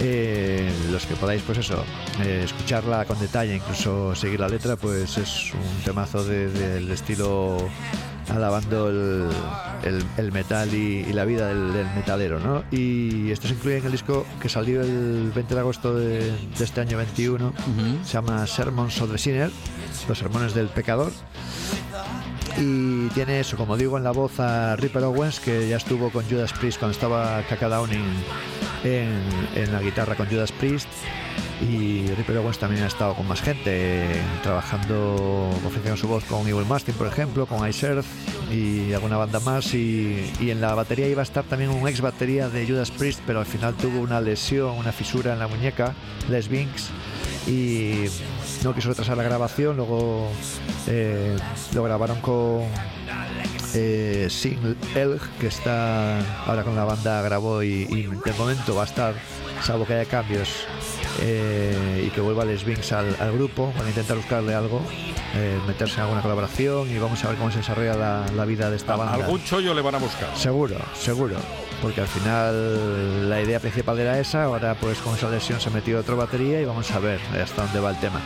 Eh, 0.00 0.70
los 0.92 1.06
que 1.06 1.14
podáis, 1.16 1.42
pues 1.42 1.58
eso, 1.58 1.82
eh, 2.22 2.42
escucharla 2.44 3.04
con 3.04 3.18
detalle, 3.18 3.56
incluso 3.56 4.14
seguir 4.14 4.38
la 4.40 4.48
letra, 4.48 4.76
pues 4.76 5.18
es 5.18 5.52
un 5.54 5.82
temazo 5.84 6.22
de- 6.24 6.48
del 6.50 6.88
estilo 6.90 7.58
alabando 8.28 8.90
el, 8.90 9.28
el- 9.84 10.04
el 10.18 10.32
metal 10.32 10.72
y, 10.72 11.04
y 11.08 11.12
la 11.12 11.24
vida 11.24 11.48
del, 11.48 11.72
del 11.72 11.86
metalero, 11.96 12.38
¿no? 12.38 12.62
Y 12.70 13.30
esto 13.32 13.48
se 13.48 13.54
incluye 13.54 13.78
en 13.78 13.86
el 13.86 13.92
disco 13.92 14.24
que 14.40 14.48
salió 14.48 14.82
el 14.82 15.32
20 15.34 15.54
de 15.54 15.60
agosto 15.60 15.94
de, 15.94 16.30
de 16.30 16.64
este 16.64 16.80
año 16.80 16.96
21, 16.98 17.52
se 18.04 18.12
llama 18.12 18.46
Sermons 18.46 19.00
of 19.00 19.10
the 19.10 19.18
Sinner, 19.18 19.50
los 20.08 20.18
sermones 20.18 20.54
del 20.54 20.68
pecador. 20.68 21.10
Y 22.60 23.08
tiene 23.10 23.40
eso, 23.40 23.56
como 23.56 23.76
digo, 23.76 23.96
en 23.98 24.04
la 24.04 24.10
voz 24.10 24.40
a 24.40 24.74
Ripper 24.76 25.04
Owens, 25.04 25.38
que 25.38 25.68
ya 25.68 25.76
estuvo 25.76 26.10
con 26.10 26.24
Judas 26.28 26.52
Priest 26.52 26.78
cuando 26.78 26.92
estaba 26.92 27.42
Kaka 27.48 27.68
Downing 27.68 28.04
en, 28.82 29.20
en 29.54 29.72
la 29.72 29.80
guitarra 29.80 30.16
con 30.16 30.26
Judas 30.26 30.50
Priest. 30.50 30.88
Y 31.60 32.06
Ripper 32.16 32.38
Owens 32.38 32.58
también 32.58 32.82
ha 32.84 32.86
estado 32.86 33.14
con 33.14 33.26
más 33.26 33.42
gente, 33.42 34.06
trabajando, 34.42 35.50
ofreciendo 35.64 35.96
su 35.96 36.08
voz 36.08 36.24
con 36.24 36.46
Evil 36.48 36.66
Mastin, 36.66 36.94
por 36.94 37.06
ejemplo, 37.06 37.46
con 37.46 37.68
Ice 37.68 37.86
Earth 37.86 38.06
y 38.50 38.92
alguna 38.92 39.16
banda 39.16 39.40
más. 39.40 39.74
Y, 39.74 40.32
y 40.40 40.50
en 40.50 40.60
la 40.60 40.74
batería 40.74 41.08
iba 41.08 41.20
a 41.20 41.24
estar 41.24 41.44
también 41.44 41.70
un 41.70 41.86
ex 41.88 42.00
batería 42.00 42.48
de 42.48 42.66
Judas 42.66 42.90
Priest, 42.90 43.20
pero 43.26 43.40
al 43.40 43.46
final 43.46 43.74
tuvo 43.74 44.00
una 44.00 44.20
lesión, 44.20 44.76
una 44.76 44.92
fisura 44.92 45.32
en 45.32 45.38
la 45.38 45.48
muñeca, 45.48 45.94
Les 46.28 46.48
Binks, 46.48 46.90
y 47.48 48.04
no 48.62 48.74
quiso 48.74 48.88
retrasar 48.90 49.16
la 49.16 49.22
grabación. 49.22 49.76
Luego 49.76 50.28
eh, 50.86 51.36
lo 51.74 51.82
grabaron 51.82 52.20
con 52.20 52.62
eh, 53.74 54.28
Sing 54.30 54.76
Elg, 54.94 55.20
que 55.40 55.46
está 55.48 56.18
ahora 56.46 56.62
con 56.62 56.76
la 56.76 56.84
banda, 56.84 57.22
grabó 57.22 57.62
y, 57.62 57.86
y 57.90 58.02
de 58.04 58.32
momento 58.38 58.74
va 58.74 58.82
a 58.82 58.86
estar, 58.86 59.14
salvo 59.62 59.86
que 59.86 59.94
haya 59.94 60.08
cambios, 60.08 60.48
eh, 61.20 62.04
y 62.06 62.10
que 62.10 62.20
vuelva 62.20 62.44
Les 62.44 62.64
Binks 62.64 62.92
al, 62.92 63.16
al 63.20 63.32
grupo, 63.32 63.72
van 63.76 63.86
a 63.86 63.88
intentar 63.88 64.16
buscarle 64.16 64.54
algo, 64.54 64.80
eh, 65.34 65.58
meterse 65.66 65.96
en 65.96 66.02
alguna 66.02 66.22
colaboración 66.22 66.90
y 66.90 66.98
vamos 66.98 67.22
a 67.24 67.28
ver 67.28 67.36
cómo 67.36 67.50
se 67.50 67.58
desarrolla 67.58 67.94
la, 67.94 68.26
la 68.34 68.44
vida 68.44 68.70
de 68.70 68.76
esta 68.76 68.96
banda. 68.96 69.14
Algún 69.14 69.42
chollo 69.44 69.74
le 69.74 69.82
van 69.82 69.96
a 69.96 69.98
buscar. 69.98 70.28
Seguro, 70.36 70.76
seguro. 70.98 71.36
Porque 71.82 72.00
al 72.00 72.08
final 72.08 73.30
la 73.30 73.40
idea 73.40 73.60
principal 73.60 73.98
era 74.00 74.18
esa, 74.18 74.44
ahora 74.44 74.74
pues 74.74 74.98
con 74.98 75.14
esa 75.14 75.30
lesión 75.30 75.60
se 75.60 75.70
metió 75.70 75.98
otro 76.00 76.16
batería 76.16 76.60
y 76.60 76.64
vamos 76.64 76.90
a 76.90 76.98
ver 76.98 77.20
hasta 77.40 77.62
dónde 77.62 77.80
va 77.80 77.90
el 77.90 78.00
tema. 78.00 78.20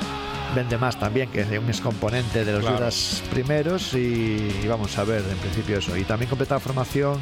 Vende 0.54 0.76
más 0.78 0.98
también, 0.98 1.30
que 1.30 1.40
es 1.42 1.48
un 1.48 1.68
excomponente 1.68 2.44
de 2.44 2.52
los 2.52 2.60
Claro. 2.60 2.76
Judas 2.76 3.22
primeros 3.30 3.94
y, 3.94 4.50
y 4.62 4.66
vamos 4.68 4.96
a 4.98 5.04
ver 5.04 5.22
en 5.30 5.36
principio 5.38 5.78
eso. 5.78 5.96
Y 5.96 6.04
también 6.04 6.28
completa 6.28 6.54
la 6.56 6.60
formación 6.60 7.18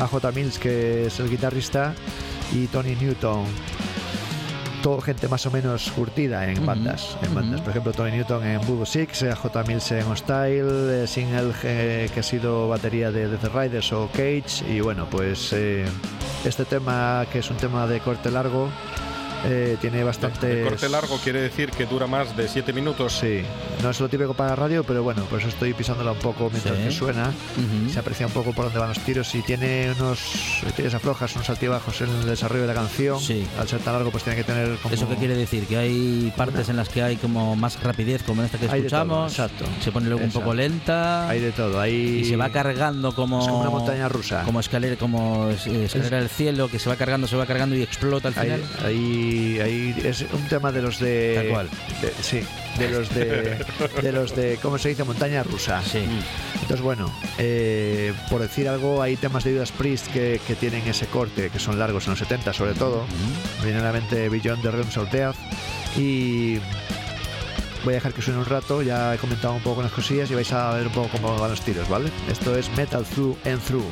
a 0.00 0.06
J. 0.06 0.32
Mills, 0.32 0.58
que 0.58 1.06
es 1.06 1.18
el 1.20 1.28
guitarrista, 1.30 1.94
y 2.52 2.66
Tony 2.68 2.94
Newton. 2.96 3.44
Todo 4.82 5.00
gente 5.00 5.28
más 5.28 5.44
o 5.44 5.50
menos 5.50 5.90
curtida 5.90 6.48
en 6.48 6.64
bandas, 6.64 7.18
en 7.22 7.34
bandas. 7.34 7.60
Por 7.60 7.70
ejemplo, 7.70 7.92
Tony 7.92 8.12
Newton 8.12 8.44
en 8.44 8.60
Voodoo 8.66 8.86
Six, 8.86 9.22
eh, 9.22 9.34
J. 9.34 9.64
Mills 9.64 9.90
en 9.90 10.06
Hostile, 10.06 11.02
eh, 11.02 11.06
Sin 11.06 11.34
el 11.34 11.52
eh, 11.64 12.08
que 12.12 12.20
ha 12.20 12.22
sido 12.22 12.68
batería 12.68 13.10
de 13.10 13.28
The 13.36 13.48
Riders 13.48 13.92
o 13.92 14.08
Cage. 14.12 14.64
Y 14.68 14.80
bueno, 14.80 15.06
pues 15.10 15.52
eh, 15.52 15.84
este 16.44 16.64
tema, 16.64 17.26
que 17.32 17.40
es 17.40 17.50
un 17.50 17.56
tema 17.56 17.86
de 17.86 18.00
corte 18.00 18.30
largo, 18.30 18.70
Eh, 19.44 19.76
tiene 19.80 20.02
bastante. 20.04 20.62
corte 20.64 20.88
largo 20.88 21.16
quiere 21.22 21.40
decir 21.40 21.70
que 21.70 21.86
dura 21.86 22.06
más 22.06 22.36
de 22.36 22.48
7 22.48 22.72
minutos. 22.72 23.18
Sí, 23.18 23.42
no 23.82 23.90
es 23.90 24.00
lo 24.00 24.08
típico 24.08 24.34
para 24.34 24.56
radio, 24.56 24.82
pero 24.84 25.02
bueno, 25.02 25.22
por 25.24 25.38
eso 25.38 25.48
estoy 25.48 25.74
pisándola 25.74 26.12
un 26.12 26.18
poco 26.18 26.50
mientras 26.50 26.76
Sí. 26.76 26.82
que 26.84 26.90
suena. 26.90 27.28
Ujú. 27.28 27.92
Se 27.92 27.98
aprecia 28.00 28.26
un 28.26 28.32
poco 28.32 28.52
por 28.52 28.64
dónde 28.66 28.80
van 28.80 28.88
los 28.88 28.98
tiros 29.00 29.32
y 29.34 29.42
tiene 29.42 29.92
unos 29.98 30.18
tiros 30.76 30.92
aflojas, 30.94 31.34
unos 31.36 31.48
altibajos 31.50 32.00
en 32.00 32.10
el 32.10 32.26
desarrollo 32.26 32.62
de 32.62 32.68
la 32.68 32.74
canción. 32.74 33.20
Sí. 33.20 33.46
Al 33.58 33.68
ser 33.68 33.80
tan 33.80 33.94
largo, 33.94 34.10
pues 34.10 34.24
tiene 34.24 34.36
que 34.36 34.44
tener 34.44 34.76
como. 34.78 34.94
¿Eso 34.94 35.08
qué 35.08 35.16
quiere 35.16 35.36
decir? 35.36 35.66
Que 35.66 35.76
hay 35.78 36.32
partes 36.36 36.68
en 36.68 36.76
las 36.76 36.88
que 36.88 37.02
hay 37.02 37.16
como 37.16 37.54
más 37.56 37.80
rapidez, 37.82 38.22
como 38.24 38.42
en 38.42 38.46
esta 38.46 38.58
que 38.58 38.64
Hay 38.68 38.82
de 38.82 38.88
todo, 38.88 39.00
escuchamos. 39.00 39.32
exacto. 39.32 39.64
Se 39.82 39.92
pone 39.92 40.06
luego 40.06 40.20
un 40.22 40.26
Exacto. 40.28 40.40
poco 40.44 40.54
lenta. 40.54 41.28
Hay 41.28 41.40
de 41.40 41.52
todo. 41.52 41.80
Hay... 41.80 41.94
Y 41.94 42.24
se 42.24 42.36
va 42.36 42.50
cargando 42.50 43.14
como. 43.14 43.40
Es 43.40 43.46
como 43.48 43.60
una 43.60 43.70
montaña 43.70 44.08
rusa. 44.08 44.42
Como 44.44 44.60
escalera, 44.60 44.96
como 44.96 45.48
es- 45.50 45.66
escalera 45.66 46.18
del 46.18 46.28
cielo, 46.28 46.68
que 46.68 46.78
se 46.78 46.88
va 46.88 46.96
cargando, 46.96 47.26
se 47.26 47.36
va 47.36 47.46
cargando 47.46 47.76
y 47.76 47.82
explota 47.82 48.28
al 48.28 48.34
final. 48.34 48.62
Ahí, 49.28 49.60
ahí 49.60 50.02
es 50.04 50.24
un 50.32 50.46
tema 50.48 50.72
de 50.72 50.82
los 50.82 50.98
de. 50.98 51.34
Tal 51.36 51.48
cual. 51.48 51.68
de- 52.00 52.22
sí, 52.22 52.40
de 52.78 52.90
los 52.90 53.14
de. 53.14 53.64
de 54.02 54.12
los 54.12 54.34
de. 54.34 54.58
¿Cómo 54.62 54.78
se 54.78 54.90
dice? 54.90 55.04
Montaña 55.04 55.42
rusa. 55.42 55.82
Sí. 55.82 56.02
Entonces, 56.54 56.80
bueno, 56.80 57.12
eh, 57.38 58.12
por 58.30 58.40
decir 58.40 58.68
algo, 58.68 59.00
hay 59.02 59.16
temas 59.16 59.44
de 59.44 59.52
Judas 59.52 59.72
Priest 59.72 60.08
que, 60.08 60.40
que 60.46 60.54
tienen 60.54 60.86
ese 60.88 61.06
corte, 61.06 61.50
que 61.50 61.58
son 61.58 61.78
largos 61.78 62.04
en 62.06 62.10
los 62.10 62.18
70 62.18 62.52
sobre 62.52 62.74
todo. 62.74 63.04
Viene 63.62 63.78
a 63.78 63.82
la 63.82 63.92
mente 63.92 64.28
Beyond 64.28 64.62
the 64.62 64.70
Realms 64.70 64.96
of 64.96 65.10
Death. 65.10 65.36
Y 65.96 66.58
voy 67.84 67.94
a 67.94 67.96
dejar 67.96 68.12
que 68.12 68.22
suene 68.22 68.38
un 68.40 68.46
rato, 68.46 68.82
ya 68.82 69.14
he 69.14 69.18
comentado 69.18 69.54
un 69.54 69.62
poco 69.62 69.80
unas 69.80 69.92
cosillas 69.92 70.30
y 70.30 70.34
vais 70.34 70.52
a 70.52 70.72
ver 70.74 70.86
un 70.88 70.92
poco 70.92 71.08
cómo 71.12 71.36
van 71.38 71.50
los 71.50 71.60
tiros, 71.62 71.88
¿vale? 71.88 72.10
Esto 72.30 72.56
es 72.56 72.68
Metal 72.76 73.04
Through 73.04 73.36
and 73.46 73.60
Through. 73.62 73.86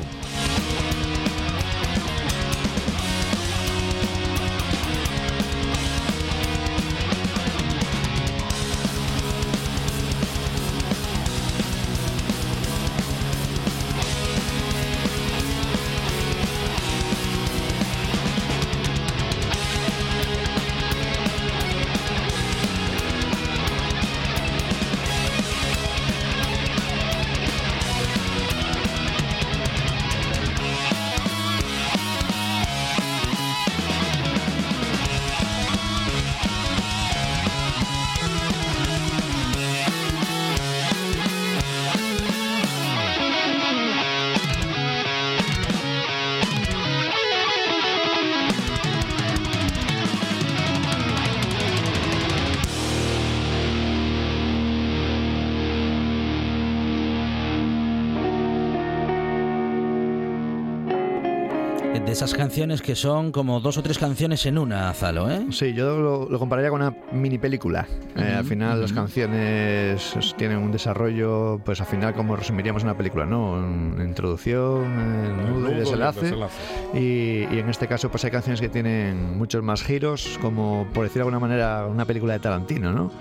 Canciones 62.57 62.81
que 62.81 62.95
son 62.95 63.31
como 63.31 63.59
dos 63.59 63.77
o 63.77 63.83
tres 63.83 63.99
canciones 63.99 64.43
en 64.47 64.57
una, 64.57 64.91
Zalo, 64.91 65.29
¿eh? 65.29 65.45
Sí, 65.51 65.75
yo 65.75 65.95
lo, 65.99 66.27
lo 66.27 66.39
compararía 66.39 66.71
con 66.71 66.81
una 66.81 66.91
mini 67.11 67.37
película. 67.37 67.85
Eh, 68.15 68.19
Ujú, 68.29 68.37
al 68.39 68.43
final 68.45 68.81
las 68.81 68.89
ujú. 68.89 68.99
canciones 69.01 70.09
pues, 70.11 70.33
tienen 70.35 70.57
un 70.57 70.71
desarrollo, 70.71 71.61
pues 71.63 71.79
al 71.81 71.85
final 71.85 72.15
como 72.15 72.35
resumiríamos 72.35 72.81
una 72.81 72.97
película, 72.97 73.27
¿no? 73.27 73.51
Una 73.51 74.03
introducción, 74.03 74.85
eh, 74.85 75.35
El 75.37 75.53
nudo 75.53 75.71
y 75.71 75.75
desenlace. 75.75 76.21
desenlace. 76.21 76.55
Y, 76.95 77.55
y 77.55 77.59
en 77.59 77.69
este 77.69 77.87
caso 77.87 78.09
pues 78.09 78.25
hay 78.25 78.31
canciones 78.31 78.59
que 78.59 78.69
tienen 78.69 79.37
muchos 79.37 79.61
más 79.61 79.83
giros, 79.83 80.39
como 80.41 80.87
por 80.95 81.03
decir 81.03 81.17
de 81.17 81.21
alguna 81.27 81.37
manera 81.39 81.85
una 81.85 82.05
película 82.05 82.33
de 82.33 82.39
Tarantino, 82.39 82.91
¿no? 82.91 83.11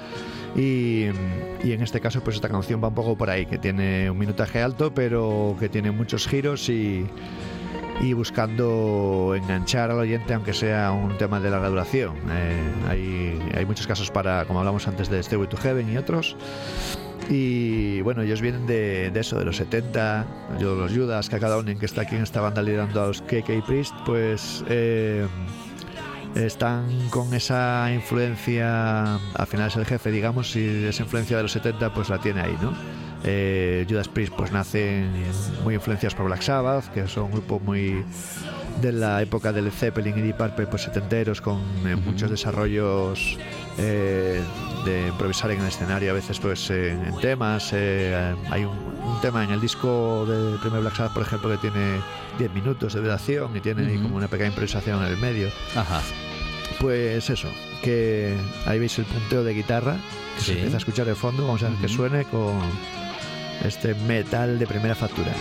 Y, 0.57 1.09
y 1.62 1.72
en 1.72 1.82
este 1.82 2.01
caso 2.01 2.22
pues 2.24 2.37
esta 2.37 2.49
canción 2.49 2.82
va 2.82 2.89
un 2.89 2.95
poco 2.95 3.18
por 3.18 3.28
ahí, 3.28 3.45
que 3.45 3.59
tiene 3.59 4.11
un 4.11 4.16
minutaje 4.16 4.62
alto, 4.62 4.95
pero 4.95 5.55
que 5.61 5.68
tiene 5.68 5.91
muchos 5.91 6.26
giros 6.26 6.70
y, 6.70 7.05
y 8.01 8.12
buscando 8.12 9.34
enganchar 9.36 9.90
al 9.90 9.99
oyente 9.99 10.34
aunque 10.34 10.53
sea 10.53 10.92
un 10.92 11.16
tema 11.18 11.40
de 11.40 11.51
larga 11.51 11.68
duración. 11.68 12.16
Eh, 12.30 12.72
hay, 12.88 13.53
hay 13.57 13.66
muchos 13.66 13.86
casos 13.86 14.11
para, 14.11 14.44
como 14.44 14.61
hablamos 14.61 14.86
antes 14.88 15.09
de 15.09 15.22
Stairway 15.22 15.49
to 15.49 15.57
Heaven 15.57 15.92
y 15.92 15.97
otros. 15.97 16.36
Y 17.28 18.01
bueno, 18.03 18.22
ellos 18.22 18.40
vienen 18.40 18.66
de, 18.66 19.11
de 19.11 19.20
eso, 19.20 19.38
de 19.38 19.44
los 19.44 19.57
70, 19.57 20.26
yo 20.61 20.76
los 20.76 20.92
Judas, 20.92 21.28
Kakadowning, 21.28 21.78
que 21.78 21.86
está 21.86 22.03
aquí 22.03 22.14
en 22.14 22.22
esta 22.22 22.40
banda 22.40 22.62
liderando 22.62 23.03
a 23.03 23.09
los 23.09 23.20
KK 23.22 23.66
Priest, 23.66 23.94
pues 24.05 24.64
eh, 24.68 25.26
están 26.36 26.86
con 27.11 27.34
esa 27.34 27.90
influencia, 27.92 29.14
al 29.14 29.47
final 29.49 29.68
es 29.68 29.76
el 29.76 29.86
jefe, 29.86 30.12
digamos, 30.12 30.55
y 30.55 30.84
esa 30.84 31.03
influencia 31.03 31.36
de 31.36 31.44
los 31.44 31.53
70 31.53 31.92
pues 31.94 32.11
la 32.11 32.18
tiene 32.18 32.42
ahí, 32.42 32.57
¿no? 32.62 32.72
Eh, 33.27 33.85
Judas 33.89 34.09
Priest 34.09 34.33
pues 34.37 34.53
nacen 34.53 35.11
muy 35.64 35.74
influenciados 35.74 36.14
por 36.14 36.27
Black 36.27 36.43
Sabbath, 36.43 36.87
que 36.93 37.07
son 37.09 37.24
un 37.24 37.33
grupo 37.33 37.59
muy 37.61 38.05
de 38.81 38.93
la 38.93 39.20
época 39.22 39.53
del 39.53 39.70
Zeppelin 39.72 40.16
y 40.18 40.22
Deep 40.22 40.37
Purple, 40.37 40.66
pues 40.68 40.83
setenteros, 40.83 41.41
con 41.41 41.59
eh, 41.87 41.97
muchos 41.97 42.31
desarrollos 42.31 43.37
eh, 43.79 44.41
de 44.85 45.09
improvisar 45.09 45.51
en 45.51 45.61
el 45.61 45.66
escenario, 45.66 46.11
a 46.11 46.14
veces 46.14 46.39
pues 46.39 46.70
en, 46.70 47.16
temas. 47.20 47.70
eh, 47.72 48.35
hay 48.51 48.64
un, 48.64 48.77
un 48.77 49.20
tema 49.22 49.43
en 49.43 49.51
el 49.51 49.61
disco 49.61 50.24
del 50.27 50.61
primer 50.61 50.81
Black 50.83 50.95
Sabbath, 50.97 51.14
por 51.14 51.22
ejemplo, 51.22 51.51
que 51.51 51.57
tiene 51.57 51.97
10 52.39 52.53
minutos 52.53 52.93
de 52.95 53.01
duración 53.01 53.57
y 53.57 53.61
tiene 53.61 53.93
como 54.03 54.16
una 54.16 54.29
pequeña 54.29 54.51
improvisación 54.51 55.03
en 55.03 55.09
el 55.11 55.16
medio. 55.16 55.49
Ajá. 55.74 56.01
Pues 56.79 57.29
eso, 57.31 57.49
que 57.83 58.37
ahí 58.66 58.79
veis 58.79 58.99
el 58.99 59.07
punteo 59.07 59.43
de 59.43 59.55
guitarra, 59.55 59.97
que 60.37 60.41
Sí. 60.43 60.47
se 60.49 60.53
empieza 60.53 60.77
a 60.77 60.79
escuchar 60.79 61.07
de 61.07 61.14
fondo, 61.14 61.47
vamos 61.47 61.62
a 61.62 61.70
ver 61.70 61.79
que 61.79 61.87
Ujú. 61.87 61.95
suene 61.95 62.24
con 62.27 62.61
este 63.67 63.95
metal 63.95 64.59
de 64.59 64.67
primera 64.67 64.95
factura. 64.95 65.33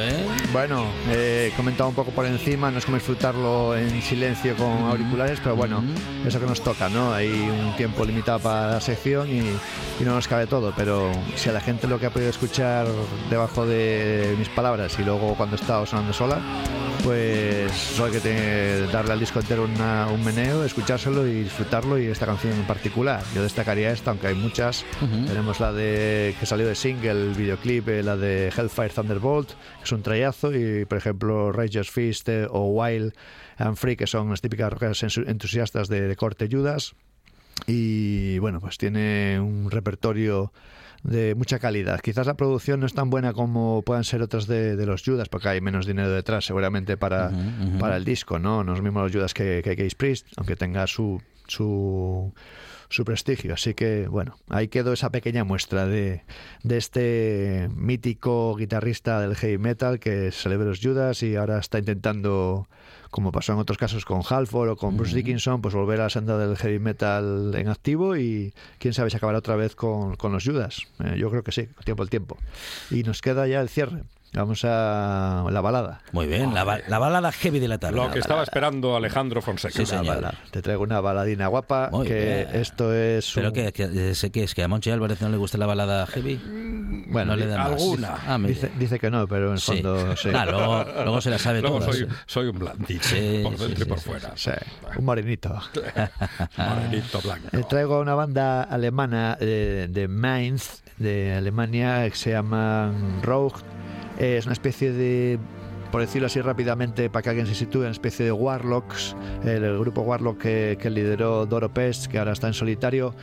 ¿Eh? 0.00 0.26
Bueno, 0.52 0.84
eh, 1.08 1.50
he 1.50 1.56
comentado 1.56 1.88
un 1.88 1.94
poco 1.94 2.10
por 2.10 2.26
encima, 2.26 2.70
no 2.70 2.78
es 2.78 2.84
como 2.84 2.98
disfrutarlo 2.98 3.74
en 3.74 4.02
silencio 4.02 4.54
con 4.54 4.66
auriculares, 4.66 5.40
pero 5.42 5.56
bueno, 5.56 5.82
eso 6.26 6.38
que 6.38 6.46
nos 6.46 6.60
toca, 6.60 6.88
¿no? 6.90 7.12
Hay 7.14 7.28
un 7.28 7.74
tiempo 7.76 8.04
limitado 8.04 8.38
para 8.38 8.70
la 8.72 8.80
sección 8.80 9.30
y, 9.30 9.40
y 9.40 10.04
no 10.04 10.14
nos 10.14 10.28
cabe 10.28 10.46
todo, 10.46 10.74
pero 10.76 11.10
si 11.36 11.48
a 11.48 11.52
la 11.52 11.60
gente 11.60 11.86
lo 11.86 11.98
que 11.98 12.06
ha 12.06 12.10
podido 12.10 12.30
escuchar 12.30 12.86
debajo 13.30 13.66
de 13.66 14.34
mis 14.38 14.48
palabras 14.50 14.98
y 14.98 15.04
luego 15.04 15.34
cuando 15.36 15.56
he 15.56 15.60
estado 15.60 15.86
sonando 15.86 16.12
sola, 16.12 16.38
pues 17.06 17.70
solo 17.72 18.06
hay 18.06 18.12
que 18.14 18.20
tener- 18.20 18.90
darle 18.90 19.12
al 19.12 19.20
disco 19.20 19.38
entero 19.38 19.62
una- 19.64 20.08
un 20.08 20.24
meneo, 20.24 20.64
escuchárselo 20.64 21.24
y 21.24 21.44
disfrutarlo 21.44 21.98
y 22.00 22.06
esta 22.06 22.26
canción 22.26 22.52
en 22.54 22.64
particular. 22.66 23.22
Yo 23.32 23.44
destacaría 23.44 23.92
esta, 23.92 24.10
aunque 24.10 24.26
hay 24.26 24.34
muchas. 24.34 24.84
Tenemos 25.28 25.60
la 25.60 25.72
de 25.72 26.34
que 26.40 26.46
salió 26.46 26.66
de 26.66 26.74
single, 26.74 27.10
el 27.12 27.34
videoclip, 27.34 27.88
eh, 27.88 28.02
la 28.02 28.16
de 28.16 28.48
Hellfire 28.48 28.88
Thunderbolt, 28.88 29.50
que 29.50 29.84
es 29.84 29.92
un 29.92 30.02
trayazo, 30.02 30.52
y 30.52 30.84
por 30.84 30.98
ejemplo 30.98 31.52
Rage's 31.52 31.90
Fist 31.90 32.28
eh, 32.28 32.48
o 32.50 32.66
Wild 32.72 33.12
and 33.58 33.76
Free, 33.76 33.96
que 33.96 34.08
son 34.08 34.28
las 34.30 34.40
típicas 34.40 34.72
ensu- 34.72 35.28
entusiastas 35.28 35.86
de, 35.86 36.08
de 36.08 36.16
corte 36.16 36.48
Judas. 36.50 36.94
Y 37.68 38.38
bueno, 38.40 38.58
pues 38.60 38.78
tiene 38.78 39.38
un 39.40 39.70
repertorio 39.70 40.52
de 41.06 41.34
mucha 41.34 41.58
calidad. 41.58 42.00
Quizás 42.00 42.26
la 42.26 42.36
producción 42.36 42.80
no 42.80 42.86
es 42.86 42.94
tan 42.94 43.10
buena 43.10 43.32
como 43.32 43.82
puedan 43.82 44.04
ser 44.04 44.22
otras 44.22 44.46
de, 44.46 44.76
de 44.76 44.86
los 44.86 45.02
Judas, 45.04 45.28
porque 45.28 45.48
hay 45.48 45.60
menos 45.60 45.86
dinero 45.86 46.10
detrás, 46.10 46.44
seguramente 46.44 46.96
para, 46.96 47.30
para 47.78 47.96
el 47.96 48.04
disco, 48.04 48.38
¿no? 48.38 48.64
No 48.64 48.72
es 48.72 48.78
lo 48.78 48.84
mismo 48.84 49.00
los 49.00 49.12
Judas 49.12 49.32
que, 49.34 49.60
que 49.62 49.76
Case 49.76 49.96
Priest, 49.96 50.26
aunque 50.36 50.56
tenga 50.56 50.86
su, 50.86 51.20
su, 51.46 52.32
su 52.88 53.04
prestigio. 53.04 53.54
Así 53.54 53.74
que, 53.74 54.08
bueno, 54.08 54.36
ahí 54.48 54.68
quedó 54.68 54.92
esa 54.92 55.10
pequeña 55.10 55.44
muestra 55.44 55.86
de, 55.86 56.22
de 56.62 56.76
este 56.76 57.68
mítico 57.74 58.56
guitarrista 58.56 59.20
del 59.20 59.36
heavy 59.36 59.58
metal 59.58 59.98
que 59.98 60.30
de 60.30 60.64
los 60.64 60.80
Judas 60.80 61.22
y 61.22 61.36
ahora 61.36 61.58
está 61.58 61.78
intentando, 61.78 62.68
como 63.10 63.32
pasó 63.32 63.52
en 63.52 63.58
otros 63.58 63.78
casos 63.78 64.04
con 64.04 64.22
Halford 64.28 64.70
o 64.70 64.76
con 64.76 64.96
Bruce 64.96 65.14
Dickinson, 65.14 65.60
pues 65.60 65.74
volver 65.74 66.00
a 66.00 66.04
la 66.04 66.10
senda 66.10 66.38
del 66.38 66.56
heavy 66.56 66.78
metal 66.78 67.52
en 67.54 67.68
activo 67.68 68.16
y 68.16 68.54
quién 68.78 68.94
sabe 68.94 69.10
si 69.10 69.16
acabará 69.16 69.38
otra 69.38 69.56
vez 69.56 69.74
con, 69.74 70.16
con 70.16 70.32
los 70.32 70.44
Judas. 70.44 70.82
Eh, 71.04 71.16
yo 71.18 71.30
creo 71.30 71.42
que 71.42 71.52
sí, 71.52 71.68
tiempo 71.84 72.02
al 72.02 72.10
tiempo. 72.10 72.36
Y 72.90 73.02
nos 73.02 73.20
queda 73.22 73.46
ya 73.46 73.60
el 73.60 73.68
cierre. 73.68 74.02
Vamos 74.32 74.64
a 74.66 75.46
la 75.50 75.60
balada. 75.62 76.02
Muy 76.12 76.26
bien, 76.26 76.52
la, 76.52 76.62
ba- 76.64 76.80
la 76.88 76.98
balada 76.98 77.32
heavy 77.32 77.58
de 77.58 77.68
la 77.68 77.78
tarde. 77.78 77.96
Lo 77.96 78.10
que 78.10 78.18
estaba 78.18 78.42
esperando 78.42 78.94
Alejandro 78.94 79.40
Fonseca. 79.40 79.72
Sí, 79.74 79.86
señor. 79.86 80.06
Balada. 80.06 80.34
Te 80.50 80.60
traigo 80.60 80.82
una 80.82 81.00
baladina 81.00 81.46
guapa, 81.46 81.88
Muy 81.90 82.06
que 82.06 82.46
bien. 82.50 82.60
esto 82.60 82.92
es... 82.94 83.32
Pero 83.34 83.48
un- 83.48 83.54
que, 83.54 83.72
que, 83.72 83.84
eh, 84.10 84.14
sé 84.14 84.30
que 84.30 84.42
es 84.42 84.54
que 84.54 84.62
a 84.62 84.68
Monchi 84.68 84.90
Álvarez 84.90 85.22
no 85.22 85.30
le 85.30 85.38
gusta 85.38 85.56
la 85.56 85.64
balada 85.64 86.06
heavy. 86.08 86.38
Bueno, 87.08 87.30
no 87.32 87.36
le 87.36 87.46
da 87.46 87.64
alguna. 87.64 88.16
Ah. 88.26 88.36
Dice, 88.38 88.70
dice 88.78 88.98
que 88.98 89.10
no, 89.10 89.26
pero 89.26 89.46
en 89.46 89.52
el 89.54 89.58
Sí. 89.60 89.72
fondo 89.72 90.14
sí. 90.16 90.28
Ah, 90.34 90.44
luego, 90.44 90.84
luego 91.04 91.20
se 91.22 91.30
la 91.30 91.38
sabe 91.38 91.62
Luego 91.62 91.78
todas. 91.78 91.96
soy, 91.96 92.08
soy 92.26 92.46
un 92.48 92.58
blandito, 92.58 93.04
Sí, 93.04 93.40
por 93.42 93.56
sí, 93.56 93.64
dentro 93.64 93.84
y 93.84 93.88
por 93.88 93.98
sí, 94.00 94.04
fuera. 94.04 94.32
Sí, 94.34 94.50
un 94.98 95.04
morenito. 95.06 95.58
Morenito 96.58 97.20
blanco. 97.22 97.48
Eh, 97.56 97.64
traigo 97.68 98.00
una 98.00 98.14
banda 98.14 98.62
alemana 98.64 99.38
eh, 99.40 99.86
de 99.90 100.08
Mainz, 100.08 100.82
de 100.98 101.34
Alemania, 101.36 102.08
que 102.10 102.16
se 102.16 102.30
llama 102.32 102.92
Rogue. 103.22 103.54
Eh, 104.18 104.36
es 104.38 104.46
una 104.46 104.52
especie 104.52 104.92
de, 104.92 105.38
por 105.92 106.00
decirlo 106.00 106.26
así 106.26 106.40
rápidamente, 106.40 107.10
para 107.10 107.22
que 107.22 107.28
alguien 107.30 107.46
se 107.46 107.54
sitúe, 107.54 107.80
una 107.80 107.90
especie 107.90 108.24
de 108.24 108.32
Warlocks. 108.32 109.14
El, 109.44 109.64
el 109.64 109.78
grupo 109.78 110.02
Warlock 110.02 110.38
que, 110.38 110.78
que 110.80 110.90
lideró 110.90 111.46
Doro 111.46 111.72
Pest, 111.72 112.06
que 112.06 112.18
ahora 112.18 112.32
está 112.32 112.46
en 112.46 112.54
solitario, 112.54 113.14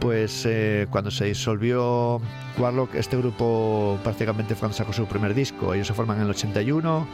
pues 0.00 0.44
eh, 0.46 0.86
cuando 0.90 1.10
se 1.10 1.26
disolvió 1.26 2.20
Warlock, 2.58 2.94
este 2.94 3.16
grupo 3.16 3.98
prácticamente 4.02 4.54
fue 4.54 4.60
cuando 4.60 4.76
sacó 4.76 4.92
su 4.92 5.06
primer 5.06 5.34
disco. 5.34 5.74
Ellos 5.74 5.86
se 5.86 5.94
forman 5.94 6.18
en 6.18 6.24
el 6.24 6.30
81. 6.30 7.06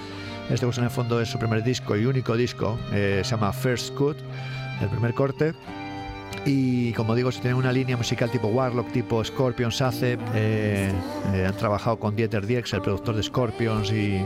Este 0.51 0.65
pues 0.65 0.79
en 0.79 0.85
el 0.85 0.91
fondo 0.91 1.21
es 1.21 1.29
su 1.29 1.39
primer 1.39 1.63
disco 1.63 1.97
y 1.97 2.07
único 2.07 2.37
disco. 2.37 2.79
eh, 2.93 3.21
se 3.23 3.31
llama 3.33 3.53
First 3.53 3.95
Cut, 3.95 4.17
el 4.81 4.89
primer 4.89 5.13
corte. 5.15 5.53
Y 6.45 6.93
como 6.95 7.15
digo, 7.15 7.31
si 7.31 7.41
tienen 7.41 7.59
una 7.59 7.73
línea 7.73 7.97
musical 7.97 8.31
tipo 8.31 8.49
Warlock, 8.49 8.91
tipo 8.93 9.23
Scorpions 9.23 9.83
hace, 9.83 10.19
eh, 10.35 10.91
eh, 11.35 11.45
han 11.47 11.57
trabajado 11.57 11.99
con 11.99 12.17
Dieter 12.17 12.47
Dierks, 12.47 12.73
el 12.73 12.81
productor 12.81 13.17
de 13.17 13.23
Scorpions 13.23 13.93
y, 13.93 14.25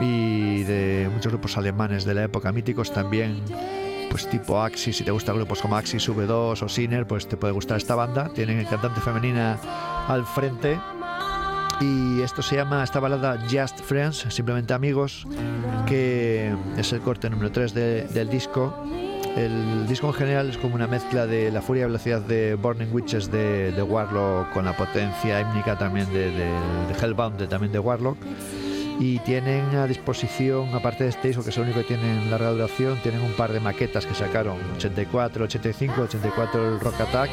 y 0.00 0.62
de 0.64 1.10
muchos 1.12 1.30
grupos 1.32 1.56
alemanes 1.58 2.04
de 2.04 2.14
la 2.14 2.24
época 2.24 2.52
míticos 2.52 2.92
también. 2.92 3.40
Pues 4.10 4.28
tipo 4.28 4.60
Axis, 4.60 4.96
si 4.98 5.04
te 5.04 5.10
gustan 5.10 5.36
grupos 5.36 5.60
como 5.62 5.76
Axis, 5.76 6.08
V2 6.08 6.62
o 6.62 6.68
Sinner, 6.68 7.06
pues 7.06 7.26
te 7.26 7.36
puede 7.36 7.52
gustar 7.52 7.78
esta 7.78 7.94
banda. 7.94 8.28
Tienen 8.34 8.64
cantante 8.66 9.00
femenina 9.00 9.58
al 10.08 10.24
frente. 10.26 10.78
Y 11.80 12.20
esto 12.20 12.42
se 12.42 12.56
llama, 12.56 12.84
esta 12.84 13.00
balada 13.00 13.38
Just 13.50 13.80
Friends, 13.80 14.26
simplemente 14.28 14.72
amigos, 14.74 15.26
que 15.86 16.54
es 16.76 16.92
el 16.92 17.00
corte 17.00 17.28
número 17.28 17.50
3 17.50 17.74
de- 17.74 18.04
del 18.08 18.28
disco. 18.28 18.72
El 19.36 19.86
disco 19.88 20.08
en 20.08 20.12
general 20.12 20.50
es 20.50 20.58
como 20.58 20.74
una 20.74 20.86
mezcla 20.86 21.26
de 21.26 21.50
la 21.50 21.62
furia 21.62 21.84
y 21.84 21.86
velocidad 21.86 22.20
de 22.20 22.54
Burning 22.54 22.92
Witches 22.92 23.30
de, 23.30 23.82
Warlock 23.82 24.50
con 24.52 24.66
la 24.66 24.76
potencia 24.76 25.40
hímnica 25.40 25.78
también 25.78 26.12
de, 26.12 26.30
Hellbound 27.00 27.48
también 27.48 27.72
de 27.72 27.78
Warlock. 27.78 28.18
Y 29.00 29.18
tienen 29.20 29.74
a 29.74 29.86
disposición, 29.86 30.74
aparte 30.74 31.04
de 31.04 31.10
este 31.10 31.28
disco, 31.28 31.42
que 31.42 31.48
es 31.50 31.56
el 31.56 31.64
único 31.64 31.80
que 31.80 31.86
tiene 31.86 32.26
larga 32.30 32.50
duración, 32.50 32.98
tienen 33.02 33.22
un 33.22 33.32
par 33.32 33.52
de 33.52 33.58
maquetas 33.58 34.04
que 34.04 34.14
sacaron, 34.14 34.58
84, 34.76 35.44
85, 35.44 36.02
84 36.02 36.74
el 36.74 36.80
Rock 36.80 37.00
Attack 37.00 37.30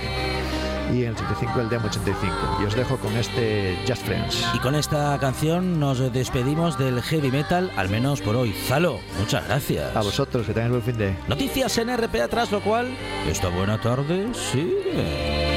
y 0.91 1.03
en 1.03 1.09
el 1.09 1.15
85 1.15 1.61
el 1.61 1.69
Demo 1.69 1.87
85. 1.87 2.33
Y 2.61 2.65
os 2.65 2.75
dejo 2.75 2.97
con 2.97 3.15
este 3.15 3.77
Just 3.87 4.05
Friends. 4.05 4.45
Y 4.53 4.59
con 4.59 4.75
esta 4.75 5.17
canción 5.19 5.79
nos 5.79 5.99
despedimos 6.11 6.77
del 6.77 7.01
heavy 7.01 7.31
metal, 7.31 7.71
al 7.75 7.89
menos 7.89 8.21
por 8.21 8.35
hoy. 8.35 8.53
Zalo, 8.67 8.99
muchas 9.19 9.45
gracias. 9.47 9.95
A 9.95 10.01
vosotros, 10.01 10.45
que 10.45 10.53
tengáis 10.53 10.71
buen 10.71 10.83
fin 10.83 10.97
de... 10.97 11.15
Noticias 11.27 11.77
en 11.77 11.95
RPA, 11.95 12.27
tras 12.27 12.51
lo 12.51 12.61
cual, 12.61 12.87
esta 13.27 13.49
buena 13.49 13.79
tarde 13.79 14.27
sigue. 14.33 15.48